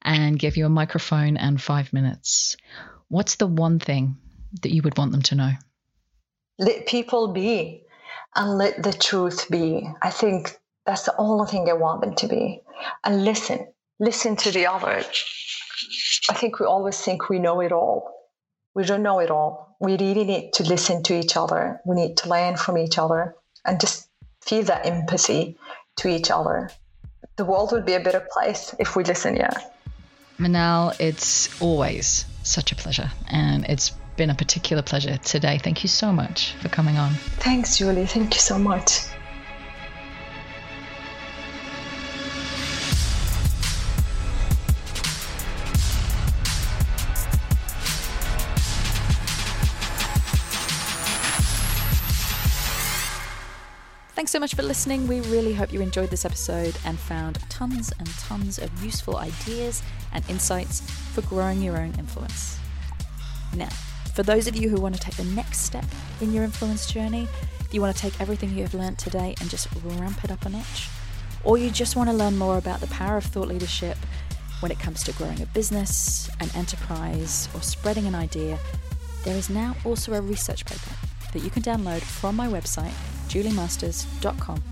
and 0.02 0.38
give 0.38 0.56
you 0.56 0.66
a 0.66 0.70
microphone 0.70 1.36
and 1.36 1.60
five 1.60 1.93
minutes, 1.93 2.56
what's 3.09 3.36
the 3.36 3.47
one 3.47 3.78
thing 3.78 4.16
that 4.62 4.72
you 4.72 4.82
would 4.82 4.98
want 4.98 5.12
them 5.12 5.22
to 5.22 5.34
know? 5.34 5.52
Let 6.59 6.86
people 6.86 7.32
be 7.32 7.84
and 8.34 8.59
let 8.59 8.82
the 8.82 8.93
truth 8.93 9.51
be. 9.51 9.88
I 10.02 10.10
think 10.10 10.59
that's 10.84 11.02
the 11.02 11.16
only 11.18 11.51
thing 11.51 11.68
I 11.68 11.74
want 11.74 12.01
them 12.01 12.14
to 12.16 12.28
be. 12.28 12.62
And 13.05 13.24
listen, 13.24 13.68
listen 13.98 14.36
to 14.36 14.51
the 14.51 14.66
other. 14.66 15.05
I 16.30 16.34
think 16.34 16.60
we 16.60 16.66
always 16.66 17.00
think 17.00 17.28
we 17.28 17.38
know 17.38 17.60
it 17.60 17.72
all. 17.72 18.12
We 18.74 18.84
don't 18.84 19.02
know 19.02 19.20
it 19.20 19.30
all. 19.30 19.76
We 19.80 19.92
really 19.92 20.24
need 20.24 20.52
to 20.54 20.62
listen 20.62 21.02
to 21.04 21.18
each 21.18 21.36
other. 21.36 21.80
We 21.84 21.96
need 21.96 22.16
to 22.18 22.28
learn 22.28 22.56
from 22.56 22.78
each 22.78 22.98
other 22.98 23.34
and 23.64 23.80
just 23.80 24.08
feel 24.42 24.62
that 24.64 24.86
empathy 24.86 25.58
to 25.96 26.08
each 26.08 26.30
other. 26.30 26.70
The 27.36 27.44
world 27.44 27.72
would 27.72 27.84
be 27.84 27.94
a 27.94 28.00
better 28.00 28.26
place 28.32 28.74
if 28.78 28.96
we 28.96 29.04
listen, 29.04 29.36
yeah. 29.36 29.52
Manal, 30.38 30.94
it's 31.00 31.60
always 31.60 32.26
such 32.42 32.72
a 32.72 32.76
pleasure. 32.76 33.10
And 33.28 33.64
it's 33.64 33.90
been 34.16 34.30
a 34.30 34.34
particular 34.34 34.82
pleasure 34.82 35.16
today. 35.18 35.58
Thank 35.58 35.82
you 35.82 35.88
so 35.88 36.12
much 36.12 36.52
for 36.60 36.68
coming 36.68 36.96
on. 36.96 37.12
Thanks, 37.40 37.78
Julie. 37.78 38.06
Thank 38.06 38.34
you 38.34 38.40
so 38.40 38.58
much. 38.58 39.00
So 54.36 54.40
much 54.40 54.54
for 54.54 54.62
listening. 54.64 55.08
We 55.08 55.22
really 55.22 55.54
hope 55.54 55.72
you 55.72 55.80
enjoyed 55.80 56.10
this 56.10 56.26
episode 56.26 56.76
and 56.84 56.98
found 56.98 57.38
tons 57.48 57.90
and 57.98 58.06
tons 58.18 58.58
of 58.58 58.84
useful 58.84 59.16
ideas 59.16 59.82
and 60.12 60.22
insights 60.28 60.82
for 61.14 61.22
growing 61.22 61.62
your 61.62 61.78
own 61.78 61.94
influence. 61.98 62.58
Now, 63.56 63.70
for 64.14 64.22
those 64.22 64.46
of 64.46 64.54
you 64.54 64.68
who 64.68 64.78
want 64.78 64.94
to 64.94 65.00
take 65.00 65.16
the 65.16 65.24
next 65.24 65.60
step 65.60 65.86
in 66.20 66.34
your 66.34 66.44
influence 66.44 66.84
journey, 66.84 67.26
you 67.72 67.80
want 67.80 67.96
to 67.96 68.02
take 68.02 68.20
everything 68.20 68.50
you 68.50 68.60
have 68.60 68.74
learned 68.74 68.98
today 68.98 69.34
and 69.40 69.48
just 69.48 69.68
ramp 69.82 70.22
it 70.22 70.30
up 70.30 70.44
a 70.44 70.50
notch, 70.50 70.90
or 71.42 71.56
you 71.56 71.70
just 71.70 71.96
want 71.96 72.10
to 72.10 72.14
learn 72.14 72.36
more 72.36 72.58
about 72.58 72.80
the 72.80 72.88
power 72.88 73.16
of 73.16 73.24
thought 73.24 73.48
leadership 73.48 73.96
when 74.60 74.70
it 74.70 74.78
comes 74.78 75.02
to 75.04 75.12
growing 75.12 75.40
a 75.40 75.46
business, 75.46 76.28
an 76.40 76.50
enterprise, 76.54 77.48
or 77.54 77.62
spreading 77.62 78.06
an 78.06 78.14
idea, 78.14 78.58
there 79.24 79.34
is 79.34 79.48
now 79.48 79.74
also 79.86 80.12
a 80.12 80.20
research 80.20 80.66
paper 80.66 80.94
that 81.32 81.42
you 81.42 81.48
can 81.48 81.62
download 81.62 82.02
from 82.02 82.36
my 82.36 82.48
website 82.48 82.92
juliemasters.com. 83.28 84.62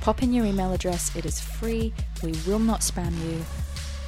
Pop 0.00 0.22
in 0.22 0.32
your 0.32 0.46
email 0.46 0.72
address, 0.72 1.14
it 1.16 1.24
is 1.24 1.40
free, 1.40 1.92
we 2.22 2.32
will 2.46 2.58
not 2.58 2.80
spam 2.80 3.12
you, 3.24 3.44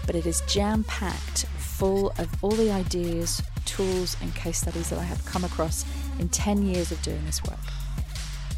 but 0.07 0.15
it 0.15 0.27
is 0.27 0.43
jam 0.43 0.85
packed 0.85 1.47
full 1.57 2.11
of 2.19 2.29
all 2.43 2.53
the 2.53 2.71
ideas, 2.71 3.43
tools, 3.65 4.17
and 4.23 4.35
case 4.35 4.59
studies 4.59 4.91
that 4.91 4.99
I 4.99 5.03
have 5.03 5.25
come 5.25 5.45
across 5.45 5.85
in 6.19 6.29
10 6.29 6.63
years 6.63 6.91
of 6.93 7.01
doing 7.03 7.25
this 7.25 7.43
work. 7.45 7.59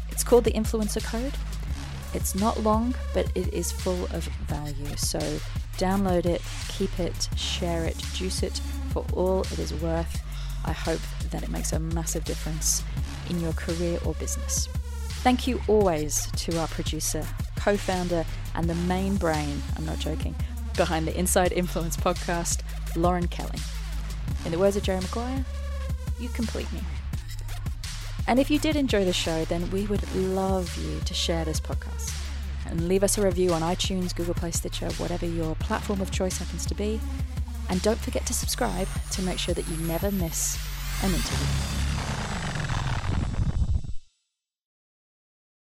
It's 0.09 0.23
called 0.23 0.43
the 0.43 0.51
Influencer 0.51 1.03
Code. 1.03 1.33
It's 2.13 2.35
not 2.35 2.61
long, 2.61 2.93
but 3.13 3.25
it 3.35 3.53
is 3.53 3.71
full 3.71 4.05
of 4.05 4.23
value. 4.47 4.95
So 4.97 5.19
download 5.77 6.25
it, 6.25 6.41
keep 6.67 6.99
it, 6.99 7.29
share 7.35 7.85
it, 7.85 7.97
juice 8.13 8.43
it 8.43 8.61
for 8.91 9.05
all 9.13 9.41
it 9.41 9.59
is 9.59 9.73
worth. 9.75 10.21
I 10.65 10.73
hope 10.73 11.01
that 11.31 11.41
it 11.43 11.49
makes 11.49 11.73
a 11.73 11.79
massive 11.79 12.23
difference 12.23 12.83
in 13.29 13.39
your 13.39 13.53
career 13.53 13.99
or 14.05 14.13
business. 14.15 14.67
Thank 15.23 15.45
you 15.45 15.61
always 15.67 16.31
to 16.31 16.59
our 16.59 16.67
producer, 16.67 17.23
co 17.55 17.77
founder, 17.77 18.25
and 18.55 18.67
the 18.67 18.73
main 18.73 19.17
brain, 19.17 19.61
I'm 19.77 19.85
not 19.85 19.99
joking, 19.99 20.35
behind 20.75 21.05
the 21.05 21.15
Inside 21.15 21.51
Influence 21.51 21.95
podcast, 21.95 22.63
Lauren 22.95 23.27
Kelly. 23.27 23.59
In 24.45 24.51
the 24.51 24.57
words 24.57 24.75
of 24.77 24.81
Jerry 24.81 24.99
Maguire, 24.99 25.45
you 26.19 26.27
complete 26.29 26.73
me. 26.73 26.79
And 28.27 28.39
if 28.39 28.49
you 28.49 28.57
did 28.57 28.75
enjoy 28.75 29.05
the 29.05 29.13
show, 29.13 29.45
then 29.45 29.69
we 29.69 29.85
would 29.85 30.11
love 30.15 30.75
you 30.77 30.99
to 31.01 31.13
share 31.13 31.45
this 31.45 31.59
podcast 31.59 32.17
and 32.65 32.87
leave 32.87 33.03
us 33.03 33.19
a 33.19 33.21
review 33.21 33.53
on 33.53 33.61
iTunes, 33.61 34.15
Google 34.15 34.33
Play, 34.33 34.49
Stitcher, 34.49 34.89
whatever 34.93 35.27
your 35.27 35.53
platform 35.57 36.01
of 36.01 36.09
choice 36.09 36.39
happens 36.39 36.65
to 36.65 36.73
be. 36.73 36.99
And 37.69 37.79
don't 37.83 37.99
forget 37.99 38.25
to 38.25 38.33
subscribe 38.33 38.87
to 39.11 39.21
make 39.21 39.37
sure 39.37 39.53
that 39.53 39.67
you 39.67 39.77
never 39.85 40.09
miss 40.09 40.57
an 41.03 41.11
interview. 41.11 41.90